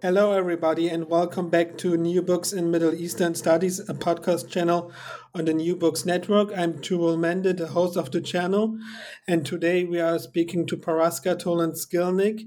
Hello, 0.00 0.30
everybody, 0.30 0.88
and 0.88 1.10
welcome 1.10 1.50
back 1.50 1.76
to 1.78 1.96
New 1.96 2.22
Books 2.22 2.52
in 2.52 2.70
Middle 2.70 2.94
Eastern 2.94 3.34
Studies, 3.34 3.80
a 3.80 3.94
podcast 3.94 4.48
channel 4.48 4.92
on 5.34 5.44
the 5.46 5.52
New 5.52 5.74
Books 5.74 6.06
Network. 6.06 6.56
I'm 6.56 6.74
Tugrul 6.74 7.18
Mende, 7.18 7.56
the 7.56 7.66
host 7.66 7.96
of 7.96 8.12
the 8.12 8.20
channel, 8.20 8.78
and 9.26 9.44
today 9.44 9.82
we 9.82 9.98
are 9.98 10.20
speaking 10.20 10.66
to 10.66 10.76
Paraska 10.76 11.34
Tolan-Szkilnik 11.34 12.46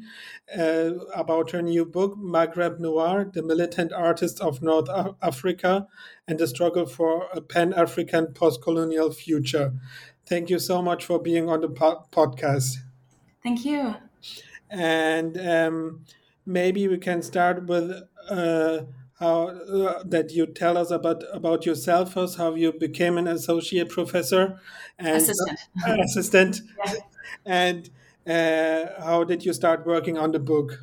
uh, 0.58 1.04
about 1.14 1.52
her 1.52 1.62
new 1.62 1.84
book, 1.84 2.16
Maghreb 2.18 2.80
Noir 2.80 3.26
The 3.26 3.44
Militant 3.44 3.92
Artists 3.92 4.40
of 4.40 4.62
North 4.62 4.88
Africa 5.22 5.90
and 6.30 6.40
the 6.40 6.48
Struggle 6.48 6.86
for 6.86 7.28
a 7.34 7.42
Pan 7.42 7.74
African 7.74 8.28
Post 8.28 8.62
Colonial 8.62 9.12
Future. 9.12 9.74
Thank 10.26 10.50
you 10.50 10.58
so 10.58 10.82
much 10.82 11.04
for 11.04 11.20
being 11.22 11.50
on 11.50 11.60
the 11.60 11.70
po- 11.70 12.06
podcast. 12.14 12.78
Thank 13.44 13.66
you. 13.66 13.96
And 14.70 15.38
um, 15.38 16.06
maybe 16.46 16.88
we 16.88 16.98
can 16.98 17.22
start 17.22 17.66
with 17.66 17.92
uh, 18.30 18.82
how 19.20 19.48
uh, 19.50 20.04
that 20.04 20.32
you 20.32 20.48
tell 20.48 20.78
us 20.78 20.92
about 20.92 21.24
about 21.32 21.66
yourself 21.66 22.14
first, 22.14 22.38
how 22.38 22.56
you 22.56 22.74
became 22.74 23.18
an 23.18 23.28
associate 23.28 23.90
professor 23.90 24.60
and 24.98 25.18
assistant, 25.18 25.60
uh, 25.88 25.98
assistant, 26.04 26.62
yeah. 26.86 26.94
and 27.46 27.90
uh, 28.28 29.02
how 29.04 29.24
did 29.24 29.46
you 29.46 29.54
start 29.54 29.86
working 29.86 30.18
on 30.18 30.32
the 30.32 30.40
book? 30.40 30.80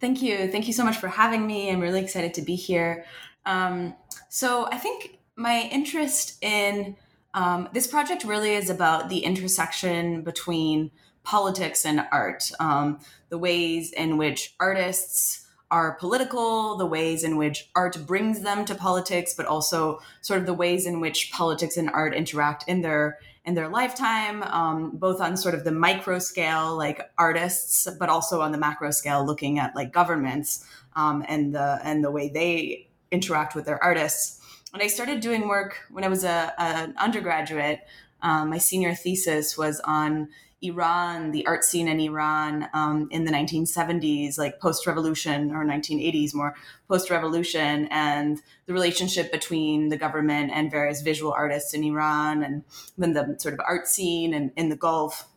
Thank 0.00 0.22
you, 0.22 0.50
thank 0.50 0.66
you 0.66 0.72
so 0.72 0.84
much 0.84 0.96
for 0.96 1.08
having 1.08 1.46
me. 1.46 1.70
I'm 1.70 1.80
really 1.80 2.00
excited 2.00 2.34
to 2.34 2.42
be 2.42 2.54
here. 2.54 3.04
Um, 3.46 3.94
so 4.28 4.66
I 4.70 4.76
think 4.76 5.18
my 5.36 5.68
interest 5.70 6.42
in 6.42 6.96
um, 7.34 7.68
this 7.72 7.86
project 7.86 8.24
really 8.24 8.54
is 8.54 8.70
about 8.70 9.08
the 9.08 9.18
intersection 9.18 10.22
between 10.22 10.90
politics 11.26 11.84
and 11.84 12.06
art, 12.12 12.50
um, 12.60 13.00
the 13.28 13.38
ways 13.38 13.92
in 13.92 14.16
which 14.16 14.54
artists 14.60 15.46
are 15.72 15.96
political, 15.96 16.76
the 16.76 16.86
ways 16.86 17.24
in 17.24 17.36
which 17.36 17.68
art 17.74 17.98
brings 18.06 18.42
them 18.42 18.64
to 18.64 18.74
politics, 18.74 19.34
but 19.36 19.44
also 19.44 19.98
sort 20.20 20.38
of 20.38 20.46
the 20.46 20.54
ways 20.54 20.86
in 20.86 21.00
which 21.00 21.32
politics 21.32 21.76
and 21.76 21.90
art 21.90 22.14
interact 22.14 22.64
in 22.68 22.80
their 22.80 23.18
in 23.44 23.54
their 23.54 23.68
lifetime, 23.68 24.42
um, 24.42 24.90
both 24.94 25.20
on 25.20 25.36
sort 25.36 25.54
of 25.54 25.62
the 25.62 25.70
micro 25.70 26.18
scale, 26.18 26.76
like 26.76 27.00
artists, 27.16 27.86
but 27.98 28.08
also 28.08 28.40
on 28.40 28.50
the 28.50 28.58
macro 28.58 28.90
scale, 28.90 29.24
looking 29.24 29.58
at 29.58 29.74
like 29.76 29.92
governments 29.92 30.64
um, 30.96 31.24
and 31.28 31.54
the 31.54 31.80
and 31.82 32.04
the 32.04 32.10
way 32.10 32.28
they 32.28 32.88
interact 33.10 33.54
with 33.56 33.64
their 33.64 33.82
artists. 33.82 34.40
And 34.72 34.82
I 34.82 34.86
started 34.86 35.20
doing 35.20 35.48
work 35.48 35.78
when 35.90 36.04
I 36.04 36.08
was 36.08 36.22
a, 36.22 36.52
an 36.58 36.94
undergraduate. 36.98 37.80
Um, 38.22 38.50
my 38.50 38.58
senior 38.58 38.94
thesis 38.94 39.58
was 39.58 39.80
on 39.80 40.28
Iran, 40.62 41.32
the 41.32 41.46
art 41.46 41.64
scene 41.64 41.86
in 41.86 42.00
Iran 42.00 42.68
um, 42.72 43.08
in 43.10 43.24
the 43.24 43.30
1970s, 43.30 44.38
like 44.38 44.58
post 44.58 44.86
revolution 44.86 45.50
or 45.50 45.64
1980s, 45.64 46.34
more 46.34 46.54
post 46.88 47.10
revolution, 47.10 47.88
and 47.90 48.40
the 48.64 48.72
relationship 48.72 49.30
between 49.30 49.90
the 49.90 49.98
government 49.98 50.50
and 50.54 50.70
various 50.70 51.02
visual 51.02 51.32
artists 51.32 51.74
in 51.74 51.84
Iran, 51.84 52.42
and 52.42 52.64
then 52.96 53.12
the 53.12 53.36
sort 53.38 53.54
of 53.54 53.60
art 53.66 53.86
scene 53.86 54.32
and 54.32 54.50
in 54.56 54.70
the 54.70 54.76
Gulf. 54.76 55.28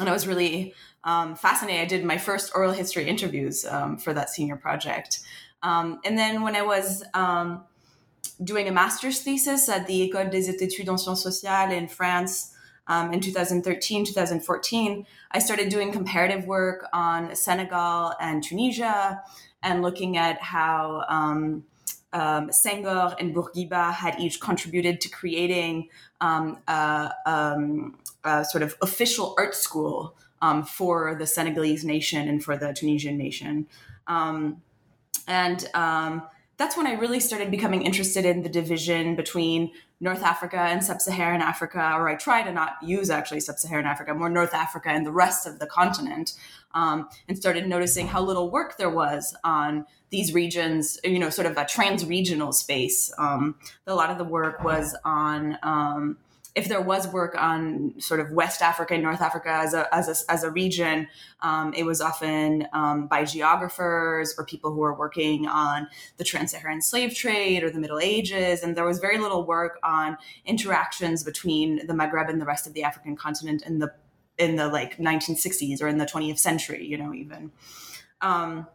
And 0.00 0.08
I 0.08 0.12
was 0.12 0.26
really 0.26 0.74
um, 1.04 1.36
fascinated. 1.36 1.82
I 1.82 1.86
did 1.86 2.04
my 2.04 2.18
first 2.18 2.52
oral 2.54 2.72
history 2.72 3.06
interviews 3.06 3.66
um, 3.66 3.98
for 3.98 4.14
that 4.14 4.30
senior 4.30 4.56
project. 4.56 5.20
Um, 5.62 6.00
and 6.04 6.16
then 6.18 6.42
when 6.42 6.56
I 6.56 6.62
was 6.62 7.04
um, 7.12 7.64
doing 8.42 8.68
a 8.68 8.72
master's 8.72 9.20
thesis 9.20 9.68
at 9.68 9.86
the 9.86 10.10
École 10.10 10.30
des 10.30 10.48
études 10.48 10.88
en 10.88 10.98
sciences 10.98 11.22
sociales 11.22 11.72
in 11.72 11.88
France, 11.88 12.52
um, 12.88 13.12
in 13.12 13.20
2013, 13.20 14.04
2014, 14.04 15.06
I 15.32 15.38
started 15.38 15.68
doing 15.68 15.92
comparative 15.92 16.46
work 16.46 16.86
on 16.92 17.34
Senegal 17.34 18.14
and 18.20 18.42
Tunisia 18.42 19.22
and 19.62 19.82
looking 19.82 20.16
at 20.16 20.40
how 20.40 21.04
um, 21.08 21.64
um, 22.12 22.48
Senghor 22.50 23.14
and 23.18 23.34
Bourguiba 23.34 23.92
had 23.92 24.18
each 24.20 24.40
contributed 24.40 25.00
to 25.00 25.08
creating 25.08 25.88
um, 26.20 26.58
a, 26.68 27.12
um, 27.26 27.98
a, 28.24 28.44
sort 28.44 28.62
of 28.62 28.76
official 28.80 29.34
art 29.36 29.54
school 29.54 30.16
um, 30.40 30.62
for 30.62 31.16
the 31.18 31.26
Senegalese 31.26 31.84
nation 31.84 32.28
and 32.28 32.42
for 32.42 32.56
the 32.56 32.72
Tunisian 32.72 33.18
nation. 33.18 33.66
and 35.28 35.68
that's 36.58 36.76
when 36.76 36.86
I 36.86 36.94
really 36.94 37.20
started 37.20 37.50
becoming 37.50 37.82
interested 37.82 38.24
in 38.24 38.42
the 38.42 38.48
division 38.48 39.14
between 39.14 39.72
North 40.00 40.22
Africa 40.22 40.58
and 40.58 40.82
Sub 40.82 41.00
Saharan 41.00 41.42
Africa, 41.42 41.92
or 41.94 42.08
I 42.08 42.16
try 42.16 42.42
to 42.42 42.52
not 42.52 42.76
use 42.82 43.10
actually 43.10 43.40
Sub 43.40 43.58
Saharan 43.58 43.86
Africa, 43.86 44.14
more 44.14 44.28
North 44.28 44.54
Africa 44.54 44.88
and 44.90 45.06
the 45.06 45.12
rest 45.12 45.46
of 45.46 45.58
the 45.58 45.66
continent, 45.66 46.34
um, 46.74 47.08
and 47.28 47.36
started 47.36 47.66
noticing 47.66 48.06
how 48.06 48.22
little 48.22 48.50
work 48.50 48.76
there 48.78 48.90
was 48.90 49.34
on 49.44 49.86
these 50.10 50.32
regions, 50.32 50.98
you 51.04 51.18
know, 51.18 51.30
sort 51.30 51.46
of 51.46 51.56
a 51.56 51.64
trans 51.64 52.06
regional 52.06 52.52
space. 52.52 53.12
Um, 53.18 53.56
a 53.86 53.94
lot 53.94 54.10
of 54.10 54.18
the 54.18 54.24
work 54.24 54.62
was 54.62 54.96
on 55.04 55.58
um, 55.62 56.16
if 56.56 56.68
there 56.68 56.80
was 56.80 57.06
work 57.08 57.36
on 57.38 57.92
sort 57.98 58.18
of 58.18 58.30
West 58.30 58.62
Africa 58.62 58.94
and 58.94 59.02
North 59.02 59.20
Africa 59.20 59.50
as 59.50 59.74
a, 59.74 59.94
as 59.94 60.08
a, 60.08 60.32
as 60.32 60.42
a 60.42 60.50
region, 60.50 61.06
um, 61.42 61.74
it 61.74 61.84
was 61.84 62.00
often 62.00 62.66
um, 62.72 63.06
by 63.08 63.24
geographers 63.24 64.34
or 64.38 64.46
people 64.46 64.72
who 64.72 64.78
were 64.78 64.94
working 64.94 65.46
on 65.46 65.86
the 66.16 66.24
trans 66.24 66.52
Saharan 66.52 66.80
slave 66.80 67.14
trade 67.14 67.62
or 67.62 67.68
the 67.68 67.78
Middle 67.78 67.98
Ages. 67.98 68.62
And 68.62 68.74
there 68.74 68.86
was 68.86 69.00
very 69.00 69.18
little 69.18 69.44
work 69.44 69.78
on 69.82 70.16
interactions 70.46 71.22
between 71.22 71.86
the 71.86 71.92
Maghreb 71.92 72.30
and 72.30 72.40
the 72.40 72.46
rest 72.46 72.66
of 72.66 72.72
the 72.72 72.84
African 72.84 73.16
continent 73.16 73.62
in 73.62 73.78
the 73.78 73.92
in 74.38 74.56
the 74.56 74.68
like 74.68 74.96
1960s 74.96 75.82
or 75.82 75.88
in 75.88 75.98
the 75.98 76.06
20th 76.06 76.38
century, 76.38 76.86
you 76.86 76.96
know, 76.96 77.12
even. 77.12 77.52
Um, 78.22 78.66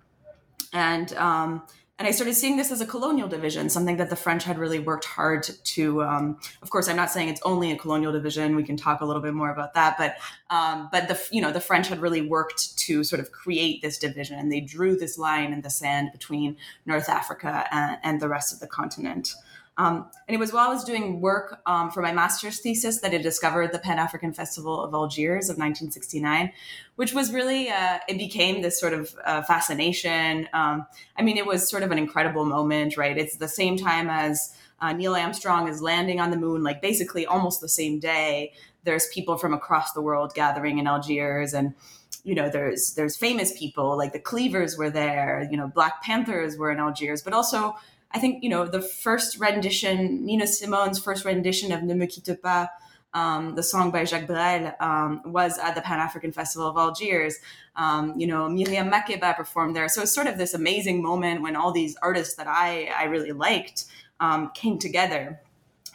and 0.74 1.14
um, 1.14 1.64
and 2.02 2.08
I 2.08 2.12
started 2.14 2.34
seeing 2.34 2.58
this 2.58 2.72
as 2.72 2.82
a 2.82 2.86
colonial 2.88 3.28
division, 3.28 3.70
something 3.70 3.98
that 3.98 4.10
the 4.10 4.16
French 4.16 4.44
had 4.44 4.58
really 4.58 4.80
worked 4.80 5.06
hard 5.06 5.44
to. 5.44 6.02
Um, 6.02 6.40
of 6.64 6.72
course, 6.72 6.88
I'm 6.88 6.96
not 6.96 7.12
saying 7.12 7.30
it's 7.30 7.44
only 7.44 7.72
a 7.72 7.78
colonial 7.78 8.12
division. 8.12 8.56
We 8.56 8.64
can 8.64 8.76
talk 8.76 9.02
a 9.02 9.06
little 9.06 9.22
bit 9.22 9.36
more 9.36 9.52
about 9.52 9.76
that, 9.76 10.00
but 10.00 10.16
um, 10.50 10.90
but 10.92 11.08
the 11.08 11.22
you 11.30 11.44
know 11.44 11.52
the 11.52 11.62
French 11.62 11.90
had 11.90 12.02
really 12.02 12.24
worked 12.24 12.76
to 12.80 13.04
sort 13.04 13.20
of 13.20 13.32
create 13.32 13.84
this 13.84 14.00
division, 14.00 14.40
and 14.40 14.52
they 14.52 14.62
drew 14.62 14.96
this 14.96 15.20
line 15.20 15.54
in 15.54 15.62
the 15.62 15.70
sand 15.70 16.10
between 16.12 16.58
North 16.88 17.08
Africa 17.08 17.68
and, 17.70 18.00
and 18.02 18.20
the 18.20 18.28
rest 18.28 18.52
of 18.52 18.60
the 18.60 18.68
continent. 18.68 19.36
Um, 19.82 20.12
and 20.28 20.36
it 20.36 20.40
was 20.40 20.54
while 20.54 20.70
I 20.70 20.72
was 20.72 20.84
doing 20.84 21.22
work 21.22 21.60
um, 21.66 21.90
for 21.90 22.04
my 22.04 22.12
master's 22.12 22.60
thesis 22.60 23.00
that 23.00 23.16
I 23.16 23.18
discovered 23.18 23.72
the 23.72 23.80
Pan 23.80 23.98
African 23.98 24.32
Festival 24.32 24.80
of 24.80 24.94
Algiers 24.94 25.46
of 25.46 25.58
1969, 25.58 26.52
which 26.98 27.14
was 27.16 27.34
really, 27.34 27.70
uh, 27.70 27.98
it 28.08 28.20
became 28.20 28.62
this 28.62 28.80
sort 28.80 28.94
of 28.94 29.16
uh, 29.26 29.42
fascination. 29.42 30.48
Um, 30.54 30.86
I 31.18 31.24
mean, 31.24 31.36
it 31.36 31.48
was 31.48 31.68
sort 31.68 31.82
of 31.82 31.90
an 31.90 31.98
incredible 31.98 32.46
moment, 32.46 32.96
right? 32.96 33.18
It's 33.18 33.38
the 33.38 33.48
same 33.48 33.76
time 33.76 34.08
as 34.08 34.56
uh, 34.82 34.94
Neil 34.94 35.16
Armstrong 35.16 35.68
is 35.68 35.82
landing 35.82 36.20
on 36.20 36.30
the 36.30 36.38
moon, 36.38 36.62
like 36.62 36.80
basically 36.80 37.26
almost 37.26 37.60
the 37.60 37.70
same 37.70 38.00
day. 38.00 38.54
There's 38.84 39.08
people 39.08 39.36
from 39.40 39.52
across 39.52 39.94
the 39.94 40.02
world 40.02 40.36
gathering 40.36 40.78
in 40.78 40.86
Algiers 40.86 41.56
and 41.56 41.74
you 42.24 42.36
know 42.36 42.50
there's 42.50 42.94
there's 42.94 43.18
famous 43.18 43.58
people 43.58 43.98
like 43.98 44.14
the 44.14 44.20
cleavers 44.20 44.78
were 44.78 44.92
there 44.92 45.48
you 45.50 45.58
know 45.58 45.68
black 45.68 46.04
panthers 46.04 46.56
were 46.56 46.72
in 46.72 46.78
algiers 46.78 47.24
but 47.24 47.34
also 47.34 47.76
I 48.14 48.20
think, 48.20 48.44
you 48.44 48.50
know, 48.50 48.66
the 48.66 48.82
first 48.82 49.40
rendition, 49.40 50.26
Nina 50.26 50.46
Simone's 50.46 51.00
first 51.00 51.26
rendition 51.26 51.72
of 51.72 51.84
Ne 51.84 51.94
me 51.94 52.08
quitte 52.08 52.42
pas, 52.42 52.68
um, 53.14 53.56
the 53.56 53.64
song 53.64 53.92
by 53.92 54.06
Jacques 54.06 54.28
Brel 54.28 54.74
um, 54.80 55.22
was 55.26 55.58
at 55.58 55.76
the 55.76 55.82
Pan 55.82 56.00
African 56.00 56.32
Festival 56.32 56.70
of 56.70 56.78
Algiers. 56.78 57.36
Um, 57.76 58.14
you 58.18 58.26
know, 58.28 58.48
Miriam 58.48 58.90
Makeba 58.90 59.36
performed 59.36 59.76
there. 59.76 59.90
So 59.90 60.02
it's 60.02 60.14
sort 60.14 60.28
of 60.28 60.38
this 60.38 60.54
amazing 60.54 61.02
moment 61.02 61.42
when 61.42 61.56
all 61.56 61.72
these 61.72 61.98
artists 62.02 62.36
that 62.36 62.48
I, 62.48 62.90
I 62.98 63.06
really 63.06 63.32
liked 63.34 63.86
um, 64.20 64.52
came 64.54 64.78
together. 64.78 65.42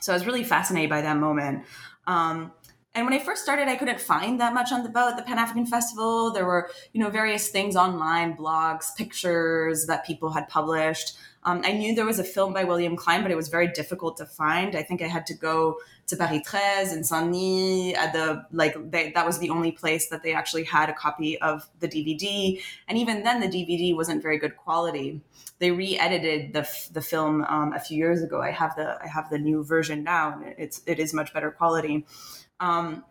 So 0.00 0.12
I 0.12 0.16
was 0.16 0.26
really 0.26 0.44
fascinated 0.44 0.90
by 0.90 1.00
that 1.02 1.16
moment. 1.16 1.64
Um, 2.06 2.52
and 2.96 3.04
when 3.04 3.12
I 3.12 3.18
first 3.18 3.42
started, 3.42 3.68
I 3.68 3.76
couldn't 3.76 4.00
find 4.00 4.40
that 4.40 4.54
much 4.54 4.72
on 4.72 4.82
the, 4.82 4.88
boat. 4.88 5.16
the 5.18 5.22
Pan 5.22 5.38
African 5.38 5.66
Festival. 5.66 6.32
There 6.32 6.46
were, 6.46 6.70
you 6.94 7.00
know, 7.00 7.10
various 7.10 7.48
things 7.48 7.76
online, 7.76 8.34
blogs, 8.34 8.96
pictures 8.96 9.84
that 9.86 10.06
people 10.06 10.30
had 10.30 10.48
published. 10.48 11.16
Um, 11.44 11.60
I 11.62 11.72
knew 11.72 11.94
there 11.94 12.06
was 12.06 12.18
a 12.18 12.24
film 12.24 12.54
by 12.54 12.64
William 12.64 12.96
Klein, 12.96 13.22
but 13.22 13.30
it 13.30 13.36
was 13.36 13.48
very 13.48 13.68
difficult 13.68 14.16
to 14.16 14.26
find. 14.26 14.74
I 14.74 14.82
think 14.82 15.02
I 15.02 15.06
had 15.06 15.26
to 15.26 15.34
go 15.34 15.76
to 16.08 16.16
Paris 16.16 16.42
13 16.44 16.96
and 16.96 17.06
Saint-Denis 17.06 17.96
at 17.98 18.12
the 18.12 18.46
like 18.50 18.74
they, 18.90 19.12
that 19.12 19.26
was 19.26 19.38
the 19.38 19.50
only 19.50 19.72
place 19.72 20.08
that 20.08 20.22
they 20.22 20.32
actually 20.32 20.64
had 20.64 20.88
a 20.88 20.92
copy 20.92 21.40
of 21.40 21.68
the 21.80 21.88
DVD, 21.88 22.60
and 22.88 22.96
even 22.98 23.22
then 23.22 23.40
the 23.40 23.48
DVD 23.48 23.94
wasn't 23.94 24.22
very 24.22 24.38
good 24.38 24.56
quality. 24.56 25.20
They 25.58 25.70
re-edited 25.70 26.52
the 26.52 26.68
the 26.92 27.02
film 27.02 27.44
um, 27.44 27.72
a 27.72 27.80
few 27.80 27.96
years 27.96 28.22
ago. 28.22 28.40
I 28.40 28.50
have 28.50 28.74
the 28.74 28.98
I 29.02 29.06
have 29.06 29.30
the 29.30 29.38
new 29.38 29.62
version 29.62 30.02
now, 30.02 30.40
it's 30.58 30.82
it 30.86 30.98
is 30.98 31.12
much 31.12 31.32
better 31.32 31.50
quality. 31.50 32.06
Um, 32.60 33.04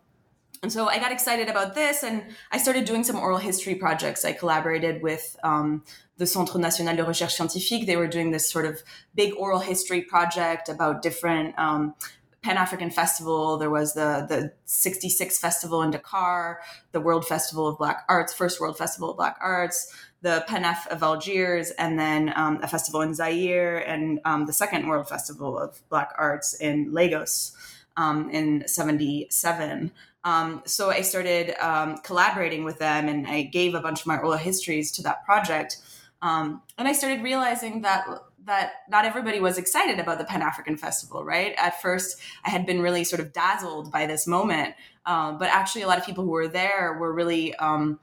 and 0.62 0.72
so 0.72 0.88
I 0.88 0.98
got 0.98 1.12
excited 1.12 1.48
about 1.48 1.74
this, 1.74 2.02
and 2.02 2.24
I 2.50 2.58
started 2.58 2.86
doing 2.86 3.04
some 3.04 3.16
oral 3.16 3.38
history 3.38 3.74
projects. 3.74 4.24
I 4.24 4.32
collaborated 4.32 5.02
with 5.02 5.36
um, 5.44 5.84
the 6.16 6.26
Centre 6.26 6.58
National 6.58 6.96
de 6.96 7.04
Recherche 7.04 7.34
Scientifique. 7.34 7.86
They 7.86 7.96
were 7.96 8.08
doing 8.08 8.30
this 8.30 8.50
sort 8.50 8.64
of 8.64 8.82
big 9.14 9.34
oral 9.34 9.60
history 9.60 10.02
project 10.02 10.68
about 10.68 11.02
different 11.02 11.58
um, 11.58 11.94
Pan 12.42 12.56
African 12.56 12.90
Festival. 12.90 13.58
There 13.58 13.70
was 13.70 13.94
the 13.94 14.26
the 14.28 14.52
66 14.64 15.38
Festival 15.38 15.82
in 15.82 15.90
Dakar, 15.90 16.60
the 16.92 17.00
World 17.00 17.26
Festival 17.26 17.66
of 17.66 17.76
Black 17.78 18.04
Arts, 18.08 18.32
first 18.32 18.60
World 18.60 18.78
Festival 18.78 19.10
of 19.10 19.16
Black 19.16 19.36
Arts, 19.40 19.92
the 20.22 20.44
Panaf 20.48 20.86
of 20.86 21.02
Algiers, 21.02 21.70
and 21.72 21.98
then 21.98 22.32
um, 22.34 22.60
a 22.62 22.68
festival 22.68 23.02
in 23.02 23.14
Zaire, 23.14 23.78
and 23.78 24.20
um, 24.24 24.46
the 24.46 24.52
second 24.52 24.86
World 24.86 25.08
Festival 25.08 25.58
of 25.58 25.86
Black 25.90 26.12
Arts 26.16 26.54
in 26.54 26.92
Lagos 26.92 27.52
um, 27.96 28.30
in 28.30 28.66
77. 28.66 29.90
Um, 30.24 30.62
so 30.66 30.90
I 30.90 31.02
started 31.02 31.54
um, 31.64 31.98
collaborating 31.98 32.64
with 32.64 32.78
them 32.78 33.08
and 33.08 33.26
I 33.26 33.42
gave 33.42 33.74
a 33.74 33.80
bunch 33.80 34.00
of 34.00 34.06
my 34.06 34.18
oral 34.18 34.32
histories 34.32 34.90
to 34.92 35.02
that 35.02 35.24
project. 35.24 35.78
Um, 36.22 36.62
and 36.78 36.88
I 36.88 36.92
started 36.92 37.22
realizing 37.22 37.82
that 37.82 38.06
that 38.46 38.74
not 38.88 39.04
everybody 39.04 39.40
was 39.40 39.58
excited 39.58 39.98
about 39.98 40.18
the 40.18 40.24
Pan 40.24 40.40
African 40.40 40.76
Festival, 40.76 41.24
right? 41.24 41.52
At 41.58 41.82
first, 41.82 42.20
I 42.44 42.50
had 42.50 42.64
been 42.64 42.80
really 42.80 43.02
sort 43.02 43.18
of 43.20 43.32
dazzled 43.32 43.90
by 43.90 44.06
this 44.06 44.26
moment, 44.26 44.74
um, 45.04 45.38
but 45.38 45.48
actually, 45.48 45.82
a 45.82 45.88
lot 45.88 45.98
of 45.98 46.06
people 46.06 46.24
who 46.24 46.30
were 46.30 46.48
there 46.48 46.96
were 46.98 47.12
really 47.12 47.54
um, 47.56 47.98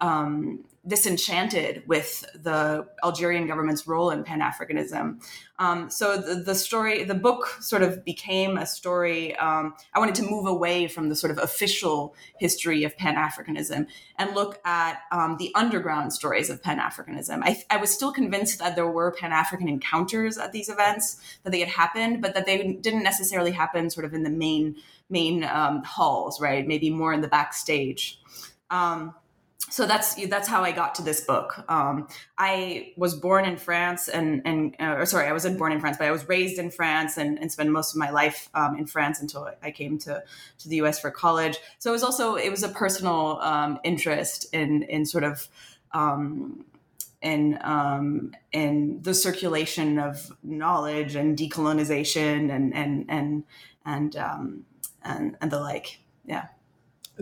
um, 0.00 0.64
disenchanted 0.88 1.86
with 1.86 2.24
the 2.34 2.86
Algerian 3.04 3.46
government's 3.46 3.86
role 3.86 4.10
in 4.10 4.24
Pan 4.24 4.40
Africanism. 4.40 5.22
Um, 5.58 5.90
so 5.90 6.16
the, 6.16 6.36
the, 6.36 6.54
story, 6.54 7.04
the 7.04 7.14
book 7.14 7.58
sort 7.60 7.82
of 7.82 8.04
became 8.04 8.56
a 8.56 8.64
story. 8.64 9.36
Um, 9.36 9.74
I 9.94 9.98
wanted 9.98 10.14
to 10.16 10.22
move 10.22 10.46
away 10.46 10.88
from 10.88 11.08
the 11.08 11.14
sort 11.14 11.30
of 11.30 11.38
official 11.38 12.14
history 12.38 12.84
of 12.84 12.96
Pan 12.96 13.16
Africanism 13.16 13.86
and 14.16 14.34
look 14.34 14.60
at 14.64 15.00
um, 15.12 15.36
the 15.38 15.52
underground 15.54 16.12
stories 16.12 16.48
of 16.48 16.62
Pan 16.62 16.78
Africanism. 16.78 17.40
I, 17.42 17.62
I, 17.70 17.76
was 17.76 17.92
still 17.92 18.12
convinced 18.12 18.58
that 18.60 18.74
there 18.74 18.86
were 18.86 19.12
Pan 19.12 19.32
African 19.32 19.68
encounters 19.68 20.38
at 20.38 20.52
these 20.52 20.68
events, 20.68 21.20
that 21.42 21.50
they 21.50 21.60
had 21.60 21.68
happened, 21.68 22.22
but 22.22 22.34
that 22.34 22.46
they 22.46 22.72
didn't 22.72 23.02
necessarily 23.02 23.50
happen 23.50 23.90
sort 23.90 24.06
of 24.06 24.14
in 24.14 24.22
the 24.22 24.30
main 24.30 24.76
main 25.10 25.44
um, 25.44 25.82
halls, 25.84 26.40
right? 26.40 26.66
Maybe 26.66 26.90
more 26.90 27.12
in 27.12 27.20
the 27.20 27.28
backstage. 27.28 28.20
Um, 28.70 29.14
so 29.70 29.86
that's 29.86 30.14
that's 30.28 30.48
how 30.48 30.62
I 30.62 30.72
got 30.72 30.94
to 30.96 31.02
this 31.02 31.20
book. 31.20 31.64
Um, 31.68 32.08
I 32.38 32.92
was 32.96 33.14
born 33.14 33.44
in 33.44 33.56
France, 33.56 34.08
and 34.08 34.40
and 34.44 34.74
uh, 34.78 35.04
sorry, 35.04 35.26
I 35.26 35.32
wasn't 35.32 35.58
born 35.58 35.72
in 35.72 35.80
France, 35.80 35.96
but 35.98 36.06
I 36.06 36.10
was 36.10 36.28
raised 36.28 36.58
in 36.58 36.70
France 36.70 37.16
and, 37.16 37.38
and 37.38 37.50
spent 37.50 37.70
most 37.70 37.92
of 37.92 37.98
my 37.98 38.10
life 38.10 38.48
um, 38.54 38.78
in 38.78 38.86
France 38.86 39.20
until 39.20 39.50
I 39.62 39.70
came 39.70 39.98
to 39.98 40.22
to 40.58 40.68
the 40.68 40.76
U.S. 40.76 41.00
for 41.00 41.10
college. 41.10 41.58
So 41.78 41.90
it 41.90 41.92
was 41.92 42.02
also 42.02 42.36
it 42.36 42.50
was 42.50 42.62
a 42.62 42.68
personal 42.68 43.38
um, 43.42 43.78
interest 43.84 44.46
in 44.54 44.84
in 44.84 45.04
sort 45.04 45.24
of 45.24 45.48
um, 45.92 46.64
in 47.20 47.58
um, 47.62 48.32
in 48.52 49.02
the 49.02 49.12
circulation 49.12 49.98
of 49.98 50.32
knowledge 50.42 51.14
and 51.14 51.36
decolonization 51.36 52.54
and 52.54 52.74
and 52.74 53.04
and 53.08 53.44
and 53.84 54.16
um, 54.16 54.64
and, 55.02 55.36
and 55.40 55.50
the 55.50 55.60
like. 55.60 55.98
Yeah. 56.24 56.46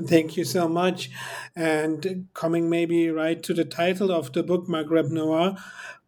Thank 0.05 0.37
you 0.37 0.45
so 0.45 0.69
much. 0.69 1.11
And 1.55 2.29
coming 2.35 2.69
maybe 2.69 3.09
right 3.11 3.43
to 3.43 3.55
the 3.55 3.65
title 3.65 4.13
of 4.13 4.33
the 4.33 4.43
book, 4.43 4.67
Maghreb 4.69 5.11
Noir, 5.11 5.57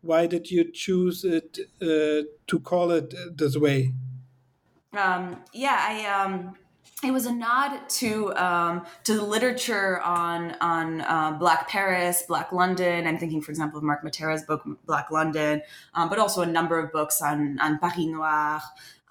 why 0.03 0.27
did 0.27 0.51
you 0.51 0.71
choose 0.71 1.25
it 1.25 1.59
uh, 1.81 2.29
to 2.47 2.61
call 2.63 2.91
it 2.91 3.15
this 3.37 3.57
way? 3.57 3.95
Um, 4.93 5.43
yeah, 5.53 5.77
I. 5.81 6.07
Um, 6.07 6.55
it 7.05 7.13
was 7.13 7.27
a 7.27 7.33
nod 7.33 7.89
to 7.89 8.35
um, 8.37 8.85
to 9.05 9.15
the 9.15 9.25
literature 9.25 10.01
on 10.01 10.57
on 10.61 11.01
uh, 11.03 11.37
Black 11.39 11.69
Paris, 11.69 12.25
Black 12.27 12.53
London. 12.53 13.07
I'm 13.07 13.19
thinking, 13.19 13.41
for 13.41 13.51
example, 13.53 13.79
of 13.79 13.85
Marc 13.85 14.03
Matera's 14.03 14.43
book 14.43 14.63
Black 14.87 15.11
London, 15.11 15.63
um, 15.95 16.09
but 16.09 16.19
also 16.19 16.43
a 16.43 16.47
number 16.47 16.79
of 16.79 16.91
books 16.93 17.23
on 17.23 17.59
on 17.61 17.79
Paris 17.79 17.99
Noir 17.99 18.61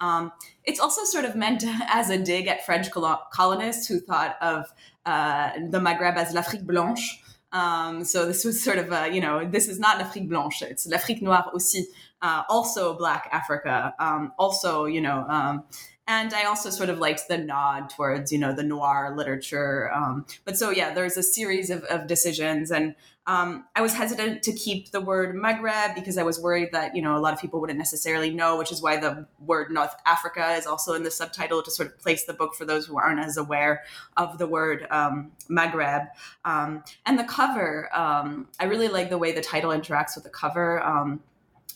um, 0.00 0.32
it's 0.64 0.80
also 0.80 1.04
sort 1.04 1.24
of 1.24 1.34
meant 1.34 1.64
as 1.88 2.10
a 2.10 2.18
dig 2.18 2.46
at 2.46 2.64
French 2.64 2.88
colonists 2.90 3.86
who 3.86 4.00
thought 4.00 4.36
of 4.40 4.72
uh, 5.06 5.52
the 5.70 5.78
Maghreb 5.78 6.16
as 6.16 6.34
l'Afrique 6.34 6.66
blanche. 6.66 7.22
Um, 7.50 8.04
so 8.04 8.26
this 8.26 8.44
was 8.44 8.62
sort 8.62 8.78
of 8.78 8.92
a, 8.92 9.10
you 9.10 9.20
know, 9.20 9.48
this 9.48 9.68
is 9.68 9.78
not 9.78 9.98
l'Afrique 9.98 10.28
blanche, 10.28 10.60
it's 10.62 10.86
l'Afrique 10.86 11.22
noire 11.22 11.50
aussi, 11.54 11.86
uh, 12.20 12.42
also 12.48 12.94
Black 12.94 13.26
Africa, 13.32 13.94
um, 13.98 14.32
also, 14.38 14.84
you 14.84 15.00
know, 15.00 15.24
um, 15.28 15.64
and 16.08 16.32
I 16.32 16.44
also 16.44 16.70
sort 16.70 16.88
of 16.88 16.98
liked 16.98 17.28
the 17.28 17.36
nod 17.36 17.90
towards, 17.90 18.32
you 18.32 18.38
know, 18.38 18.54
the 18.54 18.62
noir 18.62 19.14
literature. 19.14 19.92
Um, 19.92 20.24
but 20.46 20.56
so, 20.56 20.70
yeah, 20.70 20.94
there's 20.94 21.18
a 21.18 21.22
series 21.22 21.68
of, 21.68 21.84
of 21.84 22.06
decisions. 22.06 22.70
And 22.70 22.94
um, 23.26 23.66
I 23.76 23.82
was 23.82 23.92
hesitant 23.92 24.42
to 24.44 24.54
keep 24.54 24.90
the 24.90 25.02
word 25.02 25.36
Maghreb 25.36 25.94
because 25.94 26.16
I 26.16 26.22
was 26.22 26.40
worried 26.40 26.70
that, 26.72 26.96
you 26.96 27.02
know, 27.02 27.14
a 27.14 27.20
lot 27.20 27.34
of 27.34 27.40
people 27.40 27.60
wouldn't 27.60 27.78
necessarily 27.78 28.30
know, 28.30 28.56
which 28.56 28.72
is 28.72 28.80
why 28.80 28.96
the 28.96 29.26
word 29.38 29.70
North 29.70 29.94
Africa 30.06 30.54
is 30.54 30.66
also 30.66 30.94
in 30.94 31.02
the 31.02 31.10
subtitle 31.10 31.62
to 31.62 31.70
sort 31.70 31.90
of 31.90 31.98
place 31.98 32.24
the 32.24 32.32
book 32.32 32.54
for 32.54 32.64
those 32.64 32.86
who 32.86 32.96
aren't 32.96 33.20
as 33.20 33.36
aware 33.36 33.84
of 34.16 34.38
the 34.38 34.46
word 34.46 34.86
um, 34.90 35.32
Maghreb. 35.50 36.08
Um, 36.42 36.84
and 37.04 37.18
the 37.18 37.24
cover, 37.24 37.90
um, 37.94 38.48
I 38.58 38.64
really 38.64 38.88
like 38.88 39.10
the 39.10 39.18
way 39.18 39.32
the 39.32 39.42
title 39.42 39.72
interacts 39.72 40.14
with 40.14 40.24
the 40.24 40.30
cover. 40.30 40.82
Um, 40.82 41.20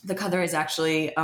the 0.03 0.15
cover 0.15 0.41
is 0.41 0.55
actually 0.55 1.15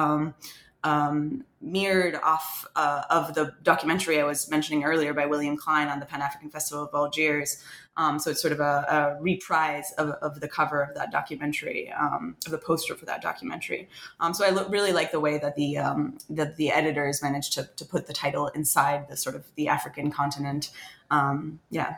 um, 0.83 1.43
mirrored 1.61 2.15
off 2.23 2.65
uh, 2.75 3.03
of 3.09 3.33
the 3.33 3.53
documentary 3.63 4.19
I 4.19 4.23
was 4.23 4.49
mentioning 4.49 4.83
earlier 4.83 5.13
by 5.13 5.25
William 5.25 5.57
Klein 5.57 5.89
on 5.89 5.99
the 5.99 6.05
Pan 6.05 6.21
African 6.21 6.49
Festival 6.49 6.85
of 6.85 6.89
Algiers. 6.93 7.61
Um, 7.97 8.17
so 8.17 8.31
it's 8.31 8.41
sort 8.41 8.53
of 8.53 8.61
a, 8.61 9.17
a 9.17 9.21
reprise 9.21 9.91
of, 9.97 10.11
of, 10.21 10.39
the 10.39 10.47
cover 10.47 10.81
of 10.81 10.95
that 10.95 11.11
documentary, 11.11 11.91
um, 11.91 12.37
of 12.45 12.53
the 12.53 12.57
poster 12.57 12.95
for 12.95 13.05
that 13.05 13.21
documentary. 13.21 13.89
Um, 14.21 14.33
so 14.33 14.45
I 14.45 14.51
lo- 14.51 14.69
really 14.69 14.93
like 14.93 15.11
the 15.11 15.19
way 15.19 15.37
that 15.37 15.57
the 15.57 15.77
um, 15.79 16.17
that 16.29 16.55
the 16.55 16.71
editors 16.71 17.21
managed 17.21 17.51
to, 17.53 17.69
to 17.75 17.83
put 17.83 18.07
the 18.07 18.13
title 18.13 18.47
inside 18.49 19.09
the 19.09 19.17
sort 19.17 19.35
of 19.35 19.43
the 19.55 19.67
African 19.67 20.11
continent. 20.11 20.71
Um, 21.11 21.59
yeah. 21.69 21.97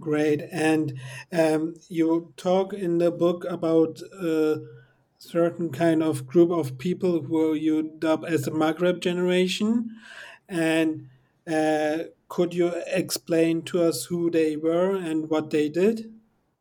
Great, 0.00 0.42
and 0.50 0.98
you 1.88 2.32
talk 2.38 2.72
in 2.72 2.98
the 2.98 3.10
book 3.10 3.44
about. 3.44 4.00
Uh, 4.18 4.56
certain 5.18 5.70
kind 5.70 6.02
of 6.02 6.26
group 6.26 6.50
of 6.50 6.78
people 6.78 7.22
who 7.22 7.54
you 7.54 7.92
dub 7.98 8.24
as 8.26 8.42
the 8.42 8.50
Maghreb 8.50 9.00
generation. 9.00 9.96
And 10.48 11.08
uh, 11.50 12.04
could 12.28 12.54
you 12.54 12.72
explain 12.86 13.62
to 13.62 13.82
us 13.82 14.04
who 14.06 14.30
they 14.30 14.56
were 14.56 14.94
and 14.94 15.30
what 15.30 15.50
they 15.50 15.68
did? 15.68 16.12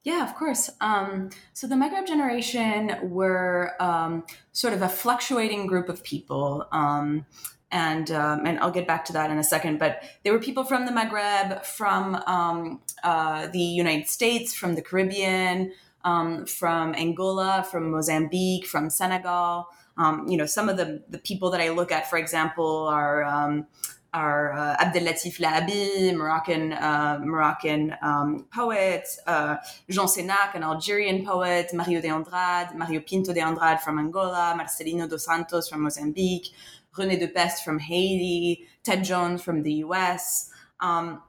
Yeah, 0.04 0.24
of 0.24 0.36
course. 0.36 0.70
Um, 0.82 1.32
so 1.54 1.66
the 1.66 1.76
Maghreb 1.76 2.06
generation 2.06 2.96
were 3.02 3.74
um, 3.80 4.24
sort 4.52 4.74
of 4.74 4.84
a 4.84 4.90
fluctuating 4.90 5.66
group 5.66 5.90
of 5.90 6.04
people. 6.04 6.68
Um, 6.72 7.26
and 7.72 8.12
um, 8.12 8.46
and 8.46 8.60
I'll 8.60 8.72
get 8.72 8.88
back 8.88 9.04
to 9.06 9.14
that 9.14 9.32
in 9.32 9.38
a 9.38 9.44
second. 9.44 9.80
But 9.80 10.04
they 10.24 10.32
were 10.32 10.40
people 10.40 10.64
from 10.64 10.86
the 10.86 10.92
Maghreb, 10.92 11.66
from 11.66 12.16
um, 12.28 12.82
uh, 13.04 13.48
the 13.48 13.60
United 13.60 14.08
States, 14.08 14.54
from 14.54 14.76
the 14.76 14.82
Caribbean, 14.82 15.74
um, 16.06 16.46
from 16.46 16.94
Angola, 16.96 17.68
from 17.70 17.92
Mozambique, 17.92 18.66
from 18.66 18.90
Senegal. 18.90 19.68
Um, 19.98 20.28
you 20.28 20.38
know, 20.38 20.46
some 20.46 20.70
of 20.70 20.78
the, 20.78 21.04
the 21.10 21.18
people 21.18 21.50
that 21.52 21.60
I 21.60 21.70
look 21.70 21.92
at, 21.92 22.10
for 22.10 22.18
example, 22.18 22.88
are 22.88 23.24
um, 23.24 23.68
are 24.14 24.54
uh, 24.54 24.78
Abdellatif 24.78 25.40
Laâbi, 25.40 26.16
Moroccan 26.16 26.72
uh, 26.72 27.20
Moroccan 27.22 27.96
um, 28.02 28.46
poet, 28.54 29.06
uh, 29.28 29.58
Jean 29.90 30.06
Sénac, 30.06 30.56
an 30.56 30.64
Algerian 30.64 31.26
poet, 31.26 31.74
Mario 31.74 32.00
de 32.00 32.08
Andrade, 32.08 32.76
Mario 32.76 33.02
Pinto 33.02 33.34
de 33.34 33.42
Andrade 33.42 33.82
from 33.82 34.00
Angola, 34.00 34.56
Marcelino 34.58 35.10
dos 35.10 35.26
Santos 35.26 35.68
from 35.68 35.82
Mozambique, 35.82 36.52
René 36.96 37.20
Depestre 37.20 37.64
from 37.66 37.80
Haiti, 37.80 38.66
Ted 38.84 39.04
Joans 39.04 39.42
from 39.42 39.64
the 39.64 39.74
U.S. 39.86 40.50
Um, 40.80 41.22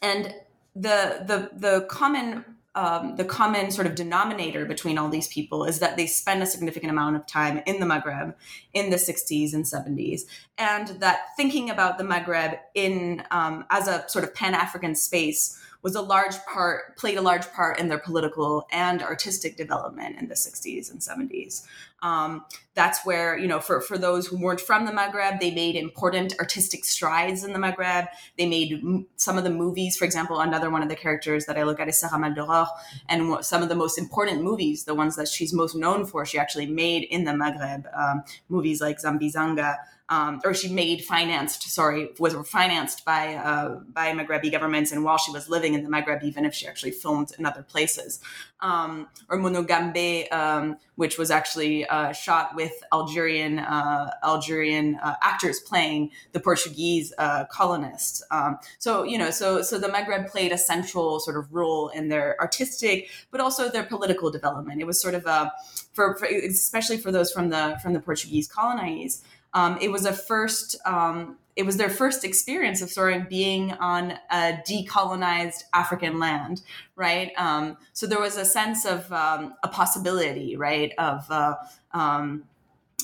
and 0.00 0.34
the 0.74 1.24
the 1.26 1.50
the 1.58 1.86
common 1.88 2.44
um, 2.74 3.16
the 3.16 3.24
common 3.24 3.70
sort 3.70 3.86
of 3.86 3.94
denominator 3.94 4.64
between 4.64 4.98
all 4.98 5.08
these 5.08 5.28
people 5.28 5.64
is 5.64 5.78
that 5.78 5.96
they 5.96 6.06
spend 6.06 6.42
a 6.42 6.46
significant 6.46 6.90
amount 6.90 7.16
of 7.16 7.26
time 7.26 7.62
in 7.66 7.80
the 7.80 7.86
Maghreb 7.86 8.34
in 8.72 8.90
the 8.90 8.96
60s 8.96 9.54
and 9.54 9.64
70s, 9.64 10.22
and 10.58 10.88
that 11.00 11.36
thinking 11.36 11.70
about 11.70 11.98
the 11.98 12.04
Maghreb 12.04 12.58
in 12.74 13.22
um, 13.30 13.64
as 13.70 13.86
a 13.86 14.08
sort 14.08 14.24
of 14.24 14.34
Pan 14.34 14.54
African 14.54 14.94
space 14.94 15.60
was 15.84 15.94
a 15.94 16.00
large 16.00 16.36
part 16.46 16.96
played 16.96 17.18
a 17.18 17.22
large 17.22 17.46
part 17.52 17.78
in 17.78 17.88
their 17.88 17.98
political 17.98 18.66
and 18.72 19.02
artistic 19.02 19.56
development 19.56 20.18
in 20.18 20.26
the 20.26 20.34
60s 20.34 20.90
and 20.90 21.00
70s 21.00 21.64
um, 22.02 22.44
that's 22.74 23.04
where 23.06 23.38
you 23.38 23.46
know 23.46 23.60
for, 23.60 23.80
for 23.80 23.96
those 23.96 24.26
who 24.26 24.40
weren't 24.40 24.60
from 24.60 24.86
the 24.86 24.92
maghreb 24.92 25.38
they 25.38 25.50
made 25.50 25.76
important 25.76 26.34
artistic 26.40 26.84
strides 26.84 27.44
in 27.44 27.52
the 27.52 27.58
maghreb. 27.58 28.08
They 28.36 28.46
made 28.46 28.72
m- 28.72 29.06
some 29.16 29.38
of 29.38 29.44
the 29.44 29.50
movies 29.50 29.96
for 29.96 30.04
example 30.04 30.40
another 30.40 30.70
one 30.70 30.82
of 30.82 30.88
the 30.88 30.96
characters 30.96 31.46
that 31.46 31.58
i 31.58 31.62
look 31.62 31.78
at 31.78 31.88
is 31.88 32.00
sarah 32.00 32.18
maldoror 32.18 32.66
and 33.08 33.20
w- 33.22 33.42
some 33.42 33.62
of 33.62 33.68
the 33.68 33.74
most 33.74 33.98
important 33.98 34.42
movies 34.42 34.84
the 34.84 34.94
ones 34.94 35.16
that 35.16 35.28
she's 35.28 35.52
most 35.52 35.76
known 35.76 36.04
for 36.06 36.24
she 36.24 36.38
actually 36.38 36.66
made 36.66 37.04
in 37.04 37.24
the 37.24 37.32
maghreb 37.32 37.84
um, 37.96 38.24
movies 38.48 38.80
like 38.80 38.98
Sambizanga 38.98 39.76
um, 40.10 40.40
or 40.44 40.52
she 40.52 40.68
made 40.68 41.02
financed, 41.02 41.62
sorry, 41.70 42.10
was 42.18 42.34
financed 42.46 43.04
by 43.06 43.36
uh, 43.36 43.80
by 43.88 44.12
Maghrebi 44.12 44.50
governments, 44.50 44.92
and 44.92 45.02
while 45.02 45.16
she 45.16 45.32
was 45.32 45.48
living 45.48 45.72
in 45.72 45.82
the 45.82 45.88
Maghreb, 45.88 46.22
even 46.22 46.44
if 46.44 46.54
she 46.54 46.66
actually 46.66 46.90
filmed 46.90 47.32
in 47.38 47.46
other 47.46 47.62
places, 47.62 48.20
um, 48.60 49.08
or 49.30 49.38
Monangambée, 49.38 50.30
um, 50.30 50.76
which 50.96 51.16
was 51.16 51.30
actually 51.30 51.86
uh, 51.86 52.12
shot 52.12 52.54
with 52.54 52.72
Algerian 52.92 53.60
uh, 53.60 54.10
Algerian 54.22 54.96
uh, 55.02 55.14
actors 55.22 55.60
playing 55.60 56.10
the 56.32 56.40
Portuguese 56.40 57.14
uh, 57.16 57.46
colonists. 57.46 58.22
Um, 58.30 58.58
so 58.78 59.04
you 59.04 59.16
know, 59.16 59.30
so 59.30 59.62
so 59.62 59.78
the 59.78 59.88
Maghreb 59.88 60.30
played 60.30 60.52
a 60.52 60.58
central 60.58 61.18
sort 61.18 61.38
of 61.38 61.50
role 61.54 61.88
in 61.88 62.08
their 62.08 62.38
artistic, 62.40 63.08
but 63.30 63.40
also 63.40 63.70
their 63.70 63.84
political 63.84 64.30
development. 64.30 64.82
It 64.82 64.86
was 64.86 65.00
sort 65.00 65.14
of 65.14 65.24
a 65.24 65.50
for, 65.94 66.14
for 66.16 66.26
especially 66.26 66.98
for 66.98 67.10
those 67.10 67.32
from 67.32 67.48
the 67.48 67.78
from 67.82 67.94
the 67.94 68.00
Portuguese 68.00 68.48
colonies 68.48 69.22
um, 69.54 69.78
it 69.80 69.90
was 69.90 70.04
a 70.04 70.12
first 70.12 70.76
um, 70.84 71.38
it 71.56 71.64
was 71.64 71.76
their 71.76 71.90
first 71.90 72.24
experience 72.24 72.82
of 72.82 72.90
sort 72.90 73.14
of 73.14 73.28
being 73.28 73.72
on 73.74 74.14
a 74.30 74.58
decolonized 74.68 75.62
African 75.72 76.18
land, 76.18 76.62
right? 76.96 77.30
Um, 77.36 77.76
so 77.92 78.06
there 78.06 78.20
was 78.20 78.36
a 78.36 78.44
sense 78.44 78.84
of 78.84 79.10
um, 79.12 79.54
a 79.62 79.68
possibility, 79.68 80.56
right, 80.56 80.92
of 80.98 81.30
uh, 81.30 81.54
um, 81.92 82.44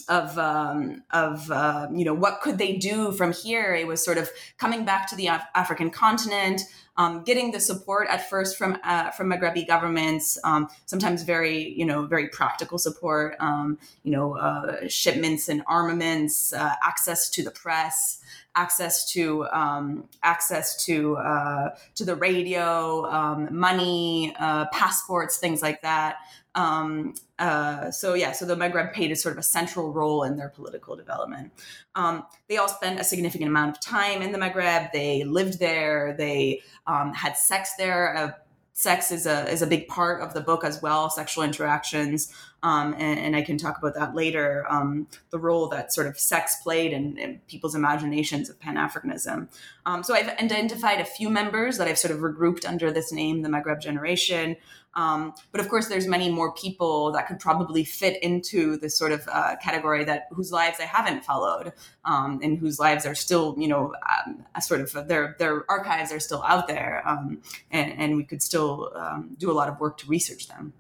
of 0.09 0.39
um, 0.39 1.03
of 1.11 1.51
uh, 1.51 1.89
you 1.93 2.05
know 2.05 2.15
what 2.15 2.41
could 2.41 2.59
they 2.59 2.77
do 2.77 3.13
from 3.13 3.33
here. 3.33 3.75
It 3.75 3.87
was 3.87 4.05
sort 4.05 4.19
of 4.19 4.31
coming 4.59 4.85
back 4.85 5.09
to 5.11 5.17
the 5.17 5.29
Af- 5.29 5.47
African 5.55 5.91
continent, 5.91 6.63
um, 6.97 7.23
getting 7.25 7.51
the 7.51 7.61
support 7.61 8.09
at 8.11 8.29
first 8.29 8.57
from 8.59 8.79
uh, 8.85 9.11
from 9.11 9.31
Maghrebi 9.31 9.67
governments, 9.67 10.39
um, 10.45 10.69
sometimes 10.87 11.23
very 11.23 11.73
you 11.73 11.85
know 11.85 12.07
very 12.07 12.29
practical 12.29 12.79
support, 12.79 13.37
um, 13.41 13.79
you 14.03 14.13
know 14.13 14.37
uh, 14.37 14.89
shipments 14.89 15.49
and 15.49 15.63
armaments, 15.67 16.53
uh, 16.53 16.75
access 16.85 17.31
to 17.31 17.43
the 17.43 17.51
press, 17.51 18.21
access 18.55 19.11
to 19.13 19.47
um, 19.47 20.05
access 20.23 20.85
to 20.85 21.17
uh, 21.17 21.71
to 21.95 22.05
the 22.05 22.17
radio, 22.17 23.07
um, 23.07 23.49
money, 23.51 24.35
uh, 24.39 24.67
passports, 24.73 25.39
things 25.39 25.63
like 25.63 25.83
that. 25.83 26.17
Um, 26.55 27.15
uh, 27.39 27.91
so 27.91 28.15
yeah, 28.15 28.33
so 28.33 28.45
the 28.45 28.57
Maghreb 28.57 28.93
played 28.93 29.13
a 29.13 29.17
sort 29.17 29.33
of 29.35 29.39
a 29.39 29.43
central 29.43 29.93
role 29.93 30.25
in 30.25 30.37
their 30.37 30.49
political 30.49 30.97
development. 30.97 31.53
Um, 31.95 32.25
they 32.49 32.57
all 32.57 32.69
spent 32.69 33.01
a 33.01 33.05
significant 33.05 33.49
amount 33.49 33.77
of 33.77 33.81
time 33.81 34.23
in 34.23 34.33
the 34.33 34.39
Maghreb. 34.39 34.93
They 34.93 35.25
lived 35.25 35.59
there. 35.59 36.15
They 36.19 36.63
um, 36.87 37.13
had 37.15 37.37
sex 37.37 37.75
there. 37.79 38.17
Uh, 38.17 38.33
sex 38.81 39.13
is 39.13 39.27
a 39.27 39.47
is 39.51 39.61
a 39.61 39.67
big 39.67 39.89
part 39.89 40.23
of 40.23 40.33
the 40.33 40.41
book 40.41 40.65
as 40.65 40.81
well. 40.81 41.11
Sexual 41.11 41.45
interactions, 41.45 42.33
um, 42.63 42.95
and, 42.99 43.19
and, 43.19 43.37
I 43.37 43.43
can 43.43 43.59
talk 43.59 43.77
about 43.79 43.95
that 43.95 44.15
later. 44.15 44.65
Um, 44.71 45.07
the 45.31 45.39
role 45.39 45.69
that 45.69 45.93
sort 45.93 46.07
of 46.07 46.19
sex 46.19 46.57
played 46.63 46.93
in, 46.93 47.19
in 47.19 47.41
people's 47.47 47.75
imaginations 47.75 48.49
of 48.49 48.59
Pan 48.59 48.77
Africanism. 48.77 49.49
Um, 49.85 50.03
so 50.03 50.15
I've 50.15 50.29
identified 50.29 51.01
a 51.01 51.05
few 51.05 51.29
members 51.29 51.77
that 51.79 51.89
I've 51.89 51.99
sort 51.99 52.15
of 52.15 52.21
regrouped 52.21 52.67
under 52.67 52.91
this 52.91 53.13
name, 53.13 53.43
the 53.43 53.51
Maghreb 53.51 53.81
generation. 53.81 54.57
Um, 54.95 55.35
but 55.53 55.61
of 55.61 55.69
course, 55.69 55.89
there's 55.89 56.07
many 56.07 56.31
more 56.31 56.53
people 56.53 57.13
that 57.13 57.29
could 57.29 57.39
probably 57.39 57.85
fit 57.85 58.21
into 58.23 58.77
this 58.77 58.99
sort 58.99 59.13
of 59.13 59.29
uh, 59.31 59.57
category 59.63 60.05
that 60.05 60.27
whose 60.33 60.51
lives 60.51 60.79
I 60.81 60.85
haven't 60.85 61.25
followed, 61.25 61.73
um, 62.05 62.41
and 62.43 62.59
whose 62.59 62.81
lives 62.81 63.07
are 63.07 63.15
still, 63.15 63.55
you 63.57 63.69
know, 63.69 63.95
um, 64.27 64.45
sort 64.61 64.81
of 64.81 65.09
their 65.09 65.37
their 65.39 65.65
archives 65.71 66.13
are 66.13 66.21
still 66.21 66.43
out 66.43 66.67
there, 66.67 67.07
um, 67.07 67.41
and, 67.71 67.93
and, 67.99 68.17
we 68.17 68.25
could 68.25 68.43
still 68.43 68.91
um, 68.97 69.37
do 69.39 69.51
a 69.51 69.55
lot 69.55 69.69
of 69.69 69.79
work 69.79 69.97
to 69.99 70.07
research 70.09 70.49
them. 70.49 70.73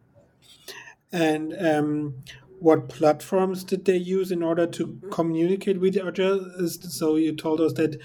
And 1.12 1.54
um, 1.58 2.14
what 2.60 2.88
platforms 2.88 3.64
did 3.64 3.84
they 3.84 3.96
use 3.96 4.30
in 4.30 4.42
order 4.42 4.66
to 4.66 5.00
communicate 5.10 5.80
with 5.80 5.96
each 5.96 6.02
other? 6.02 6.68
So 6.68 7.16
you 7.16 7.34
told 7.34 7.60
us 7.60 7.72
that 7.74 7.98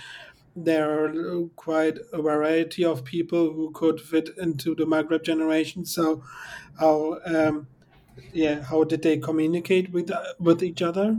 there 0.56 1.06
are 1.06 1.48
quite 1.56 1.98
a 2.14 2.22
variety 2.22 2.86
of 2.86 3.04
people 3.04 3.52
who 3.52 3.72
could 3.72 4.00
fit 4.00 4.30
into 4.38 4.74
the 4.76 4.86
Maghreb 4.86 5.24
generation. 5.24 5.86
So, 5.86 6.24
how 6.80 7.20
um, 7.26 7.68
yeah, 8.34 8.62
how 8.62 8.84
did 8.84 9.02
they 9.02 9.18
communicate 9.18 9.92
with 9.92 10.12
with 10.40 10.64
each 10.64 10.82
other? 10.82 11.18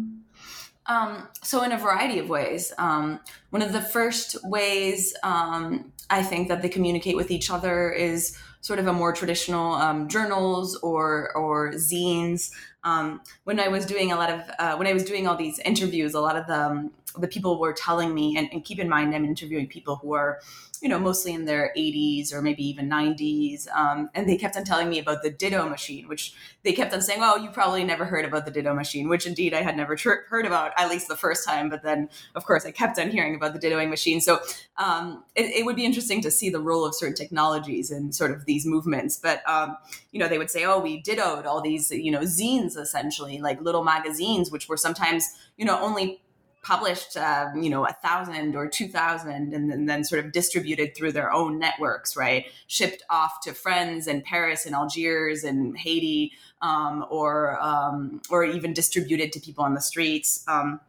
Um, 0.87 1.29
so, 1.43 1.63
in 1.63 1.73
a 1.73 1.79
variety 1.79 2.19
of 2.19 2.29
ways. 2.29 2.73
Um, 2.79 3.21
one 3.51 3.63
of 3.63 3.73
the 3.73 3.81
first 3.81 4.37
ways 4.45 5.15
um, 5.23 5.93
I 6.09 6.23
think 6.23 6.49
that 6.49 6.63
they 6.63 6.69
communicate 6.69 7.17
with 7.17 7.31
each 7.31 7.51
other 7.51 7.91
is 7.91 8.39
sort 8.61 8.79
of 8.79 8.87
a 8.87 8.93
more 8.93 9.13
traditional 9.13 9.75
um, 9.75 10.09
journals 10.09 10.77
or 10.77 11.37
or 11.37 11.73
zines. 11.73 12.51
Um, 12.87 13.21
when 13.43 13.59
I 13.59 13.67
was 13.67 13.85
doing 13.85 14.13
a 14.13 14.17
lot 14.17 14.31
of 14.31 14.41
uh, 14.61 14.77
when 14.77 14.87
I 14.87 14.93
was 14.93 15.05
doing 15.05 15.27
all 15.27 15.37
these 15.37 15.59
interviews, 15.59 16.15
a 16.15 16.21
lot 16.21 16.37
of 16.37 16.47
the 16.47 16.89
the 17.19 17.29
people 17.29 17.59
were 17.59 17.73
telling 17.73 18.15
me, 18.15 18.37
and, 18.37 18.49
and 18.53 18.65
keep 18.65 18.79
in 18.79 18.89
mind, 18.89 19.15
I'm 19.15 19.25
interviewing 19.25 19.67
people 19.67 19.97
who 19.97 20.15
are, 20.15 20.41
you 20.83 20.89
know, 20.89 20.99
mostly 20.99 21.33
in 21.33 21.47
their 21.47 21.73
80s 21.77 22.33
or 22.33 22.43
maybe 22.43 22.63
even 22.69 22.89
90s. 22.89 23.67
Um, 23.75 24.11
and 24.15 24.29
they 24.29 24.37
kept 24.37 24.57
on 24.57 24.65
telling 24.65 24.89
me 24.89 24.99
about 24.99 25.23
the 25.23 25.31
Ditto 25.31 25.69
machine, 25.69 26.09
which 26.09 26.35
they 26.63 26.73
kept 26.73 26.93
on 26.93 27.01
saying, 27.01 27.21
oh, 27.23 27.37
you 27.37 27.51
probably 27.51 27.85
never 27.85 28.05
heard 28.05 28.25
about 28.25 28.45
the 28.45 28.51
Ditto 28.51 28.75
machine, 28.75 29.09
which 29.09 29.27
indeed 29.27 29.55
I 29.55 29.63
had 29.63 29.77
never 29.77 29.97
tr- 29.97 30.27
heard 30.29 30.45
about, 30.45 30.73
at 30.77 30.91
least 30.91 31.09
the 31.09 31.17
first 31.17 31.47
time. 31.47 31.71
But 31.71 31.83
then, 31.83 32.09
of 32.35 32.45
course, 32.45 32.67
I 32.67 32.71
kept 32.71 32.99
on 32.99 33.11
hearing 33.11 33.35
about 33.35 33.55
the 33.55 33.59
Dittoing 33.59 33.89
machine. 33.89 34.21
So 34.21 34.41
um, 34.77 35.25
it, 35.35 35.47
it, 35.47 35.65
would 35.65 35.77
be 35.77 35.85
interesting 35.85 36.21
to 36.23 36.31
see 36.31 36.51
the 36.51 36.61
role 36.61 36.85
of 36.85 36.95
certain 36.95 37.15
technologies 37.15 37.91
in 37.91 38.13
sort 38.13 38.31
of 38.31 38.45
these 38.45 38.67
movements. 38.67 39.17
But, 39.17 39.49
um, 39.49 39.77
you 40.13 40.21
know, 40.21 40.29
they 40.29 40.39
would 40.39 40.51
say, 40.51 40.65
oh, 40.65 40.79
we 40.79 41.03
dittoed 41.03 41.47
all 41.47 41.63
these, 41.63 41.91
you 41.91 42.11
know, 42.11 42.21
zines 42.21 42.76
essentially, 42.77 43.41
like 43.41 43.61
little 43.61 43.85
magazines, 43.85 44.51
which 44.51 44.69
were 44.69 44.77
sometimes, 44.77 45.29
you 45.57 45.65
know, 45.65 45.79
only 45.81 46.21
published, 46.63 47.17
uh, 47.17 47.49
you 47.55 47.71
know, 47.71 47.87
a 47.87 47.93
thousand 48.03 48.57
or 48.57 48.69
two 48.69 48.89
thousand, 48.89 49.55
and, 49.55 49.73
and 49.73 49.89
then 49.89 50.03
sort 50.03 50.25
of 50.25 50.33
distributed 50.33 50.97
through 50.97 51.13
their 51.13 51.33
own 51.33 51.59
networks, 51.59 52.17
right? 52.17 52.47
Shipped 52.67 53.03
off 53.09 53.41
to 53.45 53.53
friends 53.55 54.07
in 54.07 54.23
Paris 54.23 54.67
and 54.67 54.75
Algiers 54.75 55.45
and 55.45 55.79
Haiti, 55.79 56.33
um, 56.63 57.07
or 57.09 57.57
um, 57.61 58.21
or 58.31 58.45
even 58.45 58.73
distributed 58.73 59.33
to 59.33 59.41
people 59.41 59.65
on 59.65 59.75
the 59.75 59.81
streets. 59.81 60.45
Um, 60.49 60.81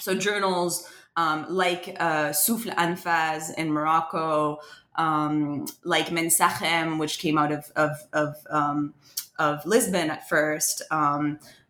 so 0.00 0.14
journals 0.14 0.88
um, 1.20 1.46
like 1.48 1.96
uh, 2.00 2.32
Souffle 2.32 2.72
Anfas 2.76 3.52
in 3.54 3.70
Morocco, 3.70 4.60
um, 4.96 5.66
like 5.84 6.06
Mensagem, 6.06 6.98
which 6.98 7.18
came 7.18 7.36
out 7.36 7.52
of 7.52 7.70
of 7.76 7.92
of, 8.12 8.34
um, 8.48 8.94
of 9.38 9.64
Lisbon 9.66 10.10
at 10.10 10.28
first. 10.28 10.82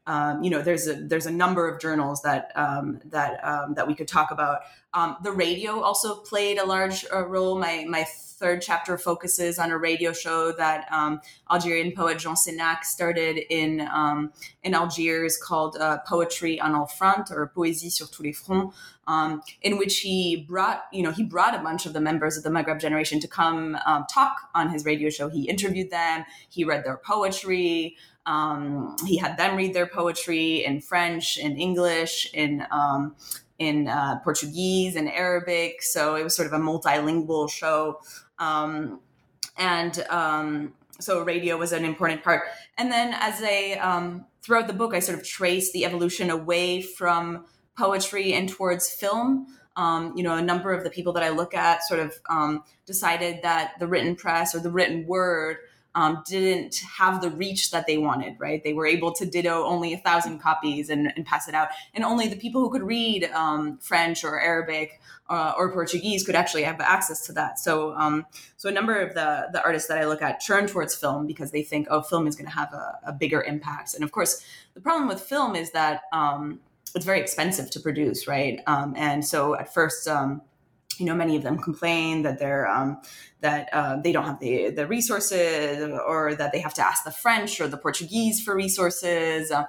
Um, 0.06 0.42
you 0.42 0.50
know, 0.50 0.62
there's 0.62 0.88
a 0.88 0.94
there's 0.94 1.26
a 1.26 1.30
number 1.30 1.68
of 1.68 1.80
journals 1.80 2.22
that 2.22 2.52
um, 2.56 3.00
that 3.06 3.44
um, 3.44 3.74
that 3.74 3.86
we 3.86 3.94
could 3.94 4.08
talk 4.08 4.30
about. 4.30 4.60
Um, 4.92 5.16
the 5.22 5.30
radio 5.30 5.80
also 5.80 6.16
played 6.16 6.58
a 6.58 6.66
large 6.66 7.04
uh, 7.12 7.24
role. 7.26 7.58
My 7.58 7.84
my 7.88 8.04
third 8.04 8.62
chapter 8.62 8.96
focuses 8.96 9.58
on 9.58 9.70
a 9.70 9.78
radio 9.78 10.12
show 10.12 10.52
that 10.52 10.90
um, 10.90 11.20
Algerian 11.50 11.92
poet 11.92 12.18
Jean 12.18 12.34
Sénac 12.34 12.82
started 12.84 13.40
in 13.50 13.86
um, 13.92 14.32
in 14.62 14.74
Algiers 14.74 15.36
called 15.36 15.76
uh, 15.76 15.98
Poetry 16.06 16.58
on 16.58 16.74
All 16.74 16.86
Front 16.86 17.30
or 17.30 17.52
Poésie 17.54 17.92
sur 17.92 18.06
tous 18.06 18.22
les 18.22 18.32
fronts, 18.32 18.74
in 19.62 19.78
which 19.78 19.98
he 20.00 20.44
brought 20.48 20.84
you 20.92 21.02
know 21.02 21.12
he 21.12 21.22
brought 21.22 21.54
a 21.54 21.58
bunch 21.58 21.84
of 21.84 21.92
the 21.92 22.00
members 22.00 22.38
of 22.38 22.42
the 22.42 22.50
Maghreb 22.50 22.80
generation 22.80 23.20
to 23.20 23.28
come 23.28 23.76
talk 24.12 24.48
on 24.54 24.70
his 24.70 24.84
radio 24.86 25.10
show. 25.10 25.28
He 25.28 25.48
interviewed 25.48 25.90
them, 25.90 26.24
he 26.48 26.64
read 26.64 26.84
their 26.84 26.96
poetry. 26.96 27.96
Um, 28.26 28.96
he 29.06 29.16
had 29.16 29.36
them 29.36 29.56
read 29.56 29.74
their 29.74 29.86
poetry 29.86 30.64
in 30.64 30.80
French, 30.80 31.38
in 31.38 31.58
English, 31.58 32.30
in 32.34 32.66
um, 32.70 33.16
in 33.60 33.88
uh, 33.88 34.18
Portuguese 34.24 34.96
and 34.96 35.08
Arabic. 35.08 35.82
So 35.82 36.16
it 36.16 36.24
was 36.24 36.34
sort 36.34 36.46
of 36.46 36.54
a 36.54 36.58
multilingual 36.58 37.48
show. 37.48 38.00
Um, 38.38 39.00
and 39.56 40.02
um, 40.08 40.72
so 40.98 41.22
radio 41.22 41.58
was 41.58 41.72
an 41.72 41.84
important 41.84 42.24
part. 42.24 42.44
And 42.78 42.90
then 42.90 43.14
as 43.14 43.40
I, 43.42 43.78
um, 43.80 44.24
throughout 44.42 44.66
the 44.66 44.72
book, 44.72 44.94
I 44.94 45.00
sort 45.00 45.18
of 45.18 45.26
trace 45.26 45.72
the 45.72 45.84
evolution 45.84 46.30
away 46.30 46.80
from 46.80 47.44
poetry 47.76 48.32
and 48.32 48.48
towards 48.48 48.90
film. 48.90 49.46
Um, 49.76 50.14
you 50.16 50.22
know, 50.22 50.34
a 50.34 50.42
number 50.42 50.72
of 50.72 50.82
the 50.82 50.90
people 50.90 51.12
that 51.12 51.22
I 51.22 51.28
look 51.28 51.54
at 51.54 51.86
sort 51.86 52.00
of 52.00 52.14
um, 52.28 52.64
decided 52.86 53.42
that 53.42 53.74
the 53.78 53.86
written 53.86 54.16
press 54.16 54.54
or 54.54 54.60
the 54.60 54.70
written 54.70 55.06
word 55.06 55.58
um, 55.94 56.22
didn't 56.26 56.76
have 56.98 57.20
the 57.20 57.30
reach 57.30 57.70
that 57.72 57.86
they 57.86 57.98
wanted, 57.98 58.36
right? 58.38 58.62
They 58.62 58.72
were 58.72 58.86
able 58.86 59.12
to 59.14 59.26
ditto 59.26 59.64
only 59.64 59.92
a 59.92 59.98
thousand 59.98 60.38
copies 60.38 60.88
and, 60.88 61.12
and 61.16 61.26
pass 61.26 61.48
it 61.48 61.54
out. 61.54 61.68
And 61.94 62.04
only 62.04 62.28
the 62.28 62.36
people 62.36 62.60
who 62.60 62.70
could 62.70 62.82
read 62.82 63.24
um, 63.24 63.78
French 63.78 64.22
or 64.24 64.40
Arabic 64.40 65.00
uh, 65.28 65.54
or 65.56 65.72
Portuguese 65.72 66.24
could 66.24 66.34
actually 66.34 66.64
have 66.64 66.80
access 66.80 67.26
to 67.26 67.32
that. 67.32 67.58
So, 67.58 67.94
um, 67.94 68.26
so 68.56 68.68
a 68.68 68.72
number 68.72 69.00
of 69.00 69.14
the, 69.14 69.48
the 69.52 69.62
artists 69.62 69.88
that 69.88 69.98
I 69.98 70.06
look 70.06 70.22
at 70.22 70.44
turn 70.44 70.66
towards 70.66 70.94
film 70.94 71.26
because 71.26 71.50
they 71.50 71.62
think, 71.62 71.88
oh, 71.90 72.02
film 72.02 72.26
is 72.26 72.36
going 72.36 72.46
to 72.46 72.54
have 72.54 72.72
a, 72.72 72.98
a, 73.06 73.12
bigger 73.12 73.42
impact. 73.42 73.94
And 73.94 74.02
of 74.02 74.12
course, 74.12 74.44
the 74.74 74.80
problem 74.80 75.08
with 75.08 75.20
film 75.20 75.54
is 75.54 75.70
that 75.72 76.02
um, 76.12 76.60
it's 76.94 77.04
very 77.04 77.20
expensive 77.20 77.70
to 77.72 77.80
produce, 77.80 78.26
right? 78.26 78.60
Um, 78.66 78.94
and 78.96 79.24
so 79.24 79.54
at 79.54 79.72
first, 79.72 80.08
um, 80.08 80.42
you 80.98 81.06
know, 81.06 81.14
many 81.14 81.36
of 81.36 81.42
them 81.42 81.58
complain 81.58 82.22
that 82.22 82.38
they're 82.38 82.68
um, 82.68 83.00
that 83.40 83.68
uh, 83.72 83.96
they 84.00 84.12
don't 84.12 84.24
have 84.24 84.40
the 84.40 84.70
the 84.70 84.86
resources, 84.86 85.82
or 86.06 86.34
that 86.34 86.52
they 86.52 86.60
have 86.60 86.74
to 86.74 86.86
ask 86.86 87.04
the 87.04 87.10
French 87.10 87.60
or 87.60 87.68
the 87.68 87.78
Portuguese 87.78 88.40
for 88.40 88.54
resources. 88.54 89.50
Uh, 89.50 89.64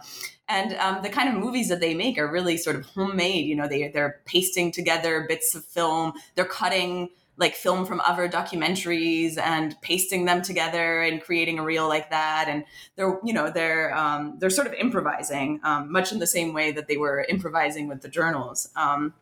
and 0.50 0.74
um, 0.74 1.02
the 1.02 1.10
kind 1.10 1.30
of 1.30 1.36
movies 1.36 1.70
that 1.70 1.80
they 1.80 1.94
make 1.94 2.18
are 2.18 2.30
really 2.30 2.58
sort 2.58 2.76
of 2.76 2.86
homemade. 2.86 3.46
You 3.46 3.56
know, 3.56 3.68
they 3.68 3.88
they're 3.90 4.22
pasting 4.26 4.72
together 4.72 5.26
bits 5.28 5.56
of 5.56 5.64
film. 5.64 6.14
They're 6.36 6.46
cutting 6.46 7.10
like 7.38 7.56
film 7.56 7.86
from 7.86 8.02
other 8.02 8.30
documentaries 8.30 9.38
and 9.38 9.76
pasting 9.82 10.26
them 10.26 10.42
together 10.42 11.02
and 11.02 11.22
creating 11.22 11.60
a 11.60 11.64
reel 11.64 11.88
like 11.88 12.10
that 12.12 12.46
and 12.48 12.64
they're 12.96 13.20
you 13.24 13.34
know 13.34 13.50
they're 13.50 13.96
um, 13.98 14.36
they're 14.38 14.50
sort 14.50 14.68
of 14.68 14.74
improvising 14.74 15.60
um, 15.64 15.92
much 15.92 16.12
in 16.12 16.20
the 16.20 16.28
same 16.28 16.54
way 16.54 16.72
that 16.72 16.88
they 16.88 16.98
were 16.98 17.26
improvising 17.30 17.88
with 17.88 18.02
the 18.02 18.10
journals 18.10 18.70
um, 18.76 19.14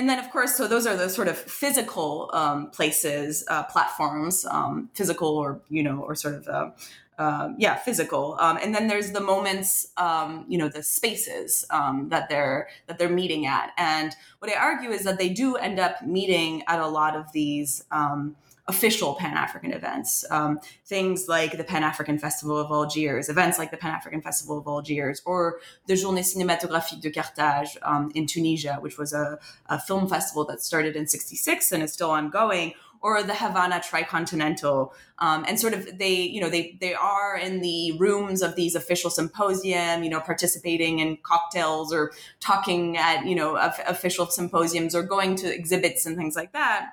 and 0.00 0.08
then 0.08 0.18
of 0.18 0.30
course 0.30 0.56
so 0.56 0.66
those 0.66 0.86
are 0.86 0.96
the 0.96 1.10
sort 1.10 1.28
of 1.28 1.36
physical 1.36 2.30
um, 2.32 2.70
places 2.70 3.44
uh, 3.48 3.64
platforms 3.64 4.46
um, 4.46 4.88
physical 4.94 5.28
or 5.28 5.60
you 5.68 5.82
know 5.82 6.00
or 6.00 6.14
sort 6.14 6.34
of 6.34 6.48
uh, 6.48 6.70
uh, 7.18 7.52
yeah 7.58 7.76
physical. 7.76 8.34
Um, 8.40 8.58
and 8.62 8.74
then 8.74 8.88
there's 8.88 9.12
the 9.12 9.20
moments 9.20 9.92
um, 9.98 10.46
you 10.48 10.56
know 10.56 10.68
the 10.68 10.82
spaces 10.82 11.66
um, 11.68 12.08
that 12.08 12.30
they're 12.30 12.68
that 12.86 12.98
they're 12.98 13.10
meeting 13.10 13.44
at. 13.44 13.72
And 13.76 14.16
what 14.38 14.50
i 14.50 14.58
argue 14.58 14.90
is 14.90 15.04
that 15.04 15.18
they 15.18 15.28
do 15.28 15.56
end 15.56 15.78
up 15.78 16.00
meeting 16.02 16.62
at 16.66 16.80
a 16.80 16.86
lot 16.88 17.14
of 17.14 17.30
these 17.32 17.84
um, 17.90 18.36
official 18.70 19.14
Pan 19.14 19.36
African 19.36 19.72
events. 19.72 20.24
Um, 20.30 20.60
things 20.86 21.28
like 21.28 21.56
the 21.56 21.64
Pan 21.64 21.82
African 21.82 22.18
Festival 22.18 22.56
of 22.56 22.70
Algiers, 22.70 23.28
events 23.28 23.58
like 23.58 23.70
the 23.70 23.76
Pan 23.76 23.92
African 23.92 24.22
Festival 24.22 24.58
of 24.58 24.66
Algiers, 24.66 25.20
or 25.26 25.60
the 25.86 25.94
Journées 25.94 26.26
Cinématographiques 26.30 27.00
de 27.00 27.10
Carthage 27.10 27.76
um, 27.82 28.10
in 28.14 28.26
Tunisia, 28.26 28.78
which 28.80 28.96
was 28.96 29.12
a, 29.12 29.38
a 29.66 29.78
film 29.78 30.08
festival 30.08 30.44
that 30.46 30.62
started 30.62 30.94
in 30.96 31.06
66 31.06 31.72
and 31.72 31.82
is 31.82 31.92
still 31.92 32.10
ongoing 32.10 32.72
or 33.02 33.22
the 33.22 33.34
Havana 33.34 33.80
Tricontinental, 33.80 34.92
um, 35.20 35.44
and 35.48 35.58
sort 35.58 35.72
of 35.72 35.98
they, 35.98 36.16
you 36.16 36.40
know, 36.40 36.50
they 36.50 36.76
they 36.80 36.94
are 36.94 37.36
in 37.36 37.60
the 37.60 37.92
rooms 37.98 38.42
of 38.42 38.56
these 38.56 38.74
official 38.74 39.08
symposium, 39.08 40.04
you 40.04 40.10
know, 40.10 40.20
participating 40.20 40.98
in 40.98 41.16
cocktails 41.22 41.94
or 41.94 42.12
talking 42.40 42.98
at 42.98 43.24
you 43.24 43.34
know 43.34 43.56
official 43.86 44.26
symposiums 44.26 44.94
or 44.94 45.02
going 45.02 45.34
to 45.36 45.46
exhibits 45.52 46.04
and 46.04 46.16
things 46.16 46.36
like 46.36 46.52
that. 46.52 46.90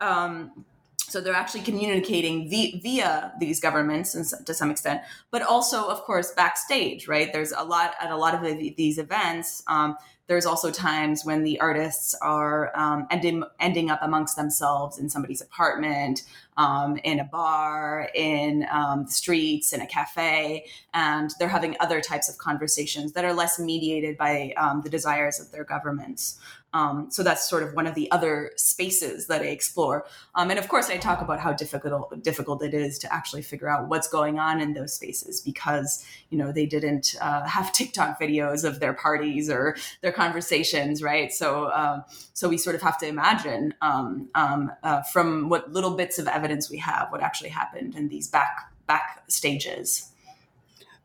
Um, 0.00 0.64
so 1.10 1.20
they're 1.20 1.34
actually 1.34 1.62
communicating 1.62 2.48
via 2.48 3.32
these 3.38 3.60
governments 3.60 4.14
and 4.14 4.46
to 4.46 4.54
some 4.54 4.70
extent, 4.70 5.02
but 5.30 5.42
also, 5.42 5.86
of 5.86 6.02
course, 6.02 6.32
backstage. 6.32 7.08
Right? 7.08 7.32
There's 7.32 7.52
a 7.52 7.64
lot 7.64 7.94
at 8.00 8.10
a 8.10 8.16
lot 8.16 8.34
of 8.34 8.42
these 8.76 8.98
events. 8.98 9.62
Um, 9.66 9.96
there's 10.30 10.46
also 10.46 10.70
times 10.70 11.24
when 11.24 11.42
the 11.42 11.58
artists 11.58 12.14
are 12.22 12.70
um, 12.78 13.08
ending 13.10 13.42
ending 13.58 13.90
up 13.90 13.98
amongst 14.00 14.36
themselves 14.36 14.96
in 14.96 15.08
somebody's 15.08 15.40
apartment, 15.40 16.22
um, 16.56 16.98
in 17.02 17.18
a 17.18 17.24
bar, 17.24 18.08
in 18.14 18.64
um, 18.70 19.06
the 19.06 19.10
streets, 19.10 19.72
in 19.72 19.80
a 19.80 19.86
cafe, 19.88 20.66
and 20.94 21.32
they're 21.40 21.48
having 21.48 21.74
other 21.80 22.00
types 22.00 22.28
of 22.28 22.38
conversations 22.38 23.12
that 23.14 23.24
are 23.24 23.32
less 23.32 23.58
mediated 23.58 24.16
by 24.16 24.54
um, 24.56 24.82
the 24.82 24.88
desires 24.88 25.40
of 25.40 25.50
their 25.50 25.64
governments. 25.64 26.38
Um, 26.72 27.10
so 27.10 27.22
that's 27.22 27.48
sort 27.48 27.62
of 27.62 27.74
one 27.74 27.86
of 27.86 27.94
the 27.94 28.10
other 28.12 28.52
spaces 28.56 29.26
that 29.26 29.42
I 29.42 29.46
explore. 29.46 30.06
Um, 30.34 30.50
and 30.50 30.58
of 30.58 30.68
course, 30.68 30.88
I 30.88 30.98
talk 30.98 31.20
about 31.20 31.40
how 31.40 31.52
difficult 31.52 32.22
difficult 32.22 32.62
it 32.62 32.74
is 32.74 32.98
to 33.00 33.12
actually 33.12 33.42
figure 33.42 33.68
out 33.68 33.88
what's 33.88 34.08
going 34.08 34.38
on 34.38 34.60
in 34.60 34.74
those 34.74 34.92
spaces 34.92 35.40
because 35.40 36.04
you 36.30 36.38
know 36.38 36.52
they 36.52 36.66
didn't 36.66 37.16
uh, 37.20 37.46
have 37.46 37.72
TikTok 37.80 38.20
videos 38.20 38.64
of 38.64 38.80
their 38.80 38.92
parties 38.92 39.50
or 39.50 39.76
their 40.00 40.12
conversations, 40.12 41.02
right? 41.02 41.32
So 41.32 41.70
um, 41.72 42.04
so 42.34 42.48
we 42.48 42.56
sort 42.56 42.76
of 42.76 42.82
have 42.82 42.98
to 42.98 43.06
imagine 43.06 43.74
um, 43.82 44.28
um, 44.34 44.70
uh, 44.82 45.02
from 45.02 45.48
what 45.48 45.72
little 45.72 45.96
bits 45.96 46.18
of 46.18 46.28
evidence 46.28 46.70
we 46.70 46.78
have 46.78 47.10
what 47.10 47.20
actually 47.20 47.50
happened 47.50 47.96
in 47.96 48.08
these 48.08 48.28
back 48.28 48.70
back 48.86 49.24
stages. 49.28 50.10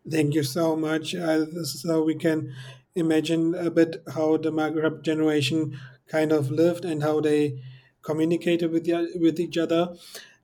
Thank 0.10 0.36
you 0.36 0.43
so 0.43 0.75
much. 0.75 1.15
Uh, 1.15 1.45
so 1.63 2.04
we 2.04 2.13
can 2.13 2.54
imagine 2.95 3.53
a 3.53 3.69
bit 3.69 4.01
how 4.13 4.38
the 4.38 4.51
Maghreb 4.51 5.01
generation 5.03 5.77
kind 6.08 6.31
of 6.31 6.49
lived 6.49 6.86
and 6.86 7.03
how 7.03 7.19
they 7.19 7.62
communicated 8.01 8.71
with 8.71 8.86
the, 8.86 9.12
with 9.19 9.39
each 9.39 9.58
other. 9.58 9.95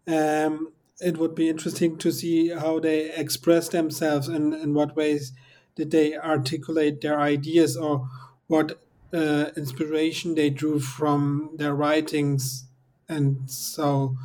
Um, 0.07 0.73
it 0.99 1.17
would 1.17 1.33
be 1.33 1.49
interesting 1.49 1.97
to 1.97 2.11
see 2.11 2.49
how 2.49 2.79
they 2.79 3.11
express 3.13 3.69
themselves 3.69 4.27
and 4.27 4.53
in 4.53 4.73
what 4.73 4.95
ways 4.95 5.33
did 5.75 5.91
they 5.91 6.15
articulate 6.15 7.01
their 7.01 7.19
ideas 7.19 7.77
or 7.77 8.07
what 8.47 8.79
uh, 9.13 9.45
inspiration 9.55 10.35
they 10.35 10.49
drew 10.49 10.79
from 10.79 11.51
their 11.55 11.73
writings. 11.73 12.65
And 13.07 13.49
so, 13.49 14.17